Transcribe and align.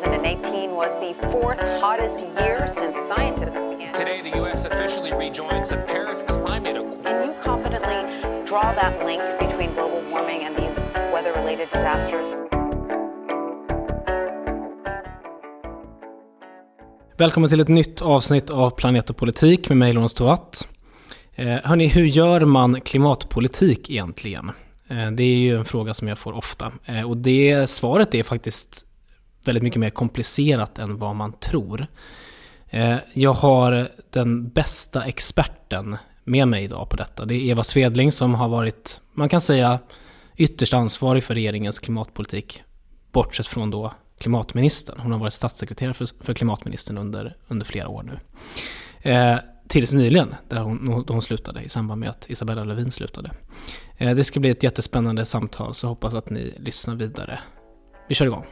2018 0.00 0.70
was 0.70 0.96
the 0.98 1.12
fourth 1.28 1.60
hottest 1.80 2.20
year 2.20 2.66
since 2.66 2.96
scientists 3.06 3.64
began. 3.64 3.92
Today, 3.92 4.22
the 4.22 4.38
U.S. 4.38 4.64
officially 4.64 5.12
rejoins 5.12 5.68
the 5.68 5.76
Paris 5.76 6.22
Climate 6.22 6.76
Accord. 6.76 7.04
Can 7.04 7.28
you 7.28 7.34
confidently 7.44 7.98
draw 8.46 8.72
that 8.72 9.04
link 9.04 9.22
between 9.38 9.74
global 9.74 10.02
warming 10.10 10.44
and 10.44 10.56
these 10.56 10.80
weather 11.12 11.32
related 11.32 11.68
disasters? 11.68 12.28
Välkommen 17.16 17.50
till 17.50 17.60
ett 17.60 17.68
nytt 17.68 18.02
avsnitt 18.02 18.50
av 18.50 18.70
Planet 18.70 19.10
och 19.10 19.16
politik 19.16 19.68
med 19.68 19.78
mig 19.78 19.92
Lorentz 19.92 20.14
Tovatt. 20.14 20.68
Eh, 21.34 21.58
hörni, 21.64 21.86
hur 21.86 22.04
gör 22.04 22.40
man 22.40 22.80
klimatpolitik 22.80 23.90
egentligen? 23.90 24.50
Eh, 24.88 25.10
det 25.10 25.22
är 25.22 25.38
ju 25.38 25.56
en 25.56 25.64
fråga 25.64 25.94
som 25.94 26.08
jag 26.08 26.18
får 26.18 26.32
ofta. 26.32 26.72
Eh, 26.84 27.10
och 27.10 27.16
det 27.16 27.70
svaret 27.70 28.14
är 28.14 28.22
faktiskt 28.22 28.86
väldigt 29.44 29.62
mycket 29.62 29.80
mer 29.80 29.90
komplicerat 29.90 30.78
än 30.78 30.98
vad 30.98 31.16
man 31.16 31.32
tror. 31.32 31.86
Eh, 32.70 32.96
jag 33.12 33.32
har 33.32 33.88
den 34.10 34.48
bästa 34.48 35.04
experten 35.04 35.96
med 36.24 36.48
mig 36.48 36.64
idag 36.64 36.88
på 36.88 36.96
detta. 36.96 37.24
Det 37.24 37.34
är 37.34 37.40
Eva 37.40 37.64
Svedling 37.64 38.12
som 38.12 38.34
har 38.34 38.48
varit, 38.48 39.00
man 39.12 39.28
kan 39.28 39.40
säga, 39.40 39.78
ytterst 40.36 40.74
ansvarig 40.74 41.24
för 41.24 41.34
regeringens 41.34 41.78
klimatpolitik. 41.78 42.62
Bortsett 43.12 43.46
från 43.46 43.70
då 43.70 43.92
klimatministern. 44.18 45.00
Hon 45.00 45.12
har 45.12 45.18
varit 45.18 45.32
statssekreterare 45.32 45.94
för, 45.94 46.08
för 46.20 46.34
klimatministern 46.34 46.98
under, 46.98 47.36
under 47.48 47.66
flera 47.66 47.88
år 47.88 48.02
nu. 48.02 48.18
Eh, 49.10 49.38
tills 49.68 49.92
nyligen, 49.92 50.34
där 50.48 50.60
hon, 50.60 51.04
då 51.06 51.12
hon 51.12 51.22
slutade 51.22 51.62
i 51.62 51.68
samband 51.68 52.00
med 52.00 52.10
att 52.10 52.30
Isabella 52.30 52.64
Lövin 52.64 52.92
slutade. 52.92 53.30
Eh, 53.96 54.14
det 54.14 54.24
ska 54.24 54.40
bli 54.40 54.50
ett 54.50 54.62
jättespännande 54.62 55.24
samtal, 55.24 55.74
så 55.74 55.88
hoppas 55.88 56.14
att 56.14 56.30
ni 56.30 56.54
lyssnar 56.58 56.94
vidare. 56.94 57.40
Vi 58.08 58.14
kör 58.14 58.26
igång. 58.26 58.44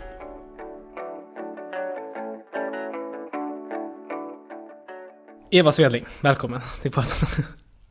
Eva 5.51 5.73
Svedling, 5.73 6.05
välkommen 6.21 6.61
till 6.83 6.91
podden. 6.91 7.11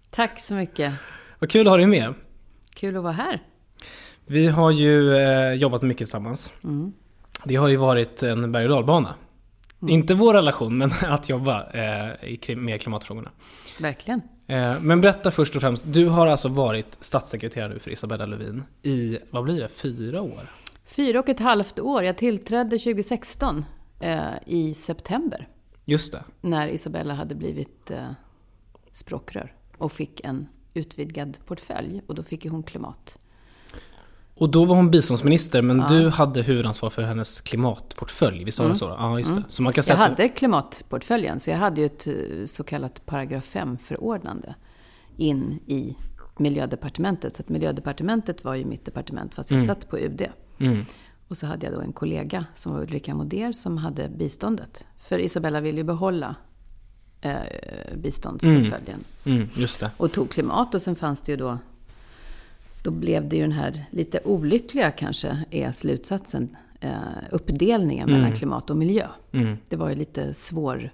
Tack 0.09 0.39
så 0.39 0.53
mycket. 0.53 0.93
Vad 1.39 1.49
kul 1.49 1.67
att 1.67 1.71
ha 1.71 1.77
dig 1.77 1.85
med. 1.85 2.13
Kul 2.73 2.97
att 2.97 3.03
vara 3.03 3.13
här. 3.13 3.43
Vi 4.25 4.47
har 4.47 4.71
ju 4.71 5.15
eh, 5.15 5.53
jobbat 5.53 5.81
mycket 5.81 5.97
tillsammans. 5.97 6.51
Mm. 6.63 6.93
Det 7.45 7.55
har 7.55 7.67
ju 7.67 7.75
varit 7.75 8.23
en 8.23 8.51
berg 8.51 8.63
och 8.65 8.69
dalbana. 8.69 9.15
Mm. 9.81 9.93
Inte 9.93 10.13
vår 10.13 10.33
relation, 10.33 10.77
men 10.77 10.91
att 11.07 11.29
jobba 11.29 11.71
eh, 11.71 12.55
med 12.55 12.81
klimatfrågorna. 12.81 13.31
Verkligen. 13.79 14.21
Eh, 14.47 14.79
men 14.81 15.01
berätta 15.01 15.31
först 15.31 15.55
och 15.55 15.61
främst, 15.61 15.83
du 15.87 16.07
har 16.07 16.27
alltså 16.27 16.47
varit 16.47 16.97
statssekreterare 17.01 17.73
nu 17.73 17.79
för 17.79 17.91
Isabella 17.91 18.25
Lövin 18.25 18.63
i, 18.83 19.17
vad 19.31 19.43
blir 19.43 19.59
det, 19.59 19.69
fyra 19.69 20.21
år? 20.21 20.41
Fyra 20.85 21.19
och 21.19 21.29
ett 21.29 21.39
halvt 21.39 21.79
år. 21.79 22.03
Jag 22.03 22.17
tillträdde 22.17 22.77
2016 22.77 23.65
eh, 23.99 24.21
i 24.45 24.73
september. 24.73 25.47
Just 25.89 26.11
det. 26.11 26.23
När 26.41 26.67
Isabella 26.67 27.13
hade 27.13 27.35
blivit 27.35 27.91
eh, 27.91 28.11
språkrör 28.91 29.53
och 29.77 29.91
fick 29.91 30.21
en 30.23 30.47
utvidgad 30.73 31.37
portfölj. 31.45 32.01
Och 32.07 32.15
då 32.15 32.23
fick 32.23 32.45
ju 32.45 32.51
hon 32.51 32.63
klimat. 32.63 33.19
Och 34.35 34.49
då 34.49 34.65
var 34.65 34.75
hon 34.75 34.91
biståndsminister, 34.91 35.61
men 35.61 35.79
ja. 35.79 35.87
du 35.87 36.09
hade 36.09 36.41
huvudansvar 36.41 36.89
för 36.89 37.01
hennes 37.01 37.41
klimatportfölj, 37.41 38.43
visst 38.43 38.59
var 38.59 38.65
det 38.65 38.69
mm. 38.69 38.77
så? 38.77 38.85
Ja, 38.85 39.19
just 39.19 39.35
det. 39.35 39.43
Så 39.49 39.63
man 39.63 39.73
kan 39.73 39.83
säga 39.83 39.99
jag 39.99 40.09
hade 40.09 40.29
klimatportföljen, 40.29 41.39
så 41.39 41.49
jag 41.49 41.57
hade 41.57 41.81
ju 41.81 41.85
ett 41.85 42.07
eh, 42.07 42.13
så 42.45 42.63
kallat 42.63 43.05
paragraf 43.05 43.55
5-förordnande 43.55 44.53
in 45.17 45.59
i 45.67 45.95
miljödepartementet. 46.37 47.35
Så 47.35 47.41
att 47.41 47.49
miljödepartementet 47.49 48.43
var 48.43 48.55
ju 48.55 48.65
mitt 48.65 48.85
departement, 48.85 49.35
fast 49.35 49.51
jag 49.51 49.57
mm. 49.57 49.67
satt 49.67 49.89
på 49.89 49.99
UD. 49.99 50.27
Mm. 50.59 50.85
Och 51.27 51.37
så 51.37 51.47
hade 51.47 51.65
jag 51.65 51.75
då 51.75 51.81
en 51.81 51.93
kollega 51.93 52.45
som 52.55 52.73
var 52.73 52.81
Ulrika 52.81 53.15
Moder 53.15 53.51
som 53.51 53.77
hade 53.77 54.09
biståndet. 54.09 54.85
För 54.97 55.19
Isabella 55.19 55.61
ville 55.61 55.77
ju 55.77 55.83
behålla 55.83 56.35
eh, 57.21 57.35
biståndsportföljen. 57.95 59.03
Mm. 59.23 59.37
Mm, 59.37 59.49
just 59.55 59.79
det. 59.79 59.91
Och 59.97 60.11
tog 60.11 60.29
klimat 60.29 60.75
och 60.75 60.81
sen 60.81 60.95
fanns 60.95 61.21
det 61.21 61.31
ju 61.31 61.37
då 61.37 61.57
då 62.87 62.91
blev 62.91 63.29
det 63.29 63.35
ju 63.35 63.41
den 63.41 63.51
här 63.51 63.85
lite 63.91 64.19
olyckliga 64.23 64.91
kanske 64.91 65.43
är 65.51 65.71
slutsatsen. 65.71 66.57
Eh, 66.79 66.91
uppdelningen 67.31 68.09
mm. 68.09 68.21
mellan 68.21 68.37
klimat 68.37 68.69
och 68.69 68.77
miljö. 68.77 69.07
Mm. 69.31 69.57
Det 69.69 69.75
var 69.75 69.89
ju 69.89 69.95
lite 69.95 70.33
svår 70.33 70.91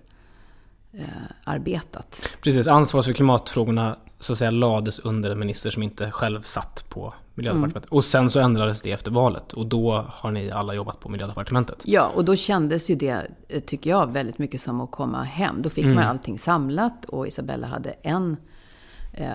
eh, 0.91 1.05
arbetat. 1.43 2.21
Precis, 2.41 2.67
ansvaret 2.67 3.05
för 3.05 3.13
klimatfrågorna 3.13 3.97
så 4.19 4.33
att 4.33 4.39
säga 4.39 4.51
lades 4.51 4.99
under 4.99 5.29
en 5.29 5.39
minister 5.39 5.69
som 5.69 5.83
inte 5.83 6.11
själv 6.11 6.41
satt 6.41 6.85
på 6.89 7.13
miljödepartementet. 7.35 7.91
Mm. 7.91 7.97
Och 7.97 8.05
sen 8.05 8.29
så 8.29 8.39
ändrades 8.39 8.81
det 8.81 8.91
efter 8.91 9.11
valet 9.11 9.53
och 9.53 9.65
då 9.65 10.05
har 10.09 10.31
ni 10.31 10.51
alla 10.51 10.73
jobbat 10.73 10.99
på 10.99 11.09
miljödepartementet. 11.09 11.83
Ja, 11.85 12.11
och 12.15 12.25
då 12.25 12.35
kändes 12.35 12.89
ju 12.89 12.95
det, 12.95 13.27
eh, 13.47 13.59
tycker 13.59 13.89
jag, 13.89 14.11
väldigt 14.11 14.37
mycket 14.37 14.61
som 14.61 14.81
att 14.81 14.91
komma 14.91 15.23
hem. 15.23 15.61
Då 15.61 15.69
fick 15.69 15.83
mm. 15.83 15.95
man 15.95 16.03
allting 16.03 16.39
samlat 16.39 17.05
och 17.05 17.27
Isabella 17.27 17.67
hade 17.67 17.89
en, 17.89 18.37
eh, 19.13 19.27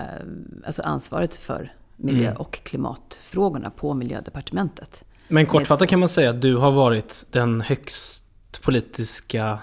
alltså 0.65 0.81
ansvaret 0.81 1.35
för 1.35 1.73
miljö 1.95 2.27
mm. 2.27 2.37
och 2.37 2.63
klimatfrågorna 2.63 3.69
på 3.69 3.93
miljödepartementet. 3.93 5.03
Men 5.27 5.45
kortfattat 5.45 5.89
kan 5.89 5.99
man 5.99 6.09
säga 6.09 6.29
att 6.29 6.41
du 6.41 6.55
har 6.55 6.71
varit 6.71 7.25
den 7.31 7.61
högst 7.61 8.61
politiska 8.61 9.59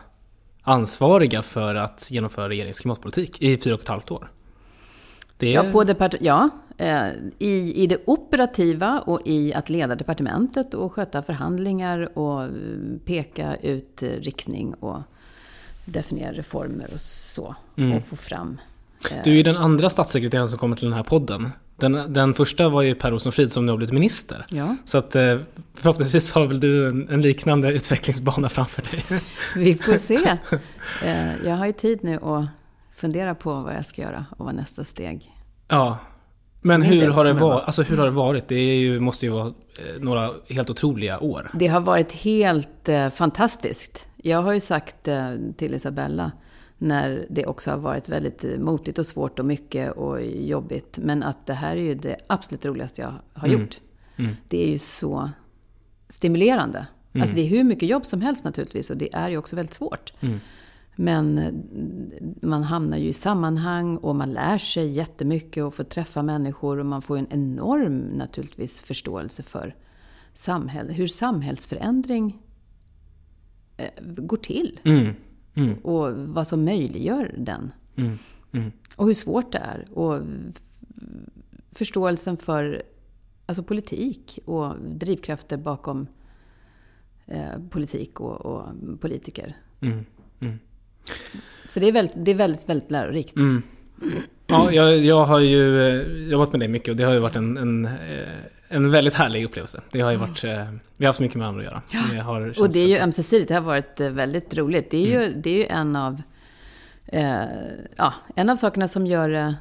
ansvariga 0.62 1.42
för 1.42 1.74
att 1.74 2.10
genomföra 2.10 2.48
regeringens 2.48 2.78
klimatpolitik 2.80 3.42
i 3.42 3.58
fyra 3.58 3.74
och 3.74 3.80
ett 3.80 3.88
halvt 3.88 4.10
år. 4.10 4.30
Det... 5.36 5.50
Ja, 5.50 5.62
på 5.72 5.84
depart 5.84 6.14
ja 6.20 6.50
i, 7.38 7.82
i 7.82 7.86
det 7.86 7.98
operativa 8.04 9.00
och 9.00 9.20
i 9.24 9.54
att 9.54 9.68
leda 9.68 9.94
departementet 9.94 10.74
och 10.74 10.92
sköta 10.92 11.22
förhandlingar 11.22 12.18
och 12.18 12.48
peka 13.04 13.56
ut 13.56 14.02
riktning 14.02 14.74
och 14.74 15.02
definiera 15.84 16.32
reformer 16.32 16.86
och 16.92 17.00
så. 17.00 17.54
Mm. 17.76 17.96
Och 17.96 18.02
få 18.06 18.16
fram 18.16 18.58
du 19.24 19.30
är 19.30 19.34
ju 19.34 19.42
den 19.42 19.56
andra 19.56 19.90
statssekreteraren 19.90 20.48
som 20.48 20.58
kommer 20.58 20.76
till 20.76 20.84
den 20.84 20.96
här 20.96 21.02
podden. 21.02 21.50
Den, 21.76 22.12
den 22.12 22.34
första 22.34 22.68
var 22.68 22.82
ju 22.82 22.94
Per 22.94 23.10
Rosenfrid 23.10 23.52
som 23.52 23.66
nu 23.66 23.72
har 23.72 23.76
blivit 23.76 23.92
minister. 23.92 24.46
Ja. 24.48 24.76
Så 24.84 24.98
att 24.98 25.16
eh, 25.16 25.38
förhoppningsvis 25.74 26.32
har 26.32 26.46
väl 26.46 26.60
du 26.60 26.88
en, 26.88 27.08
en, 27.08 27.22
liknande 27.22 27.72
utvecklingsbana 27.72 28.48
framför 28.48 28.82
dig. 28.82 29.20
Vi 29.64 29.74
får 29.74 29.96
se. 29.96 30.38
Eh, 31.02 31.46
jag 31.46 31.56
har 31.56 31.66
ju 31.66 31.72
tid 31.72 31.98
nu 32.02 32.18
att 32.22 32.46
fundera 32.94 33.34
på 33.34 33.52
vad 33.60 33.74
jag 33.74 33.86
ska 33.86 34.02
göra 34.02 34.26
och 34.36 34.44
vad 34.44 34.54
nästa 34.54 34.84
steg 34.84 35.32
Ja. 35.68 35.98
Men 36.66 36.82
hur 36.82 37.08
har, 37.10 37.24
det 37.24 37.32
varit, 37.32 37.64
alltså 37.64 37.82
hur 37.82 37.96
har 37.96 38.04
det 38.04 38.10
varit? 38.10 38.48
Det 38.48 38.74
ju, 38.74 39.00
måste 39.00 39.26
ju 39.26 39.32
vara 39.32 39.46
eh, 39.46 40.00
några 40.00 40.32
helt 40.48 40.70
otroliga 40.70 41.20
år. 41.20 41.50
Det 41.54 41.66
har 41.66 41.80
varit 41.80 42.12
helt 42.12 42.88
eh, 42.88 43.08
fantastiskt. 43.08 44.06
Jag 44.16 44.42
har 44.42 44.52
ju 44.52 44.60
sagt 44.60 45.08
eh, 45.08 45.30
till 45.56 45.74
Isabella 45.74 46.32
när 46.78 47.26
det 47.30 47.46
också 47.46 47.70
har 47.70 47.78
varit 47.78 48.08
väldigt 48.08 48.44
motigt 48.58 48.98
och 48.98 49.06
svårt 49.06 49.38
och 49.38 49.44
mycket 49.44 49.92
och 49.92 50.22
jobbigt. 50.24 50.98
Men 50.98 51.22
att 51.22 51.46
det 51.46 51.54
här 51.54 51.76
är 51.76 51.82
ju 51.82 51.94
det 51.94 52.16
absolut 52.26 52.66
roligaste 52.66 53.02
jag 53.02 53.14
har 53.40 53.48
mm. 53.48 53.60
gjort. 53.60 53.80
Mm. 54.16 54.36
Det 54.48 54.62
är 54.64 54.70
ju 54.70 54.78
så 54.78 55.30
stimulerande. 56.08 56.86
Mm. 57.12 57.22
Alltså 57.22 57.36
det 57.36 57.42
är 57.42 57.48
hur 57.48 57.64
mycket 57.64 57.88
jobb 57.88 58.06
som 58.06 58.20
helst 58.20 58.44
naturligtvis 58.44 58.90
och 58.90 58.96
det 58.96 59.14
är 59.14 59.30
ju 59.30 59.36
också 59.36 59.56
väldigt 59.56 59.74
svårt. 59.74 60.12
Men 60.96 61.38
eh, 61.38 61.52
man 62.42 62.62
hamnar 62.62 62.96
ju 62.96 63.08
i 63.08 63.12
sammanhang 63.12 63.96
och 63.96 64.16
man 64.16 64.32
lär 64.32 64.58
sig 64.58 64.88
jättemycket 64.88 65.64
och 65.64 65.74
får 65.74 65.84
träffa 65.84 66.22
människor 66.22 66.78
och 66.78 66.86
man 66.86 67.02
får 67.02 67.18
en 67.18 67.26
enorm 67.30 67.98
naturligtvis 67.98 68.82
förståelse 68.82 69.42
för 69.42 69.74
samhälle, 70.34 70.92
hur 70.92 71.06
samhällsförändring 71.06 72.42
eh, 73.76 73.90
går 74.02 74.36
till. 74.36 74.80
Mm. 74.84 75.14
Mm. 75.54 75.78
Och 75.78 76.12
vad 76.12 76.46
som 76.46 76.64
möjliggör 76.64 77.34
den. 77.38 77.72
Mm. 77.96 78.18
Mm. 78.52 78.72
Och 78.96 79.06
hur 79.06 79.14
svårt 79.14 79.52
det 79.52 79.58
är. 79.58 79.98
Och 79.98 80.22
förståelsen 81.72 82.36
för 82.36 82.82
alltså 83.46 83.62
politik 83.62 84.38
och 84.44 84.74
drivkrafter 84.80 85.56
bakom 85.56 86.06
eh, 87.26 87.58
politik 87.70 88.20
och, 88.20 88.46
och 88.46 88.64
politiker. 89.00 89.56
Mm. 89.80 90.04
Mm. 90.40 90.58
Så 91.68 91.80
det 91.80 91.88
är 91.88 91.92
väldigt, 91.92 92.14
det 92.24 92.30
är 92.30 92.34
väldigt, 92.34 92.68
väldigt 92.68 92.90
lärorikt. 92.90 93.36
Mm. 93.36 93.62
Ja, 94.46 94.72
jag, 94.72 94.98
jag 94.98 95.24
har 95.24 95.40
ju 95.40 95.88
eh, 95.88 96.30
jobbat 96.30 96.52
med 96.52 96.60
det 96.60 96.68
mycket 96.68 96.88
och 96.88 96.96
det 96.96 97.04
har 97.04 97.12
ju 97.12 97.18
varit 97.18 97.36
en, 97.36 97.56
en, 97.56 97.84
eh, 97.84 97.92
en 98.68 98.90
väldigt 98.90 99.14
härlig 99.14 99.44
upplevelse. 99.44 99.80
Det 99.90 100.00
har 100.00 100.10
ju 100.10 100.16
varit, 100.16 100.44
mm. 100.44 100.80
vi 100.96 101.04
har 101.04 101.08
haft 101.08 101.20
mycket 101.20 101.36
med 101.36 101.42
varandra 101.42 101.66
att 101.66 101.72
göra. 101.72 101.82
Ja. 101.90 102.14
Det 102.14 102.20
har 102.20 102.60
och 102.60 102.72
det 102.72 102.78
är 102.78 102.88
ju 102.88 102.98
ömsesidigt, 102.98 103.48
det 103.48 103.54
har 103.54 103.60
varit 103.60 104.00
väldigt 104.00 104.56
roligt. 104.56 104.90
Det 104.90 105.12
är, 105.12 105.16
mm. 105.16 105.22
ju, 105.22 105.40
det 105.40 105.50
är 105.50 105.56
ju 105.56 105.64
en 105.64 105.96
av, 105.96 106.22
eh, 107.06 107.44
ja, 107.96 108.14
en 108.34 108.50
av 108.50 108.56
sakerna 108.56 108.88
som 108.88 109.06
gör 109.06 109.54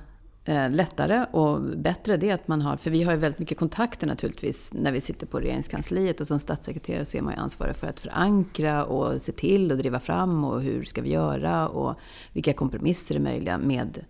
eh, 0.46 0.70
lättare 0.70 1.26
och 1.32 1.62
bättre, 1.62 2.18
det 2.18 2.30
är 2.30 2.34
att 2.34 2.48
man 2.48 2.62
har, 2.62 2.78
för 2.78 2.92
vi 2.92 3.04
har 3.04 3.14
ju 3.14 3.18
väldigt 3.20 3.40
mycket 3.40 3.58
kontakter 3.58 4.08
naturligtvis 4.08 4.74
när 4.74 4.92
vi 4.92 5.02
sitter 5.02 5.28
på 5.28 5.40
regeringskansliet 5.40 6.22
och 6.22 6.28
som 6.28 6.40
statssekreterare 6.40 7.06
så 7.06 7.18
är 7.18 7.22
man 7.22 7.34
ju 7.34 7.40
ansvarig 7.40 7.76
för 7.76 7.88
att 7.88 8.00
förankra 8.00 8.86
och 8.86 9.22
se 9.22 9.32
till 9.32 9.72
och 9.72 9.78
driva 9.78 10.00
fram 10.00 10.44
och 10.44 10.62
hur 10.62 10.84
ska 10.84 11.02
vi 11.02 11.10
göra 11.10 11.68
och 11.68 12.00
vilka 12.34 12.54
kompromisser 12.54 13.16
är 13.16 13.20
möjliga 13.20 13.58
med 13.58 14.06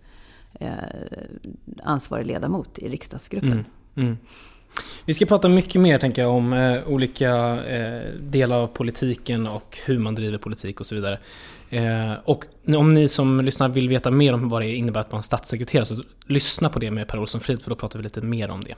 eh, 0.60 0.72
ansvarig 1.82 2.26
ledamot 2.26 2.78
i 2.78 2.88
riksdagsgruppen. 2.88 3.52
Mm. 3.52 3.64
Mm. 3.96 4.18
Vi 5.04 5.14
ska 5.14 5.26
prata 5.26 5.48
mycket 5.48 5.80
mer 5.80 5.98
tänker 5.98 6.22
jag 6.22 6.30
om 6.30 6.52
eh, 6.52 6.88
olika 6.88 7.64
eh, 7.64 8.12
delar 8.20 8.56
av 8.56 8.66
politiken 8.66 9.46
och 9.46 9.78
hur 9.86 9.98
man 9.98 10.14
driver 10.14 10.38
politik 10.38 10.80
och 10.80 10.86
så 10.86 10.94
vidare. 10.94 11.18
Eh, 11.70 12.12
och 12.24 12.44
om 12.76 12.94
ni 12.94 13.08
som 13.08 13.40
lyssnar 13.40 13.68
vill 13.68 13.88
veta 13.88 14.10
mer 14.10 14.32
om 14.32 14.48
vad 14.48 14.62
det 14.62 14.74
innebär 14.74 15.00
att 15.00 15.12
vara 15.12 15.18
en 15.18 15.22
statssekreterare 15.22 15.86
så 15.86 16.02
lyssna 16.26 16.68
på 16.68 16.78
det 16.78 16.90
med 16.90 17.08
Per 17.08 17.18
Olsson 17.18 17.40
Frid 17.40 17.62
för 17.62 17.70
då 17.70 17.76
pratar 17.76 17.98
vi 17.98 18.02
lite 18.02 18.20
mer 18.20 18.50
om 18.50 18.64
det. 18.64 18.74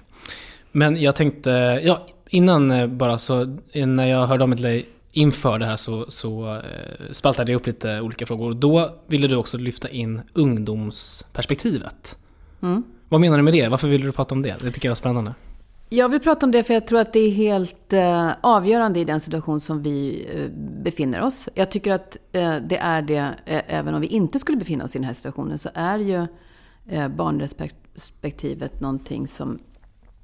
Men 0.73 1.03
jag 1.03 1.17
tänkte, 1.17 1.81
ja 1.85 2.07
innan 2.29 2.71
eh, 2.71 2.87
bara 2.87 3.19
så, 3.19 3.57
när 3.75 4.07
jag 4.07 4.27
hörde 4.27 4.45
om 4.45 4.57
dig 4.57 4.89
inför 5.13 5.59
det 5.59 5.67
här 5.67 5.77
så, 5.77 6.07
så 6.09 6.55
eh, 6.57 7.13
spaltade 7.13 7.53
jag 7.53 7.61
upp 7.61 7.67
lite 7.67 8.01
olika 8.01 8.27
frågor. 8.27 8.55
Då 8.55 8.91
ville 9.07 9.29
du 9.29 9.37
också 9.37 9.59
lyfta 9.59 9.89
in 9.89 10.21
ungdomsperspektivet. 10.33 12.19
Mm. 12.63 12.83
Vad 13.09 13.21
menar 13.21 13.37
du 13.37 13.43
med 13.43 13.55
det? 13.55 13.69
Varför 13.69 13.89
vill 13.89 14.03
du 14.03 14.13
prata 14.13 14.35
om 14.35 14.43
det? 14.43 14.57
Det 14.61 14.71
tycker 14.71 14.89
jag 14.89 14.93
är 14.93 14.97
spännande. 14.97 15.35
Jag 15.91 16.09
vill 16.09 16.21
prata 16.21 16.47
om 16.47 16.53
det 16.53 16.63
för 16.63 16.75
jag 16.75 16.87
tror 16.87 17.01
att 17.01 17.13
det 17.13 17.21
är 17.21 17.31
helt 17.31 17.93
eh, 17.93 18.31
avgörande 18.41 19.01
i 19.01 19.05
den 19.05 19.21
situation 19.21 19.61
som 19.61 19.83
vi 19.83 20.27
eh, 20.35 20.51
befinner 20.83 21.23
oss. 21.23 21.49
Jag 21.55 21.71
tycker 21.71 21.93
att 21.93 22.17
eh, 22.33 22.57
det 22.57 22.77
är 22.77 23.03
det, 23.03 23.35
även 23.47 23.95
om 23.95 24.01
vi 24.01 24.07
inte 24.07 24.39
skulle 24.39 24.59
befinna 24.59 24.85
oss 24.85 24.97
i 24.97 24.99
den 24.99 25.07
här 25.07 25.15
situationen, 25.15 25.59
så 25.59 25.69
är 25.75 25.99
ju 25.99 26.27
barnrespektivet 27.17 28.81
någonting 28.81 29.29
som 29.29 29.59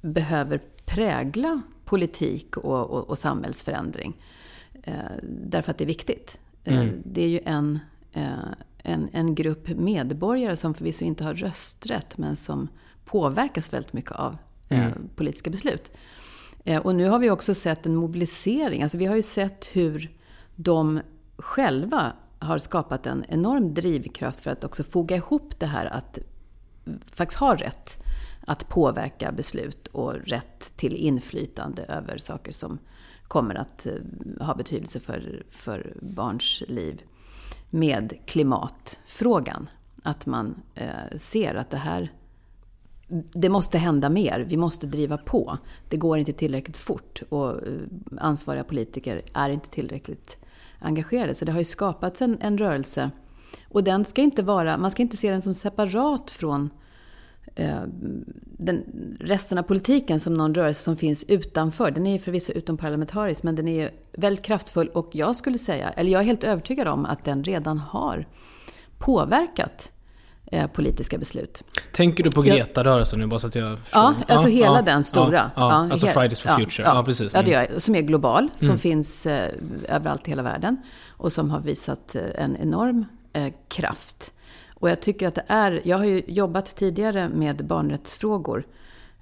behöver 0.01 0.61
prägla 0.85 1.61
politik 1.85 2.57
och, 2.57 2.89
och, 2.89 3.09
och 3.09 3.17
samhällsförändring. 3.17 4.13
Därför 5.23 5.71
att 5.71 5.77
det 5.77 5.83
är 5.83 5.87
viktigt. 5.87 6.37
Mm. 6.63 7.01
Det 7.05 7.23
är 7.23 7.27
ju 7.27 7.39
en, 7.45 7.79
en, 8.77 9.09
en 9.13 9.35
grupp 9.35 9.67
medborgare 9.67 10.55
som 10.55 10.73
förvisso 10.73 11.05
inte 11.05 11.23
har 11.23 11.33
rösträtt, 11.33 12.17
men 12.17 12.35
som 12.35 12.67
påverkas 13.05 13.73
väldigt 13.73 13.93
mycket 13.93 14.11
av 14.11 14.37
mm. 14.69 14.83
Eh, 14.83 14.93
politiska 15.15 15.49
beslut. 15.49 15.91
Eh, 16.63 16.81
och 16.81 16.95
nu 16.95 17.09
har 17.09 17.19
vi 17.19 17.29
också 17.29 17.55
sett 17.55 17.85
en 17.85 17.95
mobilisering. 17.95 18.83
Alltså 18.83 18.97
vi 18.97 19.05
har 19.05 19.15
ju 19.15 19.21
sett 19.21 19.69
hur 19.71 20.11
de 20.55 21.01
själva 21.37 22.13
har 22.39 22.57
skapat 22.57 23.07
en 23.07 23.25
enorm 23.29 23.73
drivkraft 23.73 24.39
för 24.39 24.51
att 24.51 24.63
också 24.63 24.83
foga 24.83 25.15
ihop 25.15 25.59
det 25.59 25.65
här 25.65 25.85
att 25.85 26.19
faktiskt 27.11 27.39
ha 27.39 27.55
rätt 27.55 28.03
att 28.47 28.69
påverka 28.69 29.31
beslut 29.31 29.87
och 29.87 30.13
rätt 30.13 30.73
till 30.75 30.95
inflytande 30.95 31.83
över 31.83 32.17
saker 32.17 32.51
som 32.51 32.79
kommer 33.27 33.55
att 33.55 33.85
eh, 33.85 33.93
ha 34.45 34.55
betydelse 34.55 34.99
för, 34.99 35.43
för 35.51 35.93
barns 36.01 36.63
liv 36.67 37.01
med 37.69 38.13
klimatfrågan. 38.25 39.69
Att 40.03 40.25
man 40.25 40.61
eh, 40.75 41.17
ser 41.17 41.55
att 41.55 41.69
det 41.69 41.77
här 41.77 42.11
det 43.33 43.49
måste 43.49 43.77
hända 43.77 44.09
mer. 44.09 44.45
Vi 44.49 44.57
måste 44.57 44.87
driva 44.87 45.17
på. 45.17 45.57
Det 45.89 45.97
går 45.97 46.17
inte 46.17 46.33
tillräckligt 46.33 46.77
fort 46.77 47.21
och 47.29 47.49
eh, 47.49 47.79
ansvariga 48.17 48.63
politiker 48.63 49.21
är 49.33 49.49
inte 49.49 49.69
tillräckligt 49.69 50.37
engagerade. 50.79 51.35
Så 51.35 51.45
det 51.45 51.51
har 51.51 51.59
ju 51.59 51.65
skapats 51.65 52.21
en, 52.21 52.37
en 52.41 52.57
rörelse. 52.57 53.11
Och 53.69 53.83
den 53.83 54.05
ska 54.05 54.21
inte 54.21 54.43
vara, 54.43 54.77
man 54.77 54.91
ska 54.91 55.01
inte 55.01 55.17
se 55.17 55.31
den 55.31 55.41
som 55.41 55.53
separat 55.53 56.31
från 56.31 56.69
eh, 57.55 57.81
den, 58.43 58.83
resten 59.19 59.57
av 59.57 59.63
politiken 59.63 60.19
som 60.19 60.33
någon 60.33 60.55
rörelse 60.55 60.83
som 60.83 60.97
finns 60.97 61.23
utanför. 61.23 61.91
Den 61.91 62.07
är 62.07 62.11
ju 62.11 62.19
förvisso 62.19 62.51
utomparlamentarisk 62.51 63.43
men 63.43 63.55
den 63.55 63.67
är 63.67 63.91
väldigt 64.11 64.45
kraftfull 64.45 64.87
och 64.87 65.09
jag 65.11 65.35
skulle 65.35 65.57
säga, 65.57 65.89
eller 65.89 66.11
jag 66.11 66.21
är 66.21 66.25
helt 66.25 66.43
övertygad 66.43 66.87
om 66.87 67.05
att 67.05 67.23
den 67.23 67.43
redan 67.43 67.77
har 67.77 68.27
påverkat 68.97 69.91
Eh, 69.94 69.94
politiska 70.73 71.17
beslut. 71.17 71.63
Tänker 71.91 72.23
du 72.23 72.31
på 72.31 72.41
Greta-rörelsen 72.41 73.19
nu 73.19 73.27
bara 73.27 73.39
så 73.39 73.47
att 73.47 73.55
jag 73.55 73.79
förstår? 73.79 74.01
Ja, 74.01 74.13
alltså 74.27 74.49
ja, 74.49 74.55
hela 74.55 74.75
ja, 74.75 74.81
den 74.81 75.03
stora. 75.03 75.51
Ja, 75.55 75.71
alltså 75.91 76.07
Fridays 76.07 76.41
for 76.41 76.49
Future. 76.49 76.87
Ja, 76.87 77.03
precis. 77.03 77.33
Ja, 77.33 77.41
det 77.41 77.51
gör 77.51 77.67
jag. 77.71 77.81
Som 77.81 77.95
är 77.95 78.01
global, 78.01 78.49
som 78.55 78.67
mm. 78.67 78.79
finns 78.79 79.25
eh, 79.25 79.49
överallt 79.89 80.27
i 80.27 80.31
hela 80.31 80.43
världen. 80.43 80.77
Och 81.09 81.33
som 81.33 81.49
har 81.49 81.59
visat 81.59 82.15
eh, 82.15 82.21
en 82.35 82.57
enorm 82.57 83.05
eh, 83.33 83.53
kraft. 83.67 84.33
Och 84.73 84.89
jag 84.89 85.01
tycker 85.01 85.27
att 85.27 85.35
det 85.35 85.45
är, 85.47 85.81
jag 85.83 85.97
har 85.97 86.05
ju 86.05 86.23
jobbat 86.27 86.75
tidigare 86.75 87.29
med 87.29 87.65
barnrättsfrågor. 87.65 88.65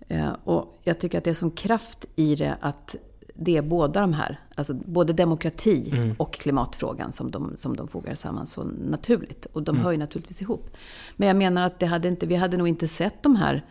Eh, 0.08 0.30
och 0.44 0.80
jag 0.84 1.00
tycker 1.00 1.18
att 1.18 1.24
det 1.24 1.30
är 1.30 1.34
som 1.34 1.52
kraft 1.52 2.06
i 2.16 2.36
det 2.36 2.58
att 2.62 2.96
det 3.34 3.58
är 3.58 3.62
båda 3.62 4.02
de 4.02 4.14
här, 4.14 4.40
alltså 4.56 4.74
både 4.74 5.14
demokrati 5.14 5.90
mm. 5.92 6.16
och 6.18 6.34
klimatfrågan 6.34 7.12
som 7.12 7.32
de, 7.32 7.54
som 7.58 7.76
de 7.76 7.88
fogar 7.88 8.16
samman 8.16 8.46
så 8.46 8.64
naturligt. 8.64 9.46
Och 9.46 9.64
de 9.64 9.76
mm. 9.76 9.84
hör 9.84 9.92
ju 9.92 9.98
naturligtvis 9.98 10.42
ihop. 10.42 10.78
Men 11.16 11.28
jag 11.28 11.38
menar 11.38 11.66
att 11.66 11.80
det 11.80 11.86
hade 11.86 12.08
inte, 12.08 12.28
vi 12.28 12.36
hade 12.36 12.58
nog 12.58 12.68
inte 12.68 12.88
sett 12.88 13.24
de 13.24 13.36
här 13.36 13.66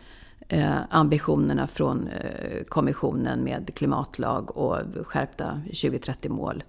eh, 0.47 0.75
ambitionerna 0.89 1.67
från 1.67 2.07
eh, 2.07 2.63
kommissionen 2.63 3.43
med 3.43 3.75
klimatlag 3.75 4.57
och 4.57 4.77
skärpta 5.07 5.61
2030-mål 5.71 6.63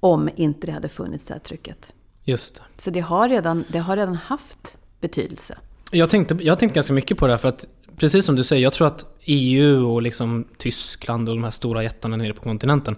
om 0.00 0.30
inte 0.36 0.66
det 0.66 0.72
hade 0.72 0.88
funnits 0.88 1.24
det 1.24 1.34
här 1.34 1.40
trycket. 1.40 1.92
Just 2.24 2.62
Så 2.76 2.90
det 2.90 3.00
har 3.00 3.28
redan, 3.28 3.64
det 3.68 3.78
har 3.78 3.96
redan 3.96 4.14
haft 4.14 4.78
betydelse. 5.00 5.58
Jag 5.90 6.10
tänkte, 6.10 6.38
jag 6.40 6.58
tänkte 6.58 6.74
ganska 6.74 6.92
mycket 6.92 7.18
på 7.18 7.26
det 7.26 7.32
här 7.32 7.38
för 7.38 7.48
att 7.48 7.66
precis 7.96 8.24
som 8.24 8.36
du 8.36 8.44
säger, 8.44 8.62
jag 8.62 8.72
tror 8.72 8.86
att 8.86 9.06
EU 9.24 9.86
och 9.86 10.02
liksom 10.02 10.44
Tyskland 10.58 11.28
och 11.28 11.34
de 11.34 11.44
här 11.44 11.50
stora 11.50 11.82
jättarna 11.82 12.16
nere 12.16 12.32
på 12.32 12.42
kontinenten. 12.42 12.96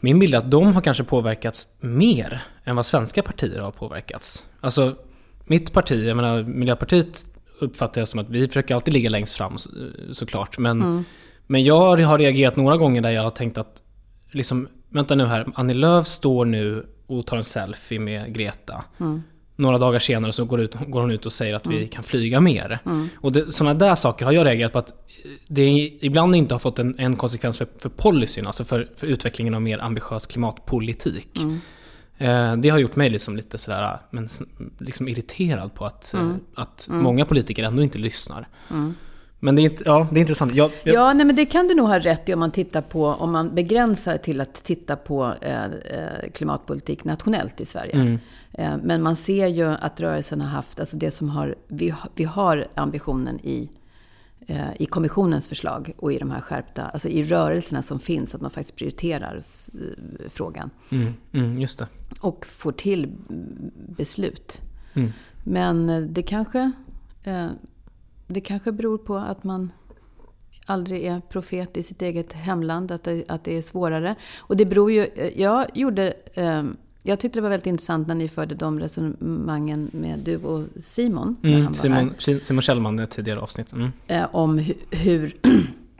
Min 0.00 0.18
bild 0.18 0.34
är 0.34 0.38
att 0.38 0.50
de 0.50 0.74
har 0.74 0.82
kanske 0.82 1.04
påverkats 1.04 1.68
mer 1.80 2.42
än 2.64 2.76
vad 2.76 2.86
svenska 2.86 3.22
partier 3.22 3.58
har 3.58 3.70
påverkats. 3.70 4.46
Alltså, 4.60 4.96
mitt 5.44 5.72
parti, 5.72 6.06
jag 6.08 6.16
menar 6.16 6.42
Miljöpartiet 6.42 7.24
uppfattar 7.60 8.00
jag 8.00 8.08
som 8.08 8.20
att 8.20 8.30
vi 8.30 8.48
försöker 8.48 8.74
alltid 8.74 8.94
ligga 8.94 9.10
längst 9.10 9.34
fram 9.34 9.58
såklart. 10.12 10.58
Men, 10.58 10.82
mm. 10.82 11.04
men 11.46 11.64
jag 11.64 11.96
har 11.96 12.18
reagerat 12.18 12.56
några 12.56 12.76
gånger 12.76 13.00
där 13.00 13.10
jag 13.10 13.22
har 13.22 13.30
tänkt 13.30 13.58
att, 13.58 13.82
liksom, 14.30 14.68
vänta 14.88 15.14
nu 15.14 15.24
här, 15.24 15.46
Annie 15.54 15.74
Lööf 15.74 16.06
står 16.06 16.44
nu 16.44 16.86
och 17.06 17.26
tar 17.26 17.36
en 17.36 17.44
selfie 17.44 17.98
med 17.98 18.34
Greta. 18.34 18.84
Mm 19.00 19.22
några 19.56 19.78
dagar 19.78 19.98
senare 19.98 20.32
så 20.32 20.44
går, 20.44 20.60
ut, 20.60 20.74
går 20.86 21.00
hon 21.00 21.10
ut 21.10 21.26
och 21.26 21.32
säger 21.32 21.54
att 21.54 21.66
mm. 21.66 21.78
vi 21.78 21.88
kan 21.88 22.04
flyga 22.04 22.40
mer. 22.40 22.78
Mm. 22.86 23.08
Och 23.16 23.32
det, 23.32 23.52
sådana 23.52 23.74
där 23.74 23.94
saker 23.94 24.24
har 24.24 24.32
jag 24.32 24.46
reagerat 24.46 24.72
på 24.72 24.78
att 24.78 24.92
det 25.48 25.68
ibland 26.00 26.34
inte 26.34 26.54
har 26.54 26.58
fått 26.58 26.78
en, 26.78 26.94
en 26.98 27.16
konsekvens 27.16 27.58
för, 27.58 27.68
för 27.78 27.88
policyn, 27.88 28.46
alltså 28.46 28.64
för, 28.64 28.88
för 28.96 29.06
utvecklingen 29.06 29.54
av 29.54 29.62
mer 29.62 29.78
ambitiös 29.78 30.26
klimatpolitik. 30.26 31.38
Mm. 31.38 31.60
Eh, 32.18 32.56
det 32.56 32.68
har 32.68 32.78
gjort 32.78 32.96
mig 32.96 33.10
liksom 33.10 33.36
lite 33.36 33.58
sådär, 33.58 33.98
men, 34.10 34.28
liksom 34.78 35.08
irriterad 35.08 35.74
på 35.74 35.84
att, 35.86 36.14
mm. 36.14 36.30
eh, 36.30 36.36
att 36.54 36.88
mm. 36.88 37.02
många 37.02 37.24
politiker 37.24 37.64
ändå 37.64 37.82
inte 37.82 37.98
lyssnar. 37.98 38.48
Men 39.46 39.56
det 39.56 39.64
är, 39.64 39.72
ja, 39.84 40.08
det 40.10 40.18
är 40.18 40.20
intressant. 40.20 40.54
Jag, 40.54 40.70
jag... 40.84 40.94
Ja, 40.94 41.12
nej, 41.12 41.26
men 41.26 41.36
det 41.36 41.46
kan 41.46 41.68
du 41.68 41.74
nog 41.74 41.86
ha 41.86 41.98
rätt 41.98 42.28
i 42.28 42.34
om 42.34 42.40
man 42.40 42.50
tittar 42.50 42.82
på, 42.82 43.06
om 43.06 43.32
man 43.32 43.54
begränsar 43.54 44.16
till 44.16 44.40
att 44.40 44.54
titta 44.54 44.96
på 44.96 45.34
eh, 45.40 45.64
eh, 45.64 46.30
klimatpolitik 46.34 47.04
nationellt 47.04 47.60
i 47.60 47.64
Sverige. 47.64 47.92
Mm. 47.92 48.18
Eh, 48.52 48.76
men 48.82 49.02
man 49.02 49.16
ser 49.16 49.46
ju 49.46 49.66
att 49.66 50.00
rörelsen 50.00 50.40
har 50.40 50.48
haft, 50.48 50.80
alltså 50.80 50.96
det 50.96 51.10
som 51.10 51.28
har, 51.28 51.54
vi, 51.68 51.94
vi 52.14 52.24
har 52.24 52.66
ambitionen 52.74 53.40
i, 53.40 53.70
eh, 54.46 54.60
i 54.78 54.86
kommissionens 54.86 55.48
förslag 55.48 55.92
och 55.96 56.12
i 56.12 56.18
de 56.18 56.30
här 56.30 56.40
skärpta, 56.40 56.82
alltså 56.82 57.08
i 57.08 57.22
rörelserna 57.22 57.82
som 57.82 58.00
finns, 58.00 58.34
att 58.34 58.40
man 58.40 58.50
faktiskt 58.50 58.76
prioriterar 58.76 59.36
eh, 59.36 59.80
frågan. 60.28 60.70
Mm, 60.90 61.14
mm, 61.32 61.58
just 61.58 61.78
det. 61.78 61.86
Och 62.20 62.46
får 62.46 62.72
till 62.72 63.12
beslut. 63.96 64.60
Mm. 64.94 65.12
Men 65.44 66.08
det 66.12 66.22
kanske 66.22 66.72
det 68.26 68.40
kanske 68.40 68.72
beror 68.72 68.98
på 68.98 69.16
att 69.16 69.44
man 69.44 69.72
aldrig 70.66 71.04
är 71.04 71.20
profet 71.20 71.76
i 71.76 71.82
sitt 71.82 72.02
eget 72.02 72.32
hemland, 72.32 72.92
att 72.92 73.04
det, 73.04 73.24
att 73.28 73.44
det 73.44 73.56
är 73.56 73.62
svårare. 73.62 74.14
Och 74.38 74.56
det 74.56 74.66
beror 74.66 74.92
ju... 74.92 75.08
Jag 75.36 75.66
gjorde... 75.74 76.14
Ehm, 76.34 76.76
jag 77.02 77.20
tyckte 77.20 77.38
det 77.38 77.42
var 77.42 77.50
väldigt 77.50 77.66
intressant 77.66 78.08
när 78.08 78.14
ni 78.14 78.28
förde 78.28 78.54
de 78.54 78.80
resonemangen 78.80 79.90
med 79.92 80.18
du 80.18 80.36
och 80.36 80.64
Simon. 80.76 81.36
Mm, 81.42 81.74
Simon, 81.74 82.14
Simon 82.18 82.62
Kjellman, 82.62 83.06
tidigare 83.06 83.40
avsnitt. 83.40 83.72
Mm. 83.72 83.92
Eh, 84.06 84.26
om 84.32 84.58
hur, 84.90 85.36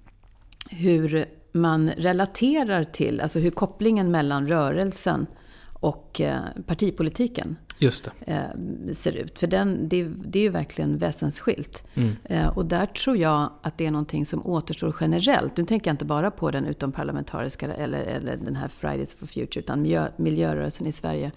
hur 0.71 1.27
man 1.53 1.91
relaterar 1.91 2.85
till, 2.85 3.21
alltså 3.21 3.39
hur 3.39 3.51
kopplingen 3.51 4.11
mellan 4.11 4.49
rörelsen 4.49 5.27
och 5.73 6.21
eh, 6.21 6.41
partipolitiken 6.67 7.57
Just 7.79 8.05
det. 8.05 8.33
Eh, 8.33 8.93
ser 8.93 9.13
ut. 9.13 9.39
För 9.39 9.47
den, 9.47 9.89
det, 9.89 10.05
det 10.05 10.39
är 10.39 10.43
ju 10.43 10.49
verkligen 10.49 10.99
väsensskilt. 10.99 11.85
Mm. 11.95 12.17
Eh, 12.25 12.49
och 12.49 12.67
där 12.67 12.87
tror 12.87 13.17
jag 13.17 13.51
att 13.63 13.79
det 13.79 13.87
är 13.87 13.91
någonting 13.91 14.27
som 14.27 14.47
återstår 14.47 14.97
generellt. 15.01 15.57
Nu 15.57 15.65
tänker 15.65 15.89
jag 15.91 15.95
inte 15.95 16.05
bara 16.05 16.31
på 16.31 16.51
den 16.51 16.67
utomparlamentariska 16.67 17.75
eller, 17.75 18.03
eller 18.03 18.37
den 18.37 18.57
här 18.57 18.69
Fridays 18.69 19.15
for 19.15 19.27
Future, 19.27 19.61
utan 19.61 19.83
miljö, 19.83 20.09
miljörörelsen 20.17 20.87
i 20.87 20.93
Sverige 20.93 21.33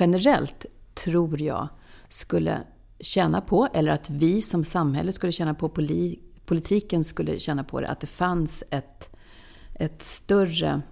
generellt 0.00 0.66
tror 0.94 1.40
jag 1.40 1.68
skulle 2.08 2.60
tjäna 3.00 3.40
på, 3.40 3.68
eller 3.74 3.92
att 3.92 4.10
vi 4.10 4.42
som 4.42 4.64
samhälle 4.64 5.12
skulle 5.12 5.32
tjäna 5.32 5.54
på, 5.54 5.68
politiken 6.44 7.04
skulle 7.04 7.38
tjäna 7.38 7.64
på 7.64 7.80
det, 7.80 7.88
att 7.88 8.00
det 8.00 8.06
fanns 8.06 8.64
ett, 8.70 9.16
ett 9.74 10.02
större 10.02 10.82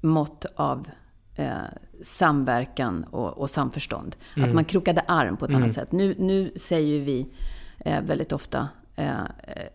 mått 0.00 0.44
av 0.56 0.88
eh, 1.36 1.52
samverkan 2.02 3.04
och, 3.04 3.38
och 3.38 3.50
samförstånd. 3.50 4.16
Mm. 4.36 4.48
Att 4.48 4.54
man 4.54 4.64
krokade 4.64 5.00
arm 5.00 5.36
på 5.36 5.44
ett 5.44 5.50
mm. 5.50 5.62
annat 5.62 5.72
sätt. 5.72 5.92
Nu, 5.92 6.14
nu 6.18 6.52
säger 6.56 7.00
vi 7.00 7.28
eh, 7.78 8.00
väldigt 8.00 8.32
ofta, 8.32 8.68
Eh, 8.96 9.14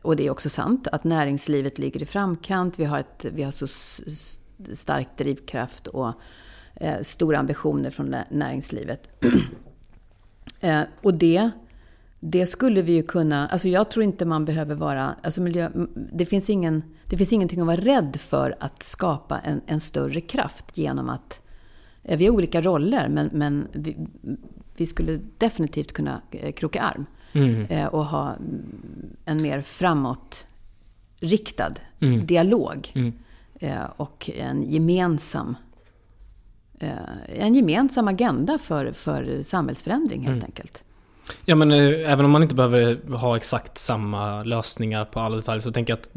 och 0.01 0.15
det 0.15 0.25
är 0.25 0.29
också 0.29 0.49
sant 0.49 0.87
att 0.87 1.03
näringslivet 1.03 1.77
ligger 1.79 2.01
i 2.01 2.05
framkant. 2.05 2.79
Vi 2.79 2.85
har, 2.85 2.99
ett, 2.99 3.25
vi 3.33 3.43
har 3.43 3.51
så 3.51 3.67
stark 4.73 5.07
drivkraft 5.17 5.87
och 5.87 6.13
eh, 6.75 7.01
stora 7.01 7.39
ambitioner 7.39 7.89
från 7.89 8.15
näringslivet. 8.29 9.09
eh, 10.59 10.81
och 11.01 11.13
det, 11.13 11.49
det 12.19 12.45
skulle 12.45 12.81
vi 12.81 12.91
ju 12.91 13.03
kunna... 13.03 13.47
Alltså 13.47 13.67
jag 13.67 13.91
tror 13.91 14.03
inte 14.03 14.25
man 14.25 14.45
behöver 14.45 14.75
vara... 14.75 15.15
Alltså 15.23 15.41
miljö, 15.41 15.69
det, 16.13 16.25
finns 16.25 16.49
ingen, 16.49 16.83
det 17.05 17.17
finns 17.17 17.33
ingenting 17.33 17.59
att 17.59 17.67
vara 17.67 17.77
rädd 17.77 18.17
för 18.19 18.55
att 18.59 18.83
skapa 18.83 19.39
en, 19.39 19.61
en 19.65 19.79
större 19.79 20.21
kraft 20.21 20.77
genom 20.77 21.09
att... 21.09 21.41
Eh, 22.07 22.17
vi 22.17 22.25
har 22.25 22.33
olika 22.33 22.61
roller, 22.61 23.09
men, 23.09 23.29
men 23.33 23.67
vi, 23.71 23.97
vi 24.77 24.85
skulle 24.85 25.19
definitivt 25.37 25.93
kunna 25.93 26.21
eh, 26.31 26.51
kroka 26.51 26.81
arm. 26.81 27.05
Mm. 27.33 27.65
Eh, 27.65 27.85
och 27.85 28.05
ha 28.05 28.35
en 29.25 29.41
mer 29.41 29.61
framåtriktad 29.61 31.73
mm. 31.99 32.25
dialog. 32.25 32.91
Mm. 32.95 33.13
Och 33.95 34.29
en 34.35 34.69
gemensam, 34.69 35.55
en 37.25 37.55
gemensam 37.55 38.07
agenda 38.07 38.57
för, 38.57 38.91
för 38.91 39.43
samhällsförändring 39.43 40.21
helt 40.21 40.31
mm. 40.31 40.45
enkelt. 40.45 40.83
Ja 41.45 41.55
men 41.55 41.71
även 41.71 42.25
om 42.25 42.31
man 42.31 42.43
inte 42.43 42.55
behöver 42.55 43.15
ha 43.15 43.37
exakt 43.37 43.77
samma 43.77 44.43
lösningar 44.43 45.05
på 45.05 45.19
alla 45.19 45.35
detaljer 45.35 45.61
så 45.61 45.71
tänker 45.71 45.93
jag 45.93 45.99
att 45.99 46.11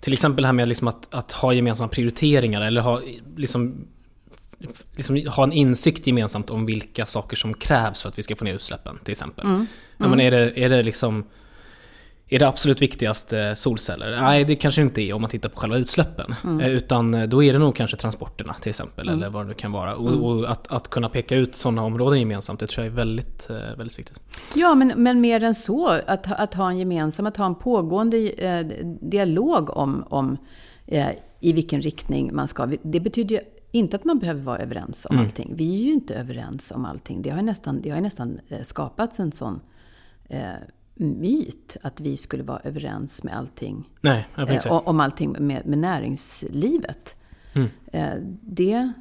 till 0.00 0.12
exempel 0.12 0.42
det 0.42 0.46
här 0.46 0.52
med 0.52 0.68
liksom 0.68 0.88
att, 0.88 1.14
att 1.14 1.32
ha 1.32 1.52
gemensamma 1.52 1.88
prioriteringar 1.88 2.60
eller 2.60 2.80
ha 2.80 3.00
liksom 3.36 3.86
liksom, 4.96 5.26
ha 5.26 5.44
en 5.44 5.52
insikt 5.52 6.06
gemensamt 6.06 6.50
om 6.50 6.66
vilka 6.66 7.06
saker 7.06 7.36
som 7.36 7.54
krävs 7.54 8.02
för 8.02 8.08
att 8.08 8.18
vi 8.18 8.22
ska 8.22 8.36
få 8.36 8.44
ner 8.44 8.54
utsläppen 8.54 8.98
till 9.04 9.12
exempel. 9.12 9.46
Mm. 9.46 9.66
Mm. 9.98 10.10
Men 10.10 10.20
är, 10.20 10.30
det, 10.30 10.58
är 10.58 10.68
det 10.68 10.82
liksom 10.82 11.24
är 12.28 12.38
det 12.38 12.48
absolut 12.48 12.82
viktigaste 12.82 13.56
solceller? 13.56 14.20
Nej, 14.20 14.44
det 14.44 14.56
kanske 14.56 14.82
inte 14.82 15.02
är 15.02 15.12
om 15.12 15.20
man 15.20 15.30
tittar 15.30 15.48
på 15.48 15.60
själva 15.60 15.76
utsläppen. 15.76 16.34
Mm. 16.44 16.60
Eh, 16.60 16.68
utan 16.68 17.14
eh, 17.14 17.28
då 17.28 17.42
är 17.42 17.52
det 17.52 17.58
nog 17.58 17.76
kanske 17.76 17.96
transporterna 17.96 18.54
till 18.54 18.70
exempel, 18.70 19.08
mm. 19.08 19.18
eller 19.18 19.30
vad 19.30 19.44
det 19.44 19.48
nu 19.48 19.54
kan 19.54 19.72
vara. 19.72 19.96
Och, 19.96 20.08
mm. 20.08 20.24
och 20.24 20.50
att, 20.50 20.72
att, 20.72 20.88
kunna 20.88 21.08
peka 21.08 21.36
ut 21.36 21.54
sådana 21.54 21.82
områden 21.82 22.20
gemensamt, 22.20 22.60
det 22.60 22.66
tror 22.66 22.86
jag 22.86 22.92
är 22.92 22.96
väldigt, 22.96 23.50
eh, 23.50 23.56
väldigt 23.78 23.98
viktigt. 23.98 24.20
Ja, 24.54 24.74
men, 24.74 24.92
men 24.96 25.20
mer 25.20 25.42
än 25.42 25.54
så, 25.54 25.88
att, 25.88 26.32
att 26.32 26.54
ha 26.54 26.70
en 26.70 26.78
gemensam, 26.78 27.26
att 27.26 27.36
ha 27.36 27.46
en 27.46 27.54
pågående 27.54 28.30
eh, 28.30 28.66
dialog 29.00 29.76
om, 29.76 30.04
om 30.10 30.36
eh, 30.86 31.08
i 31.40 31.52
vilken 31.52 31.80
riktning 31.80 32.34
man 32.34 32.48
ska. 32.48 32.66
Det 32.82 33.00
betyder 33.00 33.34
ju 33.34 33.40
inte 33.78 33.96
att 33.96 34.04
man 34.04 34.18
behöver 34.18 34.42
vara 34.42 34.58
överens 34.58 35.06
om 35.10 35.16
mm. 35.16 35.26
allting. 35.26 35.52
Vi 35.56 35.74
är 35.74 35.84
ju 35.84 35.92
inte 35.92 36.14
överens 36.14 36.72
om 36.72 36.84
allting. 36.84 37.22
Det 37.22 37.30
har 37.30 37.42
nästan, 37.42 37.82
det 37.82 37.90
har 37.90 38.00
nästan 38.00 38.40
eh, 38.48 38.62
skapats 38.62 39.20
en 39.20 39.32
sån 39.32 39.60
eh, 40.28 40.40
myt 40.94 41.76
att 41.82 42.00
vi 42.00 42.16
skulle 42.16 42.42
vara 42.42 42.60
överens 42.64 43.22
med 43.22 43.34
allting. 43.34 43.88
Nej, 44.00 44.26
eh, 44.36 44.72
om 44.72 45.00
allting 45.00 45.36
med, 45.38 45.66
med 45.66 45.78
näringslivet. 45.78 47.16
Mm. 47.52 47.68
Eh, 47.92 48.14
det... 48.42 48.92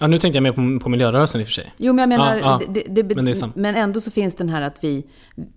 Ja, 0.00 0.06
nu 0.06 0.18
tänkte 0.18 0.36
jag 0.36 0.42
mer 0.42 0.52
på, 0.52 0.84
på 0.84 0.88
miljörörelsen 0.88 1.40
i 1.40 1.44
och 1.44 1.46
för 1.46 1.52
sig. 1.52 1.72
Jo, 1.76 1.92
men 1.92 2.02
jag 2.02 2.08
menar, 2.08 2.36
ja, 2.36 2.60
ja. 2.60 2.72
Det, 2.74 3.02
det, 3.02 3.14
men, 3.14 3.52
men, 3.54 3.76
ändå 3.76 4.00
så 4.00 4.10
finns 4.10 4.34
den 4.34 4.48
här 4.48 4.62
att 4.62 4.84
vi, 4.84 5.06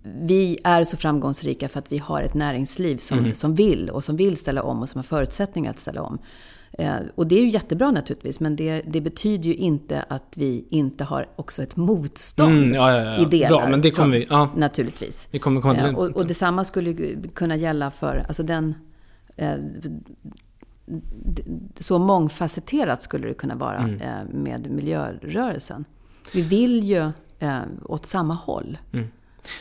vi 0.02 0.58
är 0.64 0.84
så 0.84 0.96
framgångsrika 0.96 1.68
för 1.68 1.78
att 1.78 1.92
vi 1.92 1.98
har 1.98 2.22
ett 2.22 2.34
näringsliv 2.34 2.96
som, 2.96 3.18
mm. 3.18 3.34
som 3.34 3.54
vill 3.54 3.90
och 3.90 4.04
som 4.04 4.16
vill 4.16 4.36
ställa 4.36 4.62
om 4.62 4.82
och 4.82 4.88
som 4.88 4.98
har 4.98 5.02
förutsättningar 5.02 5.70
att 5.70 5.78
ställa 5.78 6.02
om. 6.02 6.18
Eh, 6.78 6.96
och 7.14 7.26
det 7.26 7.38
är 7.38 7.42
ju 7.42 7.48
jättebra 7.48 7.90
naturligtvis, 7.90 8.40
men 8.40 8.56
det, 8.56 8.82
det, 8.86 9.00
betyder 9.00 9.48
ju 9.48 9.54
inte 9.54 10.04
att 10.08 10.32
vi 10.36 10.64
inte 10.68 11.04
har 11.04 11.28
också 11.36 11.62
ett 11.62 11.76
motstånd 11.76 12.58
mm, 12.58 12.74
ja, 12.74 12.92
ja, 12.92 13.04
ja. 13.04 13.22
i 13.22 13.24
delar. 13.24 13.48
Bra, 13.48 13.68
men 13.68 13.80
det 13.80 13.90
kommer 13.90 14.18
vi, 14.18 14.26
ja. 14.30 14.50
Naturligtvis. 14.56 15.28
Vi 15.30 15.38
kommer 15.38 15.60
komma 15.60 15.74
till 15.74 15.84
eh, 15.84 15.94
och, 15.94 16.10
och 16.10 16.26
detsamma 16.26 16.64
skulle 16.64 17.16
kunna 17.34 17.56
gälla 17.56 17.90
för, 17.90 18.24
alltså 18.28 18.42
den... 18.42 18.74
Eh, 19.36 19.54
så 21.80 21.98
mångfacetterat 21.98 23.02
skulle 23.02 23.28
det 23.28 23.34
kunna 23.34 23.54
vara 23.54 23.78
mm. 23.78 24.00
eh, 24.00 24.24
med 24.32 24.70
miljörörelsen. 24.70 25.84
Vi 26.34 26.42
vill 26.42 26.84
ju 26.84 27.10
eh, 27.38 27.60
åt 27.84 28.06
samma 28.06 28.34
håll. 28.34 28.78
Mm. 28.92 29.06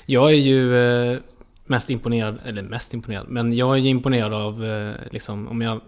Jag 0.06 0.32
är 0.32 0.38
ju 0.38 1.22
mest 1.66 1.90
imponerad, 1.90 2.40
eller 2.46 2.62
mest 2.62 2.94
imponerad, 2.94 3.26
men 3.30 3.54
jag 3.54 3.74
är 3.74 3.82
ju 3.82 3.90
imponerad 3.90 4.34
av, 4.34 4.66
liksom, 5.12 5.48
om 5.48 5.62
jag 5.62 5.82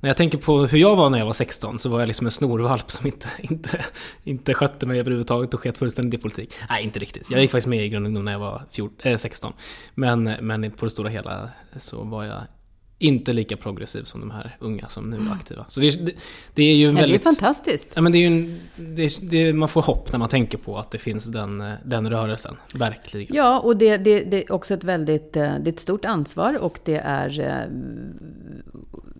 när 0.00 0.10
jag 0.10 0.16
tänker 0.16 0.38
på 0.38 0.66
hur 0.66 0.78
jag 0.78 0.96
var 0.96 1.10
när 1.10 1.18
jag 1.18 1.26
var 1.26 1.32
16 1.32 1.78
så 1.78 1.88
var 1.88 2.00
jag 2.00 2.06
liksom 2.06 2.26
en 2.26 2.30
snorvalp 2.30 2.90
som 2.90 3.06
inte, 3.06 3.28
inte, 3.38 3.84
inte 4.24 4.54
skötte 4.54 4.86
mig 4.86 5.00
överhuvudtaget 5.00 5.54
och 5.54 5.60
sket 5.60 5.78
fullständigt 5.78 6.20
i 6.20 6.22
politik. 6.22 6.54
Nej, 6.68 6.84
inte 6.84 6.98
riktigt. 6.98 7.30
Jag 7.30 7.40
gick 7.40 7.50
faktiskt 7.50 7.68
med 7.68 7.84
i 7.84 7.88
Grön 7.88 8.24
när 8.24 8.32
jag 8.32 8.38
var 8.38 8.62
14, 8.70 9.12
äh, 9.12 9.18
16. 9.18 9.52
Men, 9.94 10.22
men 10.22 10.70
på 10.70 10.84
det 10.86 10.90
stora 10.90 11.08
hela 11.08 11.50
så 11.76 12.04
var 12.04 12.24
jag 12.24 12.42
inte 13.00 13.32
lika 13.32 13.56
progressiv 13.56 14.02
som 14.02 14.20
de 14.20 14.30
här 14.30 14.56
unga 14.58 14.88
som 14.88 15.10
nu 15.10 15.16
är 15.16 15.32
aktiva. 15.32 15.64
Så 15.68 15.80
det, 15.80 15.90
det, 15.90 16.12
det 16.54 16.62
är 16.62 16.74
ju 16.74 16.86
ja, 16.86 16.92
väldigt... 16.92 17.22
Det 17.22 17.28
är 17.28 17.32
fantastiskt. 17.32 17.88
Ja, 17.94 18.02
men 18.02 18.12
det 18.12 18.18
är 18.18 18.30
ju 18.30 18.58
det, 18.76 19.30
det, 19.30 19.52
man 19.52 19.68
får 19.68 19.82
hopp 19.82 20.12
när 20.12 20.18
man 20.18 20.28
tänker 20.28 20.58
på 20.58 20.78
att 20.78 20.90
det 20.90 20.98
finns 20.98 21.24
den, 21.24 21.72
den 21.84 22.10
rörelsen. 22.10 22.56
Verkligen. 22.74 23.36
Ja, 23.36 23.60
och 23.60 23.76
det, 23.76 24.06
är 24.06 24.52
också 24.52 24.74
ett 24.74 24.84
väldigt 24.84 25.32
det 25.32 25.40
är 25.40 25.68
ett 25.68 25.80
stort 25.80 26.04
ansvar 26.04 26.58
och 26.58 26.80
det 26.84 26.96
är 26.96 27.40
eh, 27.40 27.66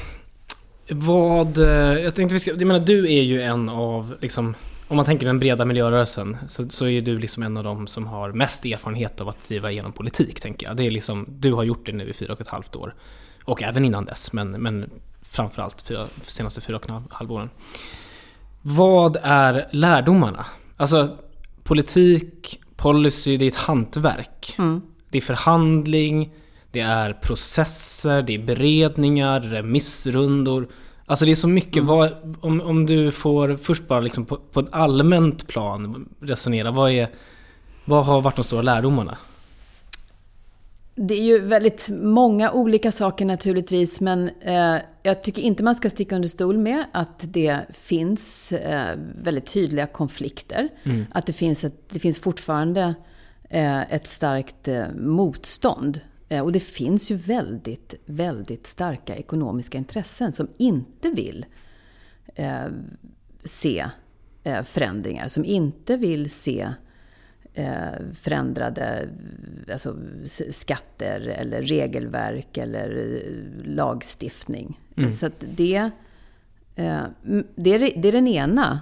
vad... 0.89 1.57
Eh, 1.57 2.03
jag 2.03 2.15
tänkte 2.15 2.33
vi 2.33 2.39
ska... 2.39 2.51
Jag 2.51 2.67
menar, 2.67 2.85
du 2.85 3.05
är 3.05 3.23
ju 3.23 3.41
en 3.41 3.69
av, 3.69 4.15
liksom, 4.21 4.55
om 4.87 4.97
man 4.97 5.05
tänker 5.05 5.25
den 5.25 5.39
breda 5.39 5.65
miljörörelsen, 5.65 6.37
så, 6.47 6.69
så 6.69 6.87
är 6.87 7.01
du 7.01 7.19
liksom 7.19 7.43
en 7.43 7.57
av 7.57 7.63
de 7.63 7.87
som 7.87 8.07
har 8.07 8.31
mest 8.31 8.65
erfarenhet 8.65 9.21
av 9.21 9.29
att 9.29 9.47
driva 9.47 9.71
igenom 9.71 9.91
politik, 9.91 10.41
tänker 10.41 10.67
jag. 10.67 10.77
Det 10.77 10.83
är 10.83 10.91
liksom, 10.91 11.25
du 11.29 11.53
har 11.53 11.63
gjort 11.63 11.85
det 11.85 11.91
nu 11.91 12.09
i 12.09 12.13
fyra 12.13 12.33
och 12.33 12.41
ett 12.41 12.47
halvt 12.47 12.75
år. 12.75 12.95
Och 13.45 13.63
även 13.63 13.85
innan 13.85 14.05
dess, 14.05 14.33
men, 14.33 14.51
men 14.51 14.89
framförallt 15.21 15.81
för 15.81 16.07
senaste 16.23 16.61
fyra 16.61 16.77
och 16.77 16.85
ett 16.85 16.91
halvt 17.09 17.31
åren. 17.31 17.49
Vad 18.61 19.17
är 19.21 19.67
lärdomarna? 19.71 20.45
Alltså, 20.77 21.17
politik, 21.63 22.59
policy, 22.75 23.37
det 23.37 23.45
är 23.45 23.47
ett 23.47 23.55
hantverk. 23.55 24.55
Mm. 24.57 24.81
Det 25.09 25.17
är 25.17 25.21
förhandling, 25.21 26.33
det 26.71 26.79
är 26.79 27.13
processer, 27.13 28.21
det 28.21 28.35
är 28.35 28.39
beredningar, 28.39 29.41
remissrundor. 29.41 30.67
Alltså 31.05 31.25
det 31.25 31.31
är 31.31 31.35
så 31.35 31.47
mycket. 31.47 31.75
Mm. 31.75 31.87
Vad, 31.87 32.35
om, 32.41 32.61
om 32.61 32.85
du 32.85 33.11
får 33.11 33.57
först 33.57 33.87
bara 33.87 33.99
liksom 33.99 34.25
på, 34.25 34.37
på 34.37 34.59
ett 34.59 34.69
allmänt 34.73 35.47
plan 35.47 36.09
resonera. 36.19 36.71
Vad, 36.71 36.91
är, 36.91 37.07
vad 37.85 38.05
har 38.05 38.21
varit 38.21 38.35
de 38.35 38.43
stora 38.43 38.61
lärdomarna? 38.61 39.17
Det 40.95 41.13
är 41.13 41.23
ju 41.23 41.39
väldigt 41.39 41.89
många 41.89 42.51
olika 42.51 42.91
saker 42.91 43.25
naturligtvis, 43.25 44.01
men 44.01 44.29
eh, 44.41 44.77
jag 45.03 45.23
tycker 45.23 45.41
inte 45.41 45.63
man 45.63 45.75
ska 45.75 45.89
sticka 45.89 46.15
under 46.15 46.29
stol 46.29 46.57
med 46.57 46.85
att 46.91 47.19
det 47.33 47.59
finns 47.73 48.51
eh, 48.51 48.97
väldigt 49.21 49.45
tydliga 49.45 49.87
konflikter. 49.87 50.69
Mm. 50.83 51.05
Att 51.11 51.25
det 51.25 51.33
finns, 51.33 51.63
ett, 51.63 51.89
det 51.89 51.99
finns 51.99 52.19
fortfarande 52.19 52.95
eh, 53.49 53.93
ett 53.93 54.07
starkt 54.07 54.67
eh, 54.67 54.85
motstånd 54.95 55.99
Eh, 56.29 56.43
och 56.43 56.51
det 56.51 56.59
finns 56.59 57.11
ju 57.11 57.15
väldigt, 57.15 57.93
väldigt 58.05 58.67
starka 58.67 59.15
ekonomiska 59.15 59.77
intressen 59.77 60.31
som 60.31 60.47
inte 60.57 61.09
vill 61.09 61.45
eh, 62.35 62.67
se 63.43 63.85
förändringar, 64.63 65.27
som 65.27 65.45
inte 65.45 65.97
vill 65.97 66.29
se 66.29 66.69
förändrade 68.13 69.09
alltså, 69.71 69.95
skatter 70.49 71.19
eller 71.19 71.61
regelverk 71.61 72.57
eller 72.57 73.15
eh, 73.15 73.65
lagstiftning. 73.65 74.79
Mm. 74.97 75.11
Så 75.11 75.29
det, 75.39 75.89
eh, 76.75 77.03
det, 77.55 77.73
är, 77.73 78.01
det 78.01 78.07
är 78.07 78.11
den 78.11 78.27
ena 78.27 78.81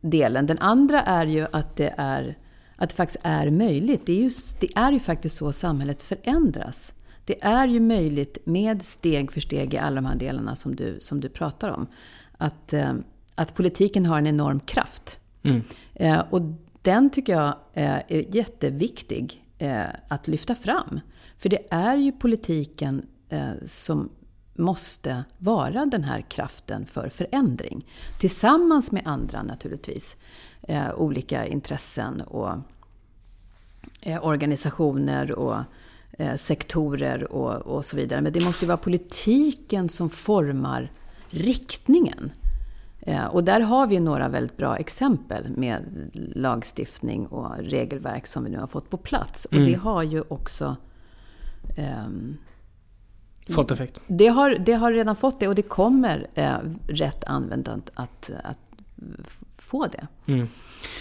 delen. 0.00 0.46
Den 0.46 0.58
andra 0.58 1.02
är 1.02 1.26
ju 1.26 1.46
att 1.52 1.76
det 1.76 1.94
är 1.96 2.36
att 2.76 2.88
det 2.88 2.94
faktiskt 2.96 3.20
är 3.22 3.50
möjligt. 3.50 4.06
Det 4.06 4.12
är, 4.12 4.22
ju, 4.22 4.30
det 4.60 4.76
är 4.76 4.92
ju 4.92 5.00
faktiskt 5.00 5.36
så 5.36 5.52
samhället 5.52 6.02
förändras. 6.02 6.94
Det 7.24 7.44
är 7.44 7.68
ju 7.68 7.80
möjligt 7.80 8.38
med 8.44 8.82
steg 8.82 9.32
för 9.32 9.40
steg 9.40 9.74
i 9.74 9.78
alla 9.78 9.94
de 9.94 10.06
här 10.06 10.16
delarna 10.16 10.56
som 10.56 10.76
du, 10.76 10.98
som 11.00 11.20
du 11.20 11.28
pratar 11.28 11.70
om. 11.70 11.86
Att, 12.36 12.72
eh, 12.72 12.92
att 13.34 13.54
politiken 13.54 14.06
har 14.06 14.18
en 14.18 14.26
enorm 14.26 14.60
kraft. 14.60 15.20
Mm. 15.42 15.62
Eh, 15.94 16.24
och 16.30 16.40
den 16.88 17.10
tycker 17.10 17.32
jag 17.32 17.54
eh, 17.72 17.92
är 17.92 18.36
jätteviktig 18.36 19.44
eh, 19.58 19.86
att 20.08 20.28
lyfta 20.28 20.54
fram. 20.54 21.00
För 21.38 21.48
det 21.48 21.66
är 21.70 21.96
ju 21.96 22.12
politiken 22.12 23.06
eh, 23.28 23.50
som 23.66 24.08
måste 24.54 25.24
vara 25.38 25.86
den 25.86 26.04
här 26.04 26.20
kraften 26.20 26.86
för 26.86 27.08
förändring. 27.08 27.86
Tillsammans 28.20 28.92
med 28.92 29.02
andra 29.06 29.42
naturligtvis. 29.42 30.16
Olika 30.96 31.46
intressen 31.46 32.20
och 32.20 32.58
organisationer 34.22 35.32
och 35.32 35.56
sektorer 36.36 37.32
och, 37.32 37.76
och 37.76 37.84
så 37.84 37.96
vidare. 37.96 38.20
Men 38.20 38.32
det 38.32 38.44
måste 38.44 38.64
ju 38.64 38.66
vara 38.66 38.76
politiken 38.76 39.88
som 39.88 40.10
formar 40.10 40.92
riktningen. 41.30 42.30
Eh, 43.08 43.24
och 43.26 43.44
där 43.44 43.60
har 43.60 43.86
vi 43.86 44.00
några 44.00 44.28
väldigt 44.28 44.56
bra 44.56 44.76
exempel 44.76 45.48
med 45.56 45.82
lagstiftning 46.34 47.26
och 47.26 47.56
regelverk 47.58 48.26
som 48.26 48.44
vi 48.44 48.50
nu 48.50 48.58
har 48.58 48.66
fått 48.66 48.90
på 48.90 48.96
plats. 48.96 49.44
Och 49.44 49.52
Mm. 49.52 49.68
det 49.68 49.74
har 49.78 50.02
ju 50.02 50.22
också 50.28 50.76
ehm, 51.76 52.36
Fått 53.48 53.70
effekt. 53.70 54.00
det 54.06 54.26
har, 54.26 54.50
det 54.50 54.72
har 54.72 54.92
redan 54.92 55.16
fått 55.16 55.40
det 55.40 55.48
och 55.48 55.54
det 55.54 55.62
kommer 55.62 56.26
eh, 56.34 56.56
rätt 56.88 57.24
använt 57.24 57.68
att, 57.68 57.90
att, 57.94 58.30
att 58.44 58.58
få 59.58 59.86
det. 59.86 60.06
Mm. 60.32 60.48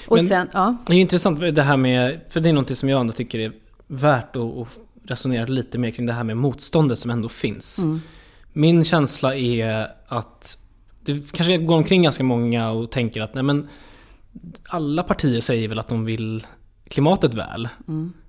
Och 0.08 0.18
Men- 0.18 0.26
sen, 0.28 0.48
ja. 0.54 0.76
Det 0.88 0.94
är 0.94 1.00
intressant 1.00 1.40
det 1.40 1.64
här 1.64 1.78
med, 1.78 2.20
för 2.30 2.40
det 2.40 2.50
är 2.50 2.54
något 2.54 2.78
som 2.78 2.90
jag 2.90 3.02
ändå 3.02 3.14
tycker 3.14 3.40
är 3.40 3.52
värt 3.88 4.36
att, 4.36 4.58
att 4.58 4.68
resonera 5.04 5.46
lite 5.46 5.78
mer 5.78 5.92
kring 5.92 6.06
det 6.06 6.14
här 6.14 6.24
med 6.24 6.38
motståndet 6.38 7.00
som 7.00 7.12
ändå 7.12 7.30
finns. 7.30 7.80
Min 8.54 8.84
känsla 8.84 9.36
är 9.36 9.88
att 10.08 10.58
det 11.08 11.32
kanske 11.32 11.58
går 11.58 11.76
omkring 11.76 12.04
ganska 12.04 12.24
många 12.24 12.70
och 12.70 12.92
tänker 12.92 13.22
att 13.22 13.34
nej 13.34 13.44
men 13.44 13.68
alla 14.68 15.04
partier 15.04 15.42
säger 15.42 15.68
väl 15.68 15.80
att 15.80 15.88
de 15.88 16.06
vill 16.06 16.48
klimatet 16.90 17.34
väl. 17.34 17.70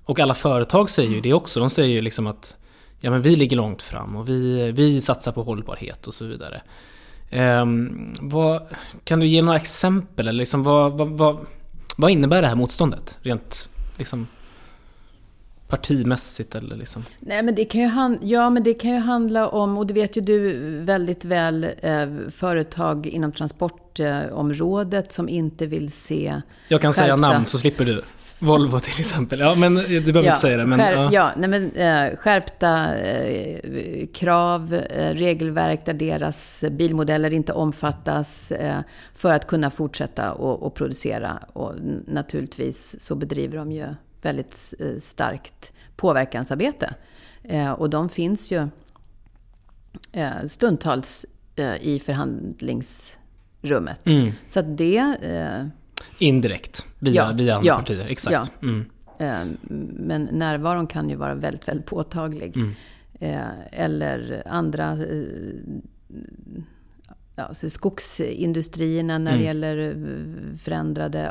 Och 0.04 0.20
alla 0.20 0.35
företag 0.35 0.90
säger 0.90 1.11
ju 1.11 1.20
det 1.20 1.32
också. 1.32 1.61
De 1.61 1.70
säger 1.70 1.94
ju 1.94 2.00
liksom 2.00 2.26
att 2.26 2.56
ja 3.00 3.11
men 3.11 3.23
vi 3.23 3.37
ligger 3.37 3.56
långt 3.56 3.82
fram 3.82 4.16
och 4.16 4.28
vi, 4.28 4.73
vi 4.73 5.00
satsar 5.00 5.32
på 5.32 5.42
hållbarhet 5.42 6.06
och 6.06 6.14
så 6.14 6.25
vidare. 6.25 6.62
Ehm, 7.30 8.12
vad, 8.20 8.62
kan 9.04 9.20
du 9.20 9.26
ge 9.26 9.42
några 9.42 9.56
exempel? 9.56 10.28
Eller 10.28 10.38
liksom 10.38 10.62
vad, 10.62 10.92
vad, 10.92 11.08
vad, 11.08 11.47
vad 11.97 12.11
innebär 12.11 12.42
det 12.42 12.49
här 12.49 12.54
motståndet? 12.54 13.18
Rent 13.23 13.70
liksom 13.97 14.26
partimässigt 15.68 16.54
eller 16.54 16.76
liksom? 16.76 17.04
Nej, 17.20 17.42
men 17.42 17.54
det 17.54 17.64
kan 17.64 17.80
ju 17.80 17.87
han, 17.87 18.18
ja, 18.22 18.50
men 18.50 18.62
det 18.62 18.75
kan 18.75 18.90
ju 18.90 18.98
handla 18.98 19.48
om, 19.48 19.78
och 19.78 19.87
det 19.87 19.94
vet 19.94 20.16
ju 20.16 20.20
du 20.20 20.58
väldigt 20.80 21.25
väl, 21.25 21.64
eh, 21.82 22.06
företag 22.34 23.06
inom 23.06 23.32
transportområdet 23.32 25.12
som 25.12 25.28
inte 25.28 25.66
vill 25.66 25.92
se 25.92 26.40
Jag 26.68 26.80
kan 26.80 26.92
säga 26.92 27.16
Skärpta. 27.16 27.32
namn 27.32 27.44
så 27.44 27.58
slipper 27.58 27.84
du. 27.84 28.02
Volvo 28.40 28.78
till 28.78 29.00
exempel. 29.00 29.40
Ja 29.40 29.54
men 29.54 29.75
du 29.75 30.00
behöver 30.00 30.28
inte 30.28 30.40
säga 30.40 30.56
det. 30.56 30.66
Men, 30.66 30.78
skär, 30.78 30.92
ja. 30.92 31.08
ja. 31.12 31.32
nej, 31.37 31.48
men, 31.48 31.72
eh, 31.72 32.16
skärpta 32.16 32.96
eh, 32.96 34.06
krav, 34.14 34.75
eh, 34.75 35.14
regelverk 35.14 35.87
där 35.87 35.94
deras 35.94 36.64
bilmodeller 36.70 37.32
inte 37.32 37.52
omfattas 37.52 38.52
eh, 38.52 38.80
för 39.14 39.32
att 39.32 39.46
kunna 39.46 39.70
fortsätta 39.70 40.32
och, 40.32 40.62
och 40.62 40.75
producera. 40.75 41.38
Och 41.52 41.75
naturligtvis 42.06 43.00
så 43.00 43.14
bedriver 43.14 43.58
de 43.58 43.72
ju 43.72 43.94
väldigt 44.22 44.75
eh, 44.78 44.96
starkt 44.98 45.72
påverkansarbete. 45.96 46.94
Eh, 47.42 47.70
och 47.72 47.90
de 47.90 48.08
finns 48.08 48.52
ju 48.52 48.68
eh, 50.12 50.30
stundtals 50.46 51.26
i 51.80 52.00
förhandlingsrummet. 52.00 54.06
Mm. 54.06 54.32
Så 54.48 54.60
att 54.60 54.76
det... 54.78 55.16
Indirekt. 56.18 56.87
Via, 56.98 57.14
Ja, 57.14 57.32
via 57.32 57.56
andra 57.56 57.66
ja, 57.68 57.76
partier. 57.76 58.06
Exakt. 58.08 58.52
Mm. 58.62 58.84
Eh, 59.18 59.40
Men 59.98 60.28
närvaron 60.32 60.87
kan 60.87 61.10
ju 61.10 61.16
vara 61.16 61.34
väldigt, 61.34 61.68
väldigt 61.68 61.87
påtaglig. 61.87 62.56
Mm. 62.56 62.75
Eller 63.70 64.42
andra 64.46 64.98
ja, 67.37 67.54
så 67.54 67.70
skogsindustrierna 67.70 69.18
när 69.18 69.30
det 69.30 69.37
Mm. 69.37 69.46
gäller 69.46 69.94
förändrade 70.62 71.30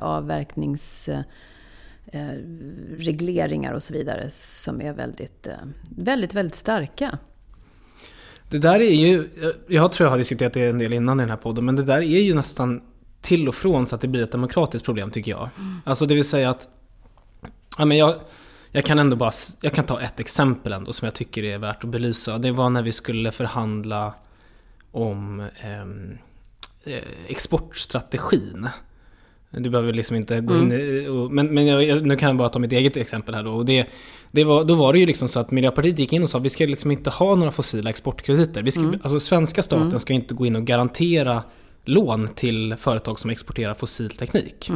avverkningsregleringar 2.13 3.73
och 3.73 3.83
så 3.83 3.93
vidare 3.93 4.29
som 4.29 4.81
är 4.81 4.93
väldigt, 4.93 5.47
eh, 5.47 5.53
väldigt, 5.89 6.33
väldigt 6.33 6.55
starka. 6.55 7.17
Det 8.49 8.57
där 8.57 8.81
är 8.81 8.93
ju, 8.93 9.29
jag 9.67 9.91
tror 9.91 10.05
jag 10.05 10.11
har 10.11 10.17
diskuterat 10.17 10.53
det 10.53 10.65
en 10.65 10.77
del 10.77 10.93
innan 10.93 11.19
i 11.19 11.23
den 11.23 11.29
här 11.29 11.37
podden, 11.37 11.65
men 11.65 11.75
det 11.75 11.83
där 11.83 12.01
är 12.01 12.21
ju 12.21 12.35
nästan 12.35 12.81
till 13.21 13.47
och 13.47 13.55
från 13.55 13.87
så 13.87 13.95
att 13.95 14.01
det 14.01 14.07
blir 14.07 14.23
ett 14.23 14.31
demokratiskt 14.31 14.85
problem 14.85 15.11
tycker 15.11 15.31
jag. 15.31 15.49
Alltså 15.83 16.05
det 16.05 16.15
vill 16.15 16.29
säga 16.29 16.49
att, 16.49 16.69
ja 17.77 17.85
men 17.85 17.97
jag, 17.97 18.15
jag 18.71 18.85
kan 18.85 18.99
ändå 18.99 19.15
bara, 19.15 19.31
jag 19.61 19.73
kan 19.73 19.85
ta 19.85 20.01
ett 20.01 20.19
exempel 20.19 20.73
ändå 20.73 20.93
som 20.93 21.05
jag 21.05 21.13
tycker 21.13 21.43
är 21.43 21.57
värt 21.57 21.83
att 21.83 21.89
belysa. 21.89 22.37
Det 22.37 22.51
var 22.51 22.69
när 22.69 22.81
vi 22.83 22.91
skulle 22.91 23.31
förhandla 23.31 24.13
om 24.91 25.47
ehm, 25.61 26.17
eh, 26.83 27.03
exportstrategin. 27.27 28.67
Du 29.59 29.69
behöver 29.69 29.93
liksom 29.93 30.15
inte 30.15 30.41
gå 30.41 30.57
in 30.57 30.71
i, 30.71 31.07
och, 31.07 31.31
men, 31.31 31.47
men 31.47 31.65
jag, 31.65 32.05
nu 32.05 32.15
kan 32.15 32.27
jag 32.27 32.37
bara 32.37 32.49
ta 32.49 32.59
mitt 32.59 32.71
eget 32.71 32.97
exempel 32.97 33.35
här 33.35 33.43
då. 33.43 33.51
Och 33.51 33.65
det, 33.65 33.87
det 34.31 34.43
var, 34.43 34.63
då 34.63 34.75
var 34.75 34.93
det 34.93 34.99
ju 34.99 35.05
liksom 35.05 35.27
så 35.27 35.39
att 35.39 35.51
Miljöpartiet 35.51 35.99
gick 35.99 36.13
in 36.13 36.23
och 36.23 36.29
sa 36.29 36.39
vi 36.39 36.49
ska 36.49 36.65
liksom 36.65 36.91
inte 36.91 37.09
ha 37.09 37.35
några 37.35 37.51
fossila 37.51 37.89
exportkrediter. 37.89 38.63
Vi 38.63 38.71
ska, 38.71 38.81
Alltså 39.01 39.19
svenska 39.19 39.63
staten 39.63 39.99
ska 39.99 40.13
inte 40.13 40.33
gå 40.33 40.45
in 40.45 40.55
och 40.55 40.65
garantera 40.65 41.43
lån 41.85 42.27
till 42.27 42.75
företag 42.77 43.19
som 43.19 43.29
exporterar 43.29 43.73
fossil 43.73 44.09
teknik. 44.09 44.69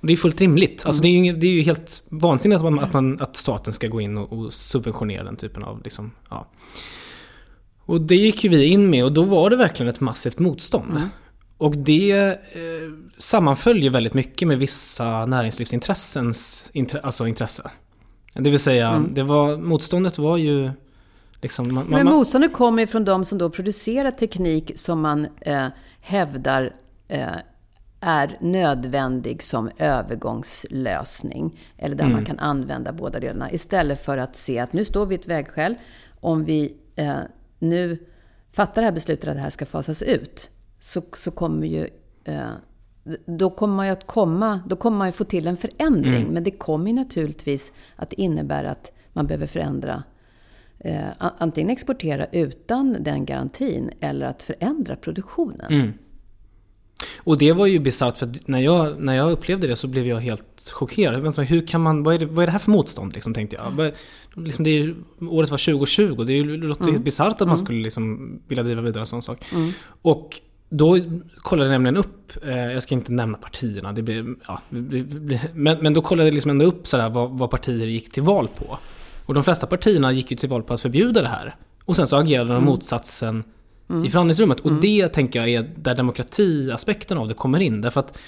Och 0.00 0.06
det 0.06 0.12
är 0.12 0.16
fullt 0.16 0.40
rimligt. 0.40 0.86
Alltså 0.86 1.02
det, 1.02 1.08
är 1.08 1.24
ju, 1.24 1.32
det 1.32 1.46
är 1.46 1.50
ju 1.52 1.62
helt 1.62 2.04
vansinnigt 2.08 2.58
att, 2.58 2.64
man, 2.72 2.78
att, 2.78 2.92
man, 2.92 3.20
att 3.20 3.36
staten 3.36 3.72
ska 3.72 3.88
gå 3.88 4.00
in 4.00 4.18
och, 4.18 4.32
och 4.32 4.54
subventionera 4.54 5.24
den 5.24 5.36
typen 5.36 5.64
av... 5.64 5.82
Liksom, 5.82 6.10
ja. 6.30 6.48
Och 7.86 8.00
det 8.00 8.16
gick 8.16 8.44
ju 8.44 8.50
vi 8.50 8.64
in 8.64 8.90
med 8.90 9.04
och 9.04 9.12
då 9.12 9.22
var 9.22 9.50
det 9.50 9.56
verkligen 9.56 9.90
ett 9.90 10.00
massivt 10.00 10.38
motstånd. 10.38 10.92
Och 11.58 11.76
det 11.76 12.38
eh, 12.52 13.74
ju 13.82 13.88
väldigt 13.88 14.14
mycket 14.14 14.48
med 14.48 14.58
vissa 14.58 15.26
näringslivsintressens 15.26 16.70
intre, 16.72 17.00
alltså 17.00 17.26
intresse. 17.26 17.70
Det 18.34 18.50
vill 18.50 18.58
säga, 18.58 19.04
det 19.10 19.22
var, 19.22 19.56
motståndet 19.56 20.18
var 20.18 20.36
ju... 20.36 20.70
Liksom, 21.42 21.74
man, 21.74 21.86
Men 21.86 22.04
man, 22.04 22.14
motståndet 22.14 22.52
kommer 22.52 22.82
ju 22.82 22.86
från 22.86 23.04
de 23.04 23.24
som 23.24 23.38
då 23.38 23.50
producerar 23.50 24.10
teknik 24.10 24.72
som 24.76 25.00
man 25.00 25.26
eh, 25.40 25.66
hävdar 26.00 26.72
eh, 27.08 27.26
är 28.00 28.36
nödvändig 28.40 29.42
som 29.42 29.70
övergångslösning. 29.78 31.60
Eller 31.78 31.96
där 31.96 32.08
man 32.08 32.24
kan 32.24 32.38
använda 32.38 32.92
båda 32.92 33.20
delarna. 33.20 33.52
Istället 33.52 34.04
för 34.04 34.18
att 34.18 34.36
se 34.36 34.58
att 34.58 34.72
nu 34.72 34.84
står 34.84 35.06
vi 35.06 35.14
i 35.14 35.18
ett 35.18 35.26
vägskäl. 35.26 35.74
Om 36.20 36.44
vi 36.44 36.76
eh, 36.96 37.16
nu 37.58 37.98
fattar 38.52 38.82
det 38.82 38.86
här 38.86 38.92
beslutet 38.92 39.28
att 39.28 39.34
det 39.34 39.40
här 39.40 39.50
ska 39.50 39.66
fasas 39.66 40.02
ut. 40.02 40.50
Så, 40.80 41.02
så 41.16 41.30
kommer 41.30 41.66
ju... 41.66 41.88
Eh, 42.24 42.50
då 43.26 43.50
kommer 43.50 43.74
man 43.76 43.86
ju 43.86 43.92
att 43.92 44.06
komma, 44.06 44.60
då 44.66 44.76
kommer 44.76 44.98
man 44.98 45.08
ju 45.08 45.12
få 45.12 45.24
till 45.24 45.46
en 45.46 45.56
förändring. 45.56 46.26
Men 46.32 46.44
det 46.44 46.50
kommer 46.50 46.86
ju 46.86 46.92
naturligtvis 46.92 47.72
att 47.96 48.12
innebära 48.12 48.70
att 48.70 48.92
man 49.12 49.26
behöver 49.26 49.46
förändra 49.46 50.02
eh, 50.78 51.04
antingen 51.18 51.70
exportera 51.70 52.26
utan 52.32 52.96
den 53.00 53.24
garantin 53.24 53.90
eller 54.00 54.26
att 54.26 54.42
förändra 54.42 54.96
produktionen. 54.96 55.72
Mm. 55.72 55.92
Och 57.22 57.38
det 57.38 57.52
var 57.52 57.66
ju 57.66 57.78
bisarrt 57.78 58.16
för 58.16 58.32
när 58.46 58.58
jag, 58.58 59.00
när 59.00 59.14
jag 59.14 59.32
upplevde 59.32 59.66
det 59.66 59.76
så 59.76 59.88
blev 59.88 60.06
jag 60.06 60.20
helt 60.20 60.70
chockerad. 60.72 61.38
Hur 61.38 61.66
kan 61.66 61.80
man, 61.80 62.02
vad, 62.02 62.14
är 62.14 62.18
det, 62.18 62.26
vad 62.26 62.42
är 62.42 62.46
det 62.46 62.52
här 62.52 62.58
för 62.58 62.70
motstånd 62.70 63.14
liksom, 63.14 63.34
tänkte 63.34 63.56
jag. 63.56 63.70
Vad- 63.70 63.92
Liksom 64.36 64.64
det 64.64 64.70
är, 64.70 64.94
året 65.20 65.50
var 65.50 65.58
2020, 65.58 66.24
det 66.24 66.42
låter 66.44 66.84
ju 66.84 66.92
helt 66.92 67.04
bisarrt 67.04 67.40
att 67.40 67.48
man 67.48 67.58
skulle 67.58 67.82
liksom 67.82 68.32
vilja 68.48 68.64
driva 68.64 68.82
vidare 68.82 69.00
en 69.02 69.06
sån 69.06 69.22
sak. 69.22 69.44
Och 70.02 70.40
då 70.76 70.98
kollade 71.36 71.70
jag 71.70 71.72
nämligen 71.72 71.96
upp, 71.96 72.32
eh, 72.46 72.72
jag 72.72 72.82
ska 72.82 72.94
inte 72.94 73.12
nämna 73.12 73.38
partierna, 73.38 73.92
det 73.92 74.02
blir, 74.02 74.34
ja, 74.46 74.60
men, 75.54 75.78
men 75.78 75.94
då 75.94 76.02
kollade 76.02 76.28
jag 76.28 76.34
liksom 76.34 76.50
ändå 76.50 76.64
upp 76.64 76.86
sådär 76.86 77.08
vad, 77.08 77.30
vad 77.30 77.50
partier 77.50 77.86
gick 77.86 78.12
till 78.12 78.22
val 78.22 78.48
på. 78.48 78.78
Och 79.26 79.34
de 79.34 79.44
flesta 79.44 79.66
partierna 79.66 80.12
gick 80.12 80.30
ju 80.30 80.36
till 80.36 80.48
val 80.48 80.62
på 80.62 80.74
att 80.74 80.80
förbjuda 80.80 81.22
det 81.22 81.28
här. 81.28 81.56
Och 81.84 81.96
sen 81.96 82.06
så 82.06 82.16
agerade 82.16 82.54
de 82.54 82.64
motsatsen 82.64 83.44
i 84.04 84.10
förhandlingsrummet. 84.10 84.60
Och 84.60 84.72
det 84.72 85.08
tänker 85.08 85.40
jag 85.40 85.48
är 85.48 85.70
där 85.76 85.94
demokratiaspekten 85.94 87.18
av 87.18 87.28
det 87.28 87.34
kommer 87.34 87.60
in. 87.60 87.80
Därför 87.80 88.00
att 88.00 88.18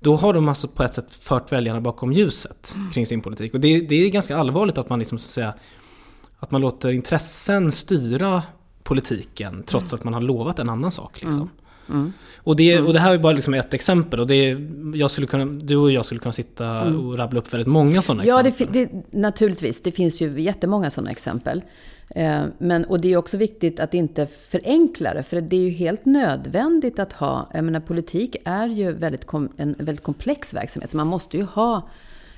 då 0.00 0.16
har 0.16 0.34
de 0.34 0.48
alltså 0.48 0.68
på 0.68 0.82
ett 0.82 0.94
sätt 0.94 1.12
fört 1.12 1.52
väljarna 1.52 1.80
bakom 1.80 2.12
ljuset 2.12 2.74
kring 2.94 3.06
sin 3.06 3.20
politik. 3.20 3.54
Och 3.54 3.60
det, 3.60 3.80
det 3.80 3.94
är 3.94 4.08
ganska 4.10 4.36
allvarligt 4.36 4.78
att 4.78 4.88
man 4.88 4.98
liksom 4.98 5.18
så 5.18 5.26
att 5.26 5.30
säga 5.30 5.54
att 6.38 6.50
man 6.50 6.60
låter 6.60 6.92
intressen 6.92 7.72
styra 7.72 8.42
politiken 8.82 9.62
trots 9.66 9.94
att 9.94 10.04
man 10.04 10.14
har 10.14 10.20
lovat 10.20 10.58
en 10.58 10.68
annan 10.68 10.90
sak. 10.90 11.22
Liksom. 11.22 11.50
Och, 12.36 12.56
det, 12.56 12.80
och 12.80 12.92
det 12.92 13.00
här 13.00 13.14
är 13.14 13.18
bara 13.18 13.32
liksom 13.32 13.54
ett 13.54 13.74
exempel. 13.74 14.20
Och 14.20 14.26
det, 14.26 14.56
jag 14.94 15.10
skulle 15.10 15.26
kunna, 15.26 15.44
du 15.44 15.76
och 15.76 15.90
jag 15.90 16.04
skulle 16.04 16.20
kunna 16.20 16.32
sitta 16.32 16.82
och 16.82 17.18
rabbla 17.18 17.40
upp 17.40 17.54
väldigt 17.54 17.66
många 17.68 18.02
sådana 18.02 18.26
Ja, 18.26 18.46
exempel. 18.46 18.88
det, 18.92 19.18
naturligtvis. 19.18 19.82
Det 19.82 19.92
finns 19.92 20.22
ju 20.22 20.40
jättemånga 20.40 20.90
sådana 20.90 21.10
exempel. 21.10 21.62
Eh, 22.08 22.42
Men, 22.58 22.84
och 22.84 23.00
det 23.00 23.12
är 23.12 23.16
också 23.16 23.36
viktigt 23.36 23.80
att 23.80 23.94
inte 23.94 24.26
förenkla 24.50 25.14
det, 25.14 25.22
för 25.22 25.40
det 25.40 25.56
är 25.56 25.60
ju 25.60 25.70
helt 25.70 26.04
nödvändigt 26.04 26.98
att 26.98 27.12
ha... 27.12 27.50
Jag 27.54 27.64
menar, 27.64 27.80
politik 27.80 28.36
är 28.44 28.68
ju 28.68 28.92
väldigt 28.92 29.24
kom, 29.24 29.48
en 29.56 29.74
väldigt 29.78 30.04
komplex 30.04 30.54
verksamhet, 30.54 30.90
så 30.90 30.96
man 30.96 31.06
måste 31.06 31.36
ju 31.36 31.42
ha 31.42 31.88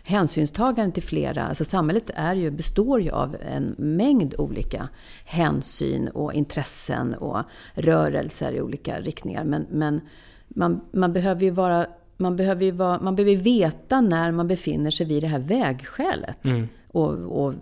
hänsynstagande 0.08 0.94
till 0.94 1.02
flera. 1.02 1.44
Alltså 1.44 1.64
samhället 1.64 2.10
är 2.14 2.34
ju, 2.34 2.50
består 2.50 3.00
ju 3.00 3.10
av 3.10 3.36
en 3.40 3.74
mängd 3.78 4.34
olika 4.38 4.88
hänsyn 5.24 6.08
och 6.08 6.32
intressen 6.32 7.14
och 7.14 7.42
rörelser 7.74 8.52
i 8.52 8.60
olika 8.60 9.00
riktningar. 9.00 9.44
Men, 9.44 9.66
men 9.70 10.00
man, 10.48 10.80
man 10.92 11.12
behöver 11.12 11.42
ju 11.42 11.50
vara 11.50 11.86
man 12.16 12.36
behöver, 12.36 12.64
ju 12.64 12.70
vara, 12.70 13.00
man 13.00 13.16
behöver 13.16 13.36
veta 13.42 14.00
när 14.00 14.32
man 14.32 14.48
befinner 14.48 14.90
sig 14.90 15.06
vid 15.06 15.22
det 15.22 15.26
här 15.26 15.38
vägskälet. 15.38 16.44
Mm. 16.44 16.68
Och, 16.88 17.44
och 17.44 17.54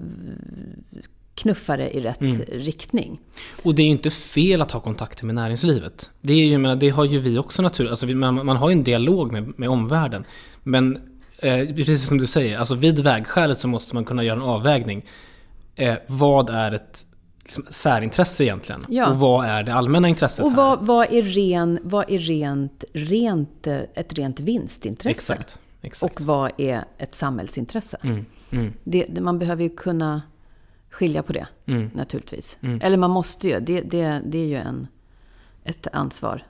knuffa 1.35 1.77
det 1.77 1.97
i 1.97 2.01
rätt 2.01 2.21
mm. 2.21 2.41
riktning. 2.49 3.21
Och 3.63 3.75
det 3.75 3.83
är 3.83 3.85
ju 3.85 3.93
inte 3.93 4.11
fel 4.11 4.63
att 4.63 4.71
ha 4.71 4.81
kontakter 4.81 5.27
med 5.27 5.35
näringslivet. 5.35 6.11
Det, 6.21 6.33
är 6.33 6.47
ju, 6.47 6.59
menar, 6.59 6.77
det 6.77 6.89
har 6.89 7.05
ju 7.05 7.19
vi 7.19 7.39
också 7.39 7.63
naturligt. 7.63 7.91
Alltså, 7.91 8.07
man, 8.07 8.47
man 8.47 8.57
har 8.57 8.69
ju 8.69 8.73
en 8.73 8.85
dialog 8.85 9.33
med, 9.33 9.59
med 9.59 9.69
omvärlden. 9.69 10.25
Men 10.63 10.99
eh, 11.38 11.66
precis 11.66 12.07
som 12.07 12.18
du 12.18 12.27
säger, 12.27 12.59
alltså 12.59 12.75
vid 12.75 12.99
vägskälet 12.99 13.59
så 13.59 13.68
måste 13.68 13.94
man 13.94 14.05
kunna 14.05 14.25
göra 14.25 14.37
en 14.37 14.42
avvägning. 14.42 15.05
Eh, 15.75 15.94
vad 16.07 16.51
är 16.51 16.72
ett 16.72 17.07
liksom, 17.42 17.64
särintresse 17.70 18.44
egentligen? 18.44 18.87
Ja. 18.88 19.11
Och 19.11 19.18
vad 19.18 19.46
är 19.46 19.62
det 19.62 19.75
allmänna 19.75 20.09
intresset 20.09 20.44
och 20.46 20.53
vad, 20.53 20.79
här? 20.79 20.87
Vad 20.87 21.12
är, 21.12 21.22
ren, 21.22 21.79
vad 21.83 22.11
är 22.11 22.18
rent, 22.18 22.85
rent, 22.92 23.66
ett 23.66 24.18
rent 24.18 24.40
vinstintresse? 24.40 25.11
Exakt. 25.33 25.61
exakt. 25.83 26.20
Och 26.20 26.27
vad 26.27 26.53
är 26.57 26.85
ett 26.99 27.14
samhällsintresse? 27.14 27.99
Mm, 28.03 28.25
mm. 28.51 28.72
Det, 28.85 29.20
man 29.20 29.38
behöver 29.38 29.62
ju 29.62 29.70
kunna 29.70 30.22
skilja 30.90 31.22
på 31.22 31.33
det, 31.33 31.46
mm. 31.66 31.90
naturligtvis. 31.94 32.59
Mm. 32.61 32.81
Eller 32.83 32.96
man 32.96 33.11
måste 33.11 33.49
ju. 33.49 33.61
Det, 33.61 33.81
det, 33.81 34.20
det 34.27 34.38
är 34.38 34.46
ju 34.46 34.57
en, 34.57 34.87
ett 35.64 35.87
ansvar. 35.92 36.42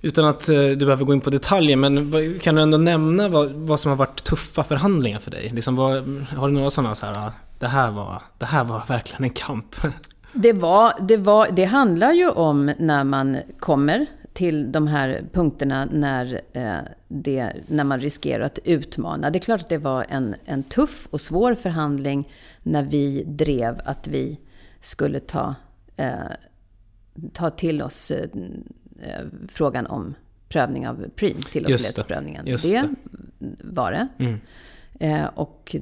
Utan 0.00 0.24
att 0.24 0.48
eh, 0.48 0.54
du 0.54 0.76
behöver 0.76 1.04
gå 1.04 1.12
in 1.12 1.20
på 1.20 1.30
detaljer, 1.30 1.76
men 1.76 2.38
kan 2.38 2.54
du 2.54 2.62
ändå 2.62 2.78
nämna 2.78 3.28
vad, 3.28 3.50
vad 3.52 3.80
som 3.80 3.90
har 3.90 3.96
varit 3.96 4.24
tuffa 4.24 4.64
förhandlingar 4.64 5.18
för 5.18 5.30
dig? 5.30 5.48
Liksom 5.48 5.76
vad, 5.76 5.92
har 6.36 6.48
du 6.48 6.54
några 6.54 6.70
sådana 6.70 6.94
så 6.94 7.06
här, 7.06 7.18
ah, 7.18 7.32
det 7.58 7.66
här 7.66 7.90
var, 7.90 8.22
det 8.38 8.46
här 8.46 8.64
var 8.64 8.82
verkligen 8.88 9.24
en 9.24 9.30
kamp? 9.30 9.76
Det, 10.32 10.52
var, 10.52 10.94
det, 11.00 11.16
var, 11.16 11.48
det 11.50 11.64
handlar 11.64 12.12
ju 12.12 12.28
om 12.28 12.72
när 12.78 13.04
man 13.04 13.38
kommer 13.58 14.06
till 14.38 14.72
de 14.72 14.86
här 14.86 15.24
punkterna 15.32 15.88
när, 15.92 16.40
eh, 16.52 16.78
det, 17.08 17.52
när 17.66 17.84
man 17.84 18.00
riskerar 18.00 18.44
att 18.44 18.58
utmana. 18.64 19.30
Det 19.30 19.38
är 19.38 19.40
klart 19.40 19.60
att 19.60 19.68
det 19.68 19.78
var 19.78 20.06
en, 20.08 20.34
en 20.44 20.62
tuff 20.62 21.08
och 21.10 21.20
svår 21.20 21.54
förhandling 21.54 22.28
när 22.62 22.82
vi 22.82 23.24
drev 23.24 23.80
att 23.84 24.08
vi 24.08 24.38
skulle 24.80 25.20
ta, 25.20 25.54
eh, 25.96 26.12
ta 27.32 27.50
till 27.50 27.82
oss 27.82 28.10
eh, 28.10 28.28
frågan 29.48 29.86
om 29.86 30.14
prövning 30.48 30.88
av 30.88 31.04
prim, 31.16 31.40
tillåtlighetsprövningen. 31.40 32.44
Det, 32.44 32.62
det. 32.62 32.88
det 33.38 33.56
var 33.64 33.92
det. 33.92 34.08
Mm. 34.18 34.40
Eh, 35.00 35.26
och 35.34 35.76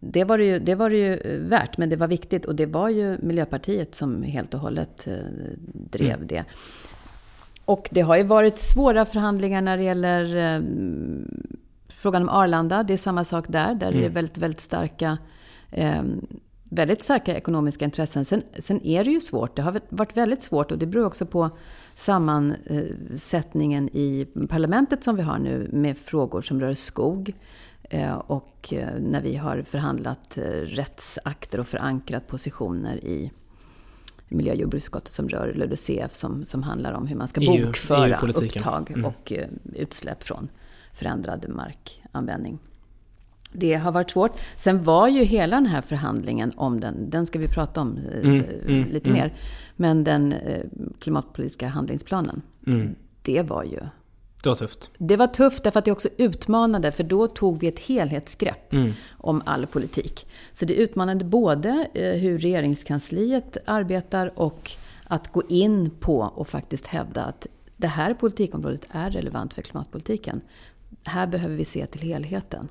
det 0.00 0.24
var 0.24 0.38
det, 0.38 0.44
ju, 0.44 0.58
det 0.58 0.74
var 0.74 0.90
det 0.90 0.96
ju 0.96 1.38
värt, 1.38 1.78
men 1.78 1.90
det 1.90 1.96
var 1.96 2.06
viktigt. 2.06 2.44
Och 2.44 2.54
det 2.54 2.66
var 2.66 2.88
ju 2.88 3.18
Miljöpartiet 3.22 3.94
som 3.94 4.22
helt 4.22 4.54
och 4.54 4.60
hållet 4.60 5.06
eh, 5.06 5.14
drev 5.72 6.14
mm. 6.14 6.26
det. 6.26 6.44
Och 7.64 7.88
det 7.90 8.00
har 8.00 8.16
ju 8.16 8.22
varit 8.22 8.58
svåra 8.58 9.04
förhandlingar 9.04 9.60
när 9.60 9.76
det 9.76 9.82
gäller 9.82 10.36
eh, 10.36 10.62
frågan 11.88 12.22
om 12.22 12.28
Arlanda. 12.28 12.82
Det 12.82 12.92
är 12.92 12.96
samma 12.96 13.24
sak 13.24 13.44
där. 13.48 13.74
Där 13.74 13.86
mm. 13.86 13.88
är 13.88 13.92
det 13.92 13.98
mm. 13.98 14.12
väldigt, 14.12 14.38
väldigt 14.38 14.60
starka 14.60 15.18
eh, 15.70 16.02
väldigt 16.70 17.02
starka 17.02 17.36
ekonomiska 17.36 17.84
intressen. 17.84 18.24
Sen, 18.24 18.42
sen, 18.58 18.86
är 18.86 19.04
det 19.04 19.10
ju 19.10 19.20
svårt. 19.20 19.56
Det 19.56 19.62
har 19.62 19.80
varit 19.88 20.16
väldigt 20.16 20.42
svårt 20.42 20.70
och 20.70 20.78
det 20.78 20.86
beror 20.86 21.06
också 21.06 21.26
på 21.26 21.50
sammansättningen 21.98 23.88
i 23.88 24.26
parlamentet 24.48 25.04
som 25.04 25.16
vi 25.16 25.22
har 25.22 25.38
nu 25.38 25.68
med 25.72 25.98
frågor 25.98 26.42
som 26.42 26.60
rör 26.60 26.74
skog. 26.74 27.34
Eh, 27.82 28.14
och 28.14 28.72
eh, 28.72 28.88
när 29.00 29.22
vi 29.22 29.36
har 29.36 29.62
förhandlat 29.62 30.38
eh, 30.38 30.42
rättsakter 30.50 31.60
och 31.60 31.68
förankrat 31.68 32.26
positioner 32.26 33.04
i 33.04 33.32
miljö 34.28 34.52
och 34.52 34.58
jordbruksutskottet 34.58 35.12
som 35.12 35.28
rör 35.28 35.54
LULUCF 35.54 36.14
som, 36.14 36.44
som 36.44 36.62
handlar 36.62 36.92
om 36.92 37.06
hur 37.06 37.16
man 37.16 37.28
ska 37.28 37.40
EU, 37.40 37.66
bokföra 37.66 38.18
EU 38.22 38.28
upptag 38.28 38.90
mm. 38.90 39.04
och 39.04 39.32
utsläpp 39.74 40.22
från 40.22 40.48
förändrad 40.92 41.46
markanvändning. 41.48 42.58
Det 43.52 43.74
har 43.74 43.92
varit 43.92 44.10
svårt. 44.10 44.32
Sen 44.56 44.82
var 44.82 45.08
ju 45.08 45.24
hela 45.24 45.56
den 45.56 45.66
här 45.66 45.80
förhandlingen 45.80 46.52
om 46.56 46.80
den, 46.80 47.10
den 47.10 47.26
ska 47.26 47.38
vi 47.38 47.48
prata 47.48 47.80
om 47.80 47.98
mm, 48.22 48.44
mm, 48.66 48.88
lite 48.92 49.10
mm. 49.10 49.22
mer, 49.22 49.34
men 49.78 50.04
den 50.04 50.32
uh, 50.32 50.64
klimatpolitiska 50.98 51.68
handlingsplanen, 51.68 52.42
mm. 52.66 52.94
det 53.22 53.42
var 53.42 53.64
ju 53.64 53.80
det 54.42 54.48
var 54.48 54.56
tufft. 54.56 54.90
Det 54.98 55.16
var 55.16 55.26
tufft 55.26 55.64
därför 55.64 55.78
att 55.78 55.84
det 55.84 55.92
också 55.92 56.08
utmanade, 56.16 56.92
för 56.92 57.04
då 57.04 57.26
tog 57.26 57.60
vi 57.60 57.66
ett 57.66 57.78
helhetsgrepp 57.78 58.72
mm. 58.72 58.92
om 59.16 59.42
all 59.46 59.66
politik. 59.66 60.26
Så 60.52 60.64
det 60.64 60.74
utmanade 60.74 61.24
både 61.24 61.88
eh, 61.94 62.12
hur 62.12 62.38
regeringskansliet 62.38 63.56
arbetar 63.66 64.32
och 64.38 64.70
att 65.04 65.32
gå 65.32 65.42
in 65.48 65.90
på 65.90 66.18
och 66.20 66.48
faktiskt 66.48 66.86
hävda 66.86 67.24
att 67.24 67.46
det 67.76 67.88
här 67.88 68.14
politikområdet 68.14 68.86
är 68.90 69.10
relevant 69.10 69.54
för 69.54 69.62
klimatpolitiken. 69.62 70.40
Här 71.04 71.26
behöver 71.26 71.56
vi 71.56 71.64
se 71.64 71.86
till 71.86 72.02
helheten. 72.02 72.68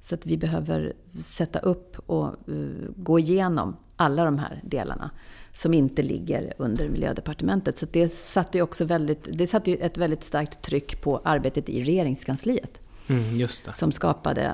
Så 0.00 0.14
att 0.14 0.26
vi 0.26 0.36
behöver 0.36 0.92
sätta 1.14 1.58
upp 1.58 1.96
och 2.06 2.34
uh, 2.48 2.88
gå 2.96 3.18
igenom 3.18 3.76
alla 3.96 4.24
de 4.24 4.38
här 4.38 4.60
delarna 4.64 5.10
som 5.56 5.74
inte 5.74 6.02
ligger 6.02 6.52
under 6.58 6.88
miljödepartementet. 6.88 7.78
Så 7.78 7.86
det 7.90 8.08
satte 8.08 8.58
ju 8.58 8.62
också 8.62 8.84
väldigt, 8.84 9.28
det 9.32 9.46
satte 9.46 9.70
ju 9.70 9.76
ett 9.76 9.96
väldigt 9.96 10.24
starkt 10.24 10.62
tryck 10.62 11.00
på 11.00 11.20
arbetet 11.24 11.68
i 11.68 11.82
regeringskansliet. 11.82 12.80
Mm. 13.06 13.46
Som 13.72 13.92
skapade 13.92 14.52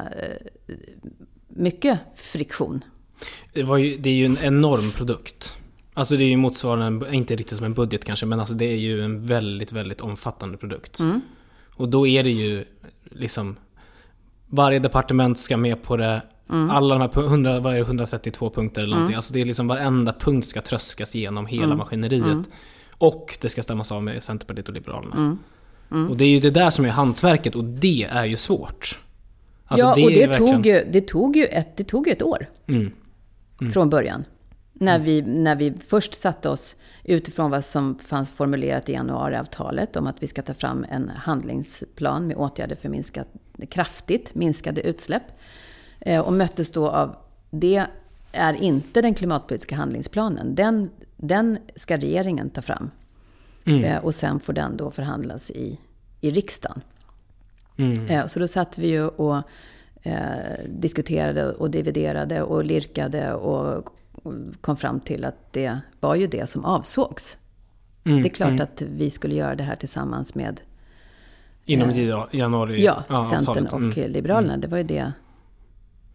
uh, 0.69 0.75
mycket 1.49 1.99
friktion. 2.17 2.85
Det, 3.53 3.61
ju, 3.61 3.97
det, 3.97 4.11
är 4.11 4.15
ju 4.15 4.27
en 4.27 4.39
enorm 4.43 4.91
produkt. 4.91 5.57
Alltså 5.95 6.17
det 6.17 6.25
är 6.25 6.29
ju 6.29 6.37
motsvarande, 6.37 7.15
inte 7.15 7.37
riktigt 7.37 7.57
som 7.57 7.67
en 7.67 7.75
budget 7.75 8.05
kanske, 8.05 8.27
men 8.27 8.41
alltså 8.41 8.55
det 8.55 8.65
är 8.65 8.77
ju 8.77 9.05
en 9.05 9.27
väldigt, 9.27 9.73
väldigt 9.73 10.01
omfattande 10.01 10.59
produkt. 10.59 11.01
Mm. 11.01 11.21
Och 11.75 11.89
då 11.89 12.07
är 12.07 12.25
det 12.25 12.31
ju 12.31 12.65
liksom 13.11 13.57
varje 14.47 14.79
departement 14.79 15.39
ska 15.39 15.57
med 15.57 15.83
på 15.83 15.97
det. 15.97 16.23
Mm. 16.51 16.71
Alla 16.71 16.99
de 16.99 17.01
här 17.01 17.25
100, 17.27 17.61
vad 17.61 17.73
är 17.73 17.79
det, 17.79 17.85
132 17.85 18.51
punkter 18.51 18.83
eller 18.83 18.91
någonting. 18.91 19.13
Mm. 19.13 19.19
Alltså 19.19 19.33
det 19.33 19.41
är 19.41 19.45
liksom 19.45 19.69
varenda 19.69 20.13
punkt 20.13 20.47
ska 20.47 20.61
tröskas 20.61 21.17
igenom 21.17 21.47
hela 21.47 21.65
mm. 21.65 21.79
maskineriet. 21.79 22.27
Mm. 22.27 22.45
Och 22.99 23.39
det 23.41 23.49
ska 23.49 23.63
stämmas 23.63 23.93
av 23.93 24.03
med 24.03 24.23
Centerpartiet 24.23 24.69
och 24.69 24.75
Liberalerna. 24.75 25.17
Mm. 25.17 25.39
Mm. 25.91 26.11
Och 26.11 26.17
det 26.17 26.25
är 26.25 26.29
ju 26.29 26.41
det 26.41 26.51
där 26.51 26.71
som 26.71 26.85
är 26.85 26.89
hantverket 26.89 27.55
och 27.55 27.65
det 27.65 28.05
är 28.05 28.25
ju 28.25 28.37
svårt. 28.37 29.01
Alltså 29.67 29.87
ja, 29.87 29.95
det 29.95 30.05
och 30.05 30.11
det, 30.11 30.27
verkligen... 30.27 30.55
tog 30.55 30.67
ju, 30.67 30.85
det, 30.93 31.01
tog 31.01 31.37
ju 31.37 31.45
ett, 31.45 31.77
det 31.77 31.85
tog 31.85 32.09
ett 32.09 32.23
år. 32.23 32.47
Från 33.73 33.91
början. 33.91 34.25
När, 34.73 34.99
vi, 34.99 35.23
när 35.23 35.57
vi 35.57 35.73
först 35.89 36.15
satte 36.15 36.49
oss 36.49 36.77
utifrån 37.05 37.51
vad 37.51 37.65
som 37.65 37.99
fanns 37.99 38.33
formulerat 38.33 38.89
i 38.89 38.93
januariavtalet 38.93 39.97
om 39.97 40.07
att 40.07 40.23
vi 40.23 40.27
ska 40.27 40.43
ta 40.43 40.55
fram 40.55 40.87
en 40.91 41.09
handlingsplan 41.09 42.27
med 42.27 42.37
åtgärder 42.37 42.77
för 42.77 42.89
minskat, 42.89 43.29
kraftigt 43.71 44.35
minskade 44.35 44.81
utsläpp. 44.81 45.23
Eh, 46.07 46.21
och 46.21 46.33
möttes 46.33 46.71
då 46.71 46.89
av, 46.89 47.17
det 47.51 47.87
är 48.33 48.63
inte 48.63 49.03
den 49.03 49.15
klimatpolitiska 49.15 49.77
handlingsplanen. 49.77 50.55
Den, 50.55 50.91
den 51.17 51.59
ska 51.77 51.97
regeringen 51.97 52.51
ta 52.51 52.63
fram. 52.63 52.91
Mm. 53.65 53.85
Eh, 53.85 54.05
och 54.05 54.15
sen 54.15 54.41
får 54.41 54.53
den 54.53 54.77
då 54.77 54.91
förhandlas 54.91 55.51
i, 55.51 55.79
i 56.21 56.31
riksdagen. 56.31 56.81
Mm. 57.77 58.07
Eh, 58.07 58.27
så 58.27 58.39
då 58.39 58.49
satt 58.49 58.79
vi 58.79 58.89
ju 58.89 59.09
och 59.09 59.43
diskuterade 60.67 61.53
och 61.53 61.71
dividerade 61.71 62.43
och 62.43 62.65
lirkade 62.65 63.35
och 63.35 63.89
kom 64.61 64.77
fram 64.77 65.01
till 65.01 65.25
att 65.25 65.53
det 65.53 65.79
var 66.01 66.15
ju 66.15 66.27
det 66.27 66.49
som 66.49 66.65
avsågs. 66.65 67.37
Mm, 68.05 68.23
det 68.23 68.29
är 68.29 68.31
klart 68.31 68.49
mm. 68.49 68.63
att 68.63 68.83
vi 68.83 69.11
skulle 69.11 69.35
göra 69.35 69.55
det 69.55 69.63
här 69.63 69.77
tillsammans 69.77 70.35
med 70.35 70.61
Inom 71.65 71.91
eh, 71.91 72.25
januari? 72.31 72.85
Ja, 72.85 73.05
ja 73.09 73.25
Centern 73.25 73.67
och 73.67 73.97
mm, 73.97 74.11
Liberalerna. 74.13 74.57
Det 74.57 74.69
var 74.69 74.79
ju 74.79 74.85
det. 74.85 75.13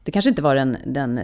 Det 0.08 0.12
kanske 0.12 0.30
inte 0.30 0.42
var 0.42 0.56
den, 0.56 0.78
den 0.86 1.20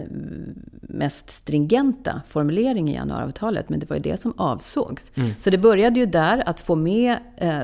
mest 0.82 1.30
stringenta 1.30 2.22
formuleringen 2.28 2.94
i 2.94 2.96
januariavtalet, 2.96 3.68
men 3.68 3.80
det 3.80 3.90
var 3.90 3.96
ju 3.96 4.02
det 4.02 4.20
som 4.20 4.34
avsågs. 4.36 5.12
Mm. 5.14 5.30
Så 5.40 5.50
det 5.50 5.58
började 5.58 6.00
ju 6.00 6.06
där, 6.06 6.48
att 6.48 6.60
få 6.60 6.76
med 6.76 7.16
eh, 7.36 7.60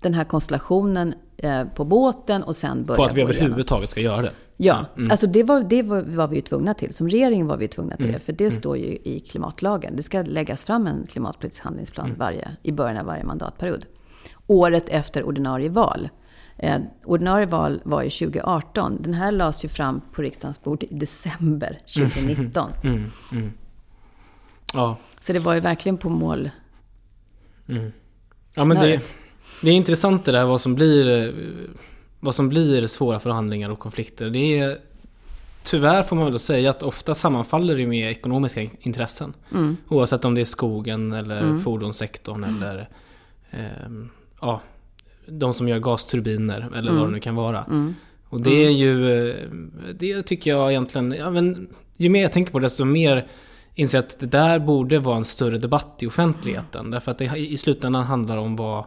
den 0.00 0.14
här 0.14 0.24
konstellationen 0.24 1.14
eh, 1.36 1.64
på 1.64 1.84
båten 1.84 2.42
och 2.42 2.56
sen 2.56 2.84
börja 2.84 2.96
På 2.96 3.04
att 3.04 3.16
vi 3.16 3.22
överhuvudtaget 3.22 3.90
ska 3.90 4.00
göra 4.00 4.22
det? 4.22 4.32
Ja, 4.56 4.86
mm. 4.96 5.10
alltså 5.10 5.26
det, 5.26 5.42
var, 5.42 5.62
det 5.62 5.82
var, 5.82 6.00
var 6.00 6.28
vi 6.28 6.36
ju 6.36 6.42
tvungna 6.42 6.74
till. 6.74 6.94
Som 6.94 7.08
regering 7.08 7.46
var 7.46 7.56
vi 7.56 7.68
tvungna 7.68 7.96
till 7.96 8.04
mm. 8.04 8.14
det. 8.14 8.20
För 8.20 8.32
det 8.32 8.44
mm. 8.44 8.52
står 8.52 8.76
ju 8.76 8.98
i 9.04 9.20
klimatlagen. 9.20 9.96
Det 9.96 10.02
ska 10.02 10.22
läggas 10.22 10.64
fram 10.64 10.86
en 10.86 11.06
klimatpolitisk 11.06 11.64
handlingsplan 11.64 12.06
mm. 12.06 12.18
varje, 12.18 12.48
i 12.62 12.72
början 12.72 12.96
av 12.96 13.06
varje 13.06 13.24
mandatperiod. 13.24 13.86
Året 14.46 14.88
efter 14.88 15.24
ordinarie 15.24 15.68
val. 15.68 16.08
Eh, 16.56 16.80
ordinarie 17.04 17.46
val 17.46 17.80
var 17.84 18.02
ju 18.02 18.10
2018. 18.10 18.98
Den 19.02 19.14
här 19.14 19.32
lades 19.32 19.64
ju 19.64 19.68
fram 19.68 20.00
på 20.12 20.22
riksdagens 20.22 20.62
bord 20.62 20.82
i 20.82 20.88
december 20.90 21.78
2019. 21.94 22.70
Mm. 22.84 23.10
Mm. 23.32 23.52
Ja. 24.74 24.96
Så 25.20 25.32
det 25.32 25.38
var 25.38 25.54
ju 25.54 25.60
verkligen 25.60 25.98
på 25.98 26.08
mål. 26.08 26.50
Ja, 28.54 28.64
men 28.64 28.76
det, 28.76 29.14
det 29.62 29.70
är 29.70 29.74
intressant 29.74 30.24
det 30.24 30.32
där 30.32 30.44
vad 30.44 30.60
som 30.60 30.74
blir 30.74 31.34
vad 32.24 32.34
som 32.34 32.48
blir 32.48 32.86
svåra 32.86 33.20
förhandlingar 33.20 33.70
och 33.70 33.78
konflikter. 33.78 34.30
Det 34.30 34.58
är, 34.58 34.78
tyvärr 35.62 36.02
får 36.02 36.16
man 36.16 36.24
väl 36.24 36.32
då 36.32 36.38
säga 36.38 36.70
att 36.70 36.82
ofta 36.82 37.14
sammanfaller 37.14 37.76
det 37.76 37.86
med 37.86 38.10
ekonomiska 38.10 38.62
intressen. 38.80 39.34
Mm. 39.52 39.76
Oavsett 39.88 40.24
om 40.24 40.34
det 40.34 40.40
är 40.40 40.44
skogen 40.44 41.12
eller 41.12 41.58
fordonssektorn 41.58 42.44
eller 42.44 42.88
eh, 43.50 43.90
ja, 44.40 44.60
de 45.26 45.54
som 45.54 45.68
gör 45.68 45.78
gasturbiner 45.78 46.70
eller 46.76 46.92
vad 46.92 47.08
det 47.08 47.12
nu 47.12 47.20
kan 47.20 47.34
vara. 47.34 47.66
Och 48.28 48.42
det 48.42 48.66
är 48.66 48.70
ju, 48.70 49.28
eh, 49.30 49.34
det 49.98 50.22
tycker 50.22 50.50
jag 50.50 50.70
egentligen, 50.70 51.12
ja, 51.18 51.30
men, 51.30 51.68
ju 51.96 52.08
mer 52.08 52.22
jag 52.22 52.32
tänker 52.32 52.52
på 52.52 52.58
det 52.58 52.64
desto 52.66 52.84
mer 52.84 53.26
inser 53.74 53.98
jag 53.98 54.04
att 54.04 54.20
det 54.20 54.26
där 54.26 54.58
borde 54.58 54.98
vara 54.98 55.16
en 55.16 55.24
större 55.24 55.58
debatt 55.58 55.98
i 56.00 56.06
offentligheten. 56.06 56.90
Därför 56.90 57.10
att 57.10 57.18
det 57.18 57.36
i 57.36 57.56
slutändan 57.56 58.04
handlar 58.04 58.36
om 58.36 58.56
vad, 58.56 58.84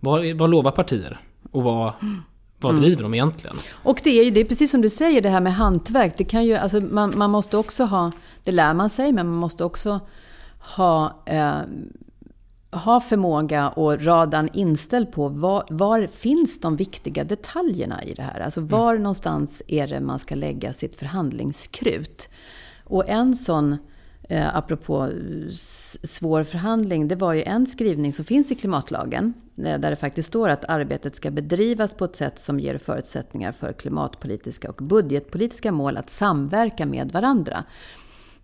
vad, 0.00 0.34
vad 0.34 0.50
lovar 0.50 0.70
partier 0.70 1.18
och 1.50 1.62
vad, 1.62 1.92
vad 2.60 2.80
driver 2.80 3.02
de 3.02 3.14
egentligen? 3.14 3.56
Och 3.72 4.00
det 4.04 4.20
är 4.20 4.24
ju 4.24 4.30
det 4.30 4.40
är 4.40 4.44
precis 4.44 4.70
som 4.70 4.80
du 4.80 4.88
säger, 4.88 5.20
det 5.20 5.28
här 5.28 5.40
med 5.40 5.54
hantverk. 5.54 6.14
Det 6.16 6.24
kan 6.24 6.44
ju, 6.44 6.54
alltså 6.54 6.80
man, 6.80 7.12
man 7.16 7.30
måste 7.30 7.56
också 7.56 7.84
ha, 7.84 8.12
det 8.44 8.52
lär 8.52 8.74
man 8.74 8.90
sig, 8.90 9.12
men 9.12 9.26
man 9.26 9.38
måste 9.38 9.64
också 9.64 10.00
ha, 10.76 11.22
eh, 11.26 11.58
ha 12.78 13.00
förmåga 13.00 13.68
och 13.68 14.04
radan 14.04 14.48
inställd 14.52 15.12
på 15.12 15.28
var, 15.28 15.66
var 15.70 16.06
finns 16.06 16.60
de 16.60 16.76
viktiga 16.76 17.24
detaljerna 17.24 18.04
i 18.04 18.14
det 18.14 18.22
här? 18.22 18.40
Alltså 18.40 18.60
var 18.60 18.94
någonstans 18.98 19.62
är 19.68 19.86
det 19.86 20.00
man 20.00 20.18
ska 20.18 20.34
lägga 20.34 20.72
sitt 20.72 20.96
förhandlingskrut? 20.96 22.28
Och 22.84 23.08
en 23.08 23.34
sån, 23.34 23.76
eh, 24.28 24.56
apropå 24.56 25.08
s- 25.48 25.98
svår 26.02 26.42
förhandling, 26.44 27.08
det 27.08 27.16
var 27.16 27.32
ju 27.32 27.42
en 27.42 27.66
skrivning 27.66 28.12
som 28.12 28.24
finns 28.24 28.52
i 28.52 28.54
klimatlagen. 28.54 29.34
eh, 29.58 29.62
Där 29.78 29.90
det 29.90 29.96
faktiskt 29.96 30.28
står 30.28 30.48
att 30.48 30.64
arbetet 30.68 31.16
ska 31.16 31.30
bedrivas 31.30 31.94
på 31.94 32.04
ett 32.04 32.16
sätt 32.16 32.38
som 32.38 32.60
ger 32.60 32.78
förutsättningar 32.78 33.52
för 33.52 33.72
klimatpolitiska 33.72 34.68
och 34.70 34.76
budgetpolitiska 34.84 35.72
mål 35.72 35.96
att 35.96 36.10
samverka 36.10 36.86
med 36.86 37.12
varandra. 37.12 37.64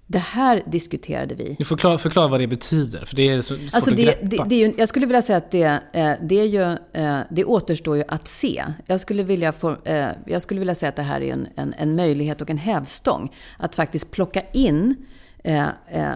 Det 0.06 0.18
här 0.18 0.62
diskuterade 0.66 1.34
vi 1.34 1.64
förklara, 1.64 1.98
förklara 1.98 2.28
vad 2.28 2.40
det 2.40 2.46
betyder, 2.46 3.04
för 3.04 3.16
det 3.16 3.24
är 3.24 3.40
så 3.40 3.56
svårt 3.56 3.74
Alltså 3.74 3.90
att 3.90 3.96
det, 3.96 4.02
greppa. 4.02 4.26
det, 4.26 4.44
det 4.48 4.54
är 4.54 4.68
ju, 4.68 4.74
jag 4.76 4.88
skulle 4.88 5.06
vilja 5.06 5.22
säga 5.22 5.36
att 5.38 5.50
det, 5.50 5.80
eh, 5.92 6.12
det, 6.22 6.40
är 6.40 6.44
ju, 6.44 6.78
eh, 7.02 7.20
det 7.30 7.44
återstår 7.44 7.96
ju 7.96 8.04
att 8.08 8.28
se. 8.28 8.64
Jag 8.86 9.00
skulle 9.00 9.22
vilja, 9.22 9.52
få, 9.52 9.76
eh, 9.84 10.08
jag 10.26 10.42
skulle 10.42 10.60
vilja 10.60 10.74
säga 10.74 10.88
att 10.88 10.96
det 10.96 11.02
här 11.02 11.20
är 11.20 11.32
en, 11.32 11.48
en, 11.56 11.74
en 11.78 11.96
möjlighet 11.96 12.40
och 12.40 12.50
en 12.50 12.58
hävstång. 12.58 13.32
Att 13.58 13.74
faktiskt 13.74 14.10
plocka 14.10 14.42
in 14.52 14.96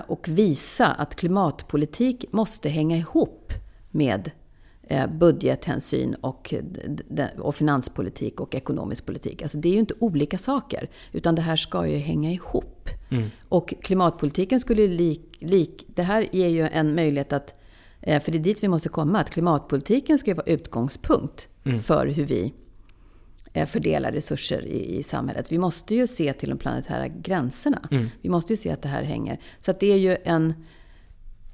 och 0.06 0.28
visa 0.28 0.86
att 0.86 1.16
klimatpolitik 1.16 2.24
måste 2.32 2.68
hänga 2.68 2.96
ihop 2.96 3.52
med 3.90 4.30
budgethänsyn 5.18 6.14
och, 6.14 6.54
d- 7.08 7.28
och 7.38 7.54
finanspolitik 7.54 8.40
och 8.40 8.54
ekonomisk 8.54 9.06
politik. 9.06 9.42
Alltså 9.42 9.58
det 9.58 9.68
är 9.68 9.72
ju 9.72 9.78
inte 9.78 9.94
olika 9.98 10.38
saker, 10.38 10.88
utan 11.12 11.34
det 11.34 11.42
här 11.42 11.56
ska 11.56 11.86
ju 11.86 11.96
hänga 11.96 12.32
ihop. 12.32 12.88
Och 13.48 13.74
klimatpolitiken 13.82 14.60
skulle 14.60 14.82
ju 14.82 14.88
lik, 14.88 15.36
lik... 15.40 15.84
Det 15.88 16.02
här 16.02 16.26
ger 16.32 16.48
ju 16.48 16.68
en 16.68 16.94
möjlighet 16.94 17.32
att... 17.32 17.60
eh, 18.00 18.22
För 18.22 18.32
det 18.32 18.38
är 18.38 18.42
dit 18.42 18.62
vi 18.64 18.68
måste 18.68 18.88
komma, 18.88 19.20
att 19.20 19.30
klimatpolitiken 19.30 20.18
ska 20.18 20.30
ju 20.30 20.34
vara 20.34 20.46
utgångspunkt 20.46 21.48
för 21.84 22.06
hur 22.06 22.24
vi 22.24 22.52
eh, 23.52 23.66
fördelar 23.66 24.12
resurser 24.12 24.66
i, 24.66 24.96
i 24.98 25.02
samhället. 25.02 25.52
Vi 25.52 25.58
måste 25.58 25.94
ju 25.94 26.06
se 26.06 26.32
till 26.32 26.48
de 26.48 26.58
planetära 26.58 27.08
gränserna. 27.08 27.88
Vi 28.22 28.28
måste 28.28 28.52
ju 28.52 28.56
se 28.56 28.70
att 28.70 28.82
det 28.82 28.88
här 28.88 29.02
hänger. 29.02 29.40
Så 29.60 29.70
att 29.70 29.80
det 29.80 29.92
är 29.92 29.96
ju 29.96 30.16
en, 30.24 30.54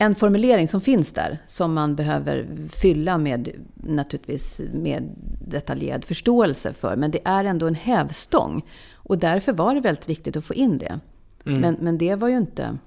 en 0.02 0.14
formulering 0.14 0.68
som 0.68 0.80
finns 0.80 1.12
där 1.12 1.38
som 1.46 1.74
man 1.74 1.96
behöver 1.96 2.48
fylla 2.68 3.18
med 3.18 3.48
naturligtvis 3.74 4.62
med 4.72 5.14
detaljerad 5.46 6.04
förståelse 6.04 6.72
för. 6.72 6.96
Men 6.96 7.10
det 7.10 7.20
är 7.24 7.44
ändå 7.44 7.66
en 7.66 7.74
hävstång. 7.74 8.62
Och 8.94 9.18
därför 9.18 9.52
var 9.52 9.74
det 9.74 9.80
väldigt 9.80 10.08
viktigt 10.08 10.36
att 10.36 10.44
få 10.44 10.54
in 10.54 10.76
det. 10.76 11.00
Men, 11.44 11.76
men 11.80 11.98
det 11.98 12.14
var 12.14 12.28
ju 12.28 12.36
inte 12.36 12.78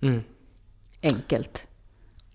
Mm. 0.00 0.20
enkelt. 1.02 1.66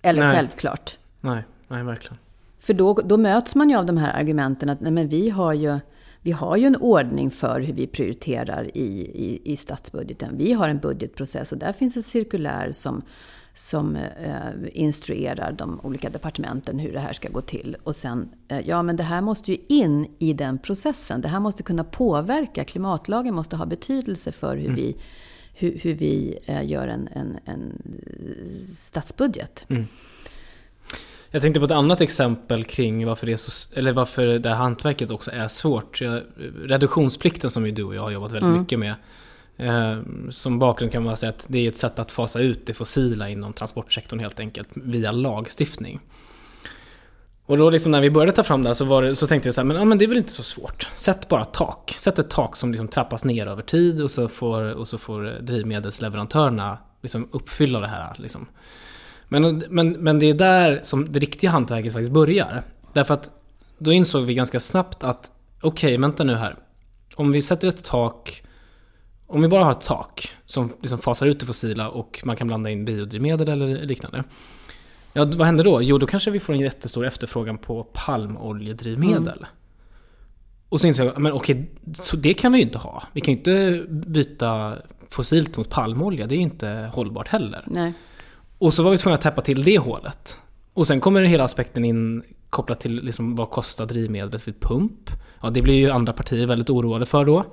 Eller 0.02 0.22
Nej. 0.22 0.36
självklart. 0.36 0.98
Nej, 1.22 1.44
nej 1.68 1.84
verkligen. 1.84 2.18
För 2.60 2.74
då, 2.74 2.94
då 2.94 3.18
möts 3.18 3.56
man 3.56 3.70
ju 3.70 3.76
av 3.76 3.86
de 3.86 3.98
här 3.98 4.20
argumenten 4.20 4.70
att 4.70 4.82
nej, 4.82 4.92
men 4.92 5.08
vi, 5.08 5.30
har 5.30 5.54
ju, 5.54 5.80
vi 6.22 6.32
har 6.32 6.58
ju 6.58 6.66
en 6.66 6.76
ordning 6.76 7.32
för 7.32 7.62
hur 7.62 7.74
vi 7.74 7.88
prioriterar 7.88 8.78
i, 8.78 8.88
i, 9.14 9.52
i 9.52 9.56
statsbudgeten. 9.56 10.38
Vi 10.38 10.54
har 10.54 10.70
en 10.70 10.80
budgetprocess 10.80 11.52
och 11.52 11.58
där 11.58 11.74
finns 11.74 11.98
ett 11.98 12.06
cirkulär 12.06 12.72
som, 12.72 13.02
som 13.54 13.96
eh, 13.96 14.52
instruerar 14.72 15.52
de 15.52 15.80
olika 15.84 16.10
departementen 16.10 16.80
hur 16.80 16.94
det 16.94 17.00
här 17.00 17.14
ska 17.14 17.30
gå 17.30 17.42
till. 17.42 17.78
Och 17.84 17.96
sen, 17.96 18.30
eh, 18.48 18.60
ja 18.60 18.84
men 18.84 18.96
det 18.96 19.04
här 19.04 19.22
måste 19.22 19.52
ju 19.52 19.58
in 19.68 20.08
i 20.20 20.34
den 20.34 20.60
processen. 20.60 21.22
Det 21.22 21.28
här 21.28 21.40
måste 21.40 21.64
kunna 21.64 21.84
påverka. 21.84 22.64
Klimatlagen 22.64 23.34
måste 23.34 23.56
ha 23.56 23.66
betydelse 23.66 24.32
för 24.32 24.58
hur 24.58 24.76
vi, 24.76 24.96
hur, 25.54 25.80
hur 25.82 25.94
vi 25.94 26.40
eh, 26.46 26.66
gör 26.66 26.88
en, 26.88 27.08
en, 27.08 27.38
en 27.46 27.82
statsbudget. 28.76 29.68
Jag 31.32 31.42
tänkte 31.42 31.60
på 31.60 31.66
ett 31.66 31.72
annat 31.72 32.02
exempel 32.02 32.64
kring 32.64 33.06
varför 33.06 33.26
det, 33.26 33.34
är 33.34 33.38
så, 33.38 33.80
eller 33.80 33.94
varför 33.94 34.26
det 34.26 34.50
här 34.50 34.56
hantverket 34.56 35.12
också 35.12 35.32
är 35.32 35.48
svårt. 35.48 36.02
Reduktionsplikten 36.56 37.50
som 37.50 37.66
ju 37.66 37.72
du 37.72 37.84
och 37.84 37.96
jag 37.96 38.02
har 38.02 38.12
jobbat 38.12 38.32
väldigt 38.32 38.62
mycket 38.62 38.80
med. 38.80 38.96
Eh, 39.58 39.98
som 40.30 40.60
bakgrund 40.60 40.92
kan 40.92 41.04
man 41.04 41.18
säga 41.18 41.30
att 41.30 41.46
det 41.50 41.60
är 41.60 41.70
ett 41.70 41.78
sätt 41.78 42.00
att 42.00 42.12
fasa 42.12 42.40
ut 42.40 42.66
det 42.66 42.74
fossila 42.74 43.30
inom 43.30 43.54
transportsektorn 43.54 44.20
helt 44.20 44.40
enkelt 44.40 44.70
via 44.74 45.12
lagstiftning. 45.12 46.00
Och 47.46 47.58
då 47.58 47.70
liksom 47.70 47.92
när 47.92 48.02
vi 48.02 48.10
började 48.10 48.32
ta 48.32 48.44
fram 48.44 48.64
det 48.64 48.70
här 48.70 48.74
så, 48.74 48.86
var 48.86 49.04
det, 49.04 49.16
så 49.16 49.28
tänkte 49.28 49.48
jag 49.48 49.56
så 49.56 49.62
här, 49.62 49.66
men, 49.66 49.78
ja, 49.78 49.86
men 49.86 49.98
det 49.98 50.06
är 50.06 50.08
väl 50.08 50.18
inte 50.18 50.32
så 50.32 50.44
svårt. 50.44 50.90
Sätt 50.96 51.30
bara 51.30 51.46
tak. 51.46 51.96
Sätt 52.00 52.20
ett 52.20 52.30
tak 52.30 52.56
som 52.56 52.72
liksom 52.72 52.88
trappas 52.88 53.26
ner 53.26 53.48
över 53.48 53.62
tid 53.62 54.02
och 54.02 54.12
så 54.12 54.28
får, 54.28 54.74
och 54.74 54.88
så 54.88 54.98
får 54.98 55.38
drivmedelsleverantörerna 55.42 56.78
liksom 57.02 57.28
uppfylla 57.32 57.80
det 57.80 57.88
här. 57.88 58.16
Liksom. 58.18 58.46
Men, 59.28 59.64
men, 59.70 59.92
men 59.92 60.20
det 60.20 60.26
är 60.26 60.34
där 60.34 60.80
som 60.84 61.12
det 61.12 61.20
riktiga 61.20 61.50
hantverket 61.50 61.94
faktiskt 61.94 62.12
börjar. 62.12 62.64
Därför 62.94 63.14
att 63.14 63.32
då 63.78 63.92
insåg 63.92 64.26
vi 64.26 64.34
ganska 64.34 64.60
snabbt 64.60 65.04
att 65.04 65.32
okej, 65.62 65.98
vänta 65.98 66.24
nu 66.24 66.36
här. 66.36 66.56
Om 67.16 67.32
vi 67.32 67.42
sätter 67.42 67.68
ett 67.68 67.84
tak, 67.84 68.44
om 69.34 69.42
vi 69.42 69.48
bara 69.48 69.64
har 69.64 69.72
ett 69.72 69.82
tak 69.82 70.36
som 70.46 70.70
liksom 70.82 71.00
fasar 71.00 71.28
ut 71.28 71.40
det 71.40 71.46
fossila 71.46 71.90
och 71.90 72.22
man 72.26 72.36
kan 72.36 72.48
blanda 72.48 72.70
in 72.70 72.86
biodrivmedel 72.86 73.50
eller 73.50 73.86
liknande. 73.86 74.24
Ja, 75.14 75.26
vad 75.26 75.46
händer 75.46 75.64
då? 75.64 75.82
Jo, 75.82 75.98
då 75.98 76.08
kanske 76.08 76.32
vi 76.32 76.40
får 76.40 76.54
en 76.54 76.60
jättestor 76.60 77.06
efterfrågan 77.06 77.58
på 77.58 77.84
palmoljedrivmedel. 77.84 79.46
Och 80.70 80.82
så 80.82 80.88
insåg 80.88 81.08
jag, 81.08 81.20
men 81.20 81.32
okej, 81.32 81.70
så 81.94 82.18
det 82.18 82.34
kan 82.34 82.52
vi 82.52 82.58
ju 82.58 82.64
inte 82.64 82.78
ha. 82.78 83.04
Vi 83.14 83.22
kan 83.22 83.34
ju 83.34 83.38
inte 83.38 83.84
byta 83.90 84.78
fossilt 85.10 85.58
mot 85.58 85.70
palmolja, 85.70 86.28
det 86.28 86.36
är 86.36 86.38
ju 86.38 86.44
inte 86.44 86.90
hållbart 86.94 87.28
heller. 87.28 87.64
Nej. 87.68 87.94
Och 88.58 88.74
så 88.74 88.84
var 88.84 88.92
vi 88.92 88.98
tvungna 88.98 89.16
att 89.16 89.22
täppa 89.22 89.42
till 89.42 89.64
det 89.64 89.78
hålet. 89.78 90.40
Och 90.74 90.88
sen 90.88 91.00
kommer 91.00 91.22
hela 91.22 91.44
aspekten 91.44 91.86
in 91.86 92.24
kopplat 92.50 92.80
till 92.80 93.02
liksom 93.04 93.36
vad 93.36 93.50
kostar 93.50 93.86
drivmedlet 93.86 94.48
vid 94.48 94.60
pump. 94.60 95.10
Ja, 95.42 95.50
det 95.50 95.62
blir 95.62 95.76
ju 95.76 95.90
andra 95.90 96.14
partier 96.14 96.46
väldigt 96.46 96.70
oroade 96.70 97.06
för 97.06 97.26
då. 97.26 97.46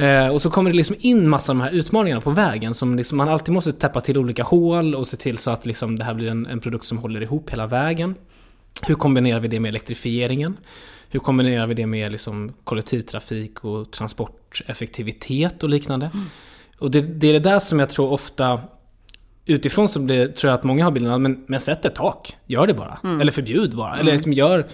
Eh, 0.00 0.28
och 0.28 0.42
så 0.42 0.50
kommer 0.50 0.70
det 0.70 0.76
liksom 0.76 0.96
in 0.98 1.28
massa 1.28 1.52
av 1.52 1.58
de 1.58 1.64
här 1.64 1.70
utmaningarna 1.70 2.20
på 2.20 2.30
vägen 2.30 2.74
som 2.74 2.96
liksom 2.96 3.18
man 3.18 3.28
alltid 3.28 3.54
måste 3.54 3.72
täppa 3.72 4.00
till 4.00 4.18
olika 4.18 4.42
hål 4.42 4.94
och 4.94 5.08
se 5.08 5.16
till 5.16 5.38
så 5.38 5.50
att 5.50 5.66
liksom 5.66 5.98
det 5.98 6.04
här 6.04 6.14
blir 6.14 6.28
en, 6.28 6.46
en 6.46 6.60
produkt 6.60 6.86
som 6.86 6.98
håller 6.98 7.22
ihop 7.22 7.50
hela 7.50 7.66
vägen. 7.66 8.14
Hur 8.82 8.94
kombinerar 8.94 9.40
vi 9.40 9.48
det 9.48 9.60
med 9.60 9.68
elektrifieringen? 9.68 10.56
Hur 11.08 11.20
kombinerar 11.20 11.66
vi 11.66 11.74
det 11.74 11.86
med 11.86 12.12
liksom 12.12 12.52
kollektivtrafik 12.64 13.64
och 13.64 13.90
transporteffektivitet 13.90 15.62
och 15.62 15.68
liknande? 15.68 16.10
Och 16.78 16.90
det, 16.90 17.00
det 17.00 17.26
är 17.26 17.32
det 17.32 17.50
där 17.50 17.58
som 17.58 17.78
jag 17.78 17.88
tror 17.88 18.12
ofta 18.12 18.60
Utifrån 19.46 19.88
så 19.88 20.00
blir, 20.00 20.26
tror 20.26 20.50
jag 20.50 20.58
att 20.58 20.64
många 20.64 20.84
har 20.84 20.90
bilden 20.90 21.22
men, 21.22 21.44
men 21.46 21.60
sätt 21.60 21.84
ett 21.84 21.94
tak. 21.94 22.36
Gör 22.46 22.66
det 22.66 22.74
bara. 22.74 22.98
Eller 23.20 23.32
förbjud 23.32 23.76
bara. 23.76 23.98
Eller 23.98 24.12
liksom 24.12 24.32
gör... 24.32 24.66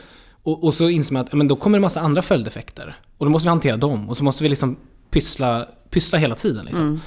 Och, 0.43 0.65
och 0.65 0.75
så 0.75 0.89
inser 0.89 1.13
man 1.13 1.23
att 1.23 1.33
men 1.33 1.49
då 1.49 1.57
kommer 1.57 1.79
det 1.79 1.79
en 1.79 1.83
massa 1.83 2.01
andra 2.01 2.23
följdeffekter. 2.23 2.97
Och 3.19 3.27
då 3.27 3.33
måste 3.33 3.47
vi 3.47 3.51
hantera 3.51 3.77
dem. 3.77 4.09
Och 4.09 4.17
så 4.17 4.25
måste 4.25 4.43
vi 4.43 4.49
liksom 4.49 4.77
pyssla, 5.11 5.69
pyssla 5.91 6.19
hela 6.19 6.35
tiden. 6.35 6.65
Liksom. 6.65 7.01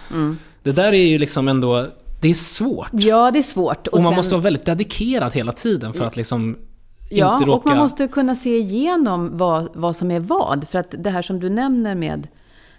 Det 0.64 0.72
där 0.72 0.94
är 0.94 1.06
ju 1.06 1.18
liksom 1.18 1.48
ändå... 1.48 1.88
Det 2.22 2.30
är 2.30 2.34
svårt. 2.34 2.90
Ja, 2.92 3.32
det 3.32 3.40
är 3.40 3.44
svårt. 3.44 3.88
Och, 3.88 3.98
man 4.02 4.12
sen- 4.12 4.16
måste 4.16 4.36
vara 4.36 4.44
väldigt 4.44 4.66
dedikerad 4.66 5.34
hela 5.34 5.52
tiden 5.52 5.94
för 5.94 6.06
att 6.06 6.18
liksom 6.18 6.58
Ja, 7.10 7.34
inte 7.34 7.46
råka... 7.46 7.58
och 7.60 7.66
man 7.66 7.78
måste 7.78 8.08
kunna 8.08 8.36
se 8.36 8.58
igenom 8.58 9.38
vad, 9.38 9.70
vad 9.74 9.96
som 9.96 10.12
är 10.12 10.20
vad. 10.20 10.68
För 10.68 10.80
att 10.80 10.96
det 10.98 11.10
här 11.10 11.22
som 11.22 11.40
du 11.40 11.50
nämner 11.50 11.96
med, 11.96 12.28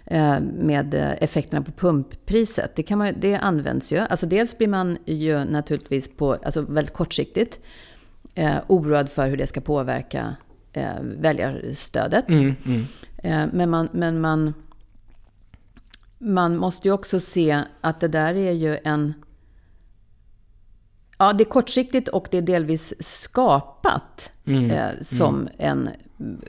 eh, 0.05 0.39
med 0.39 1.15
effekterna 1.19 1.61
på 1.61 1.71
pumppriset, 1.71 2.75
det, 2.75 2.83
kan 2.83 2.97
man, 2.97 3.13
det 3.19 3.35
används 3.35 3.91
ju. 3.91 3.97
Alltså 3.97 4.25
dels 4.25 4.57
blir 4.57 4.67
man 4.67 4.97
ju 5.05 5.43
naturligtvis 5.45 6.09
på, 6.17 6.33
alltså 6.33 6.61
väldigt 6.61 6.93
kortsiktigt 6.93 7.59
eh, 8.35 8.55
oroad 8.67 9.09
för 9.09 9.29
hur 9.29 9.37
det 9.37 9.47
ska 9.47 9.61
påverka 9.61 10.35
eh, 10.73 10.93
väljarstödet. 11.01 12.29
Mm, 12.29 12.55
mm. 12.65 12.85
Eh, 13.17 13.53
men 13.53 13.69
man, 13.69 13.89
men 13.91 14.21
man, 14.21 14.53
man 16.21 16.57
måste 16.57 16.87
ju 16.87 16.93
också 16.93 17.19
se 17.19 17.63
att 17.81 17.99
det 17.99 18.07
där 18.07 18.35
är 18.35 18.51
ju 18.51 18.77
en... 18.83 19.13
Ja, 21.17 21.33
det 21.33 21.43
är 21.43 21.49
kortsiktigt 21.49 22.07
och 22.07 22.27
det 22.31 22.37
är 22.37 22.41
delvis 22.41 22.93
skapat 22.99 24.31
Mm, 24.45 24.71
eh, 24.71 25.01
som 25.01 25.49
en 25.57 25.89
mm, 26.19 26.41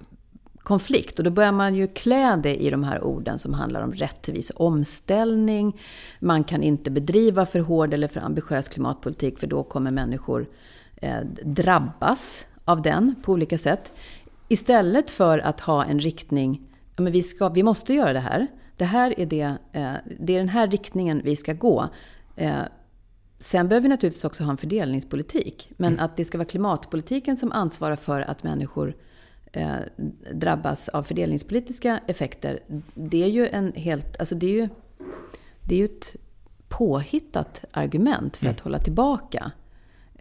konflikt. 0.58 1.18
Och 1.18 1.24
då 1.24 1.30
börjar 1.30 1.52
man 1.52 1.74
ju 1.74 1.86
klä 1.86 2.36
det 2.42 2.56
i 2.56 2.70
de 2.70 2.84
här 2.84 3.04
orden 3.04 3.38
som 3.38 3.54
handlar 3.54 3.82
om 3.82 3.92
rättvis 3.92 4.52
omställning. 4.56 5.80
Man 6.20 6.44
kan 6.44 6.62
inte 6.62 6.90
bedriva 6.90 7.46
för 7.46 7.60
hård 7.60 7.94
eller 7.94 8.08
för 8.08 8.20
ambitiös 8.20 8.68
klimatpolitik 8.68 9.38
för 9.38 9.46
då 9.46 9.62
kommer 9.62 9.90
människor 9.90 10.48
eh, 10.96 11.20
drabbas 11.44 12.46
av 12.64 12.82
den 12.82 13.14
på 13.22 13.32
olika 13.32 13.58
sätt. 13.58 13.92
Istället 14.48 15.10
för 15.10 15.38
att 15.38 15.60
ha 15.60 15.84
en 15.84 16.00
riktning, 16.00 16.60
ja, 16.96 17.02
men 17.02 17.12
vi, 17.12 17.22
ska, 17.22 17.48
vi 17.48 17.62
måste 17.62 17.94
göra 17.94 18.12
det 18.12 18.20
här. 18.20 18.46
Det 18.76 18.84
här 18.84 19.20
är, 19.20 19.26
det, 19.26 19.56
eh, 19.72 19.94
det 20.20 20.34
är 20.34 20.38
den 20.38 20.48
här 20.48 20.66
riktningen 20.66 21.20
vi 21.24 21.36
ska 21.36 21.52
gå. 21.52 21.88
Eh, 22.36 22.62
sen 23.38 23.68
behöver 23.68 23.82
vi 23.82 23.88
naturligtvis 23.88 24.24
också 24.24 24.44
ha 24.44 24.50
en 24.50 24.56
fördelningspolitik. 24.56 25.72
Men 25.76 25.92
mm. 25.92 26.04
att 26.04 26.16
det 26.16 26.24
ska 26.24 26.38
vara 26.38 26.48
klimatpolitiken 26.48 27.36
som 27.36 27.52
ansvarar 27.52 27.96
för 27.96 28.20
att 28.20 28.42
människor 28.42 28.96
eh, 29.52 29.76
drabbas 30.34 30.88
av 30.88 31.02
fördelningspolitiska 31.02 32.00
effekter. 32.06 32.60
Det 32.94 33.22
är 33.24 33.28
ju 33.28 33.48
en 33.48 33.72
helt, 33.72 34.20
alltså 34.20 34.34
det 34.34 34.46
är 34.46 34.50
ju, 34.50 34.68
det 35.60 35.74
är 35.74 35.78
ju 35.78 35.84
ett 35.84 36.16
påhittat 36.68 37.64
argument 37.70 38.36
för 38.36 38.46
mm. 38.46 38.54
att 38.54 38.60
hålla 38.60 38.78
tillbaka. 38.78 39.52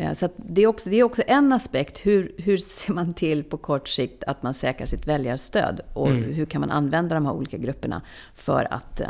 Eh, 0.02 0.14
så 0.14 0.30
det, 0.36 0.62
är 0.62 0.68
också, 0.68 0.90
det 0.90 0.96
är 0.96 1.04
också 1.04 1.24
en 1.28 1.54
aspekt. 1.54 2.06
Hur, 2.06 2.32
hur 2.38 2.58
ser 2.58 2.94
man 2.94 3.14
till 3.14 3.44
på 3.44 3.58
kort 3.58 3.88
sikt 3.88 4.24
att 4.24 4.44
man 4.44 4.54
säkrar 4.54 4.86
sitt 4.86 5.08
väljarstöd? 5.08 5.82
Och 5.94 6.10
mm. 6.10 6.34
hur 6.34 6.46
kan 6.46 6.62
man 6.62 6.72
använda 6.72 7.16
de 7.16 7.26
här 7.26 7.34
olika 7.34 7.58
grupperna 7.58 8.02
för 8.36 8.74
att 8.74 9.00
eh, 9.00 9.10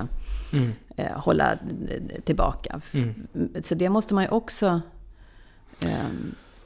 mm. 0.54 0.71
eh, 0.95 1.12
hålla 1.19 1.58
tillbaka? 2.23 2.82
Mm. 2.93 3.27
Så 3.63 3.75
det 3.75 3.89
måste 3.89 4.13
man 4.13 4.23
ju 4.23 4.30
också... 4.30 4.82
Eh, 5.84 5.89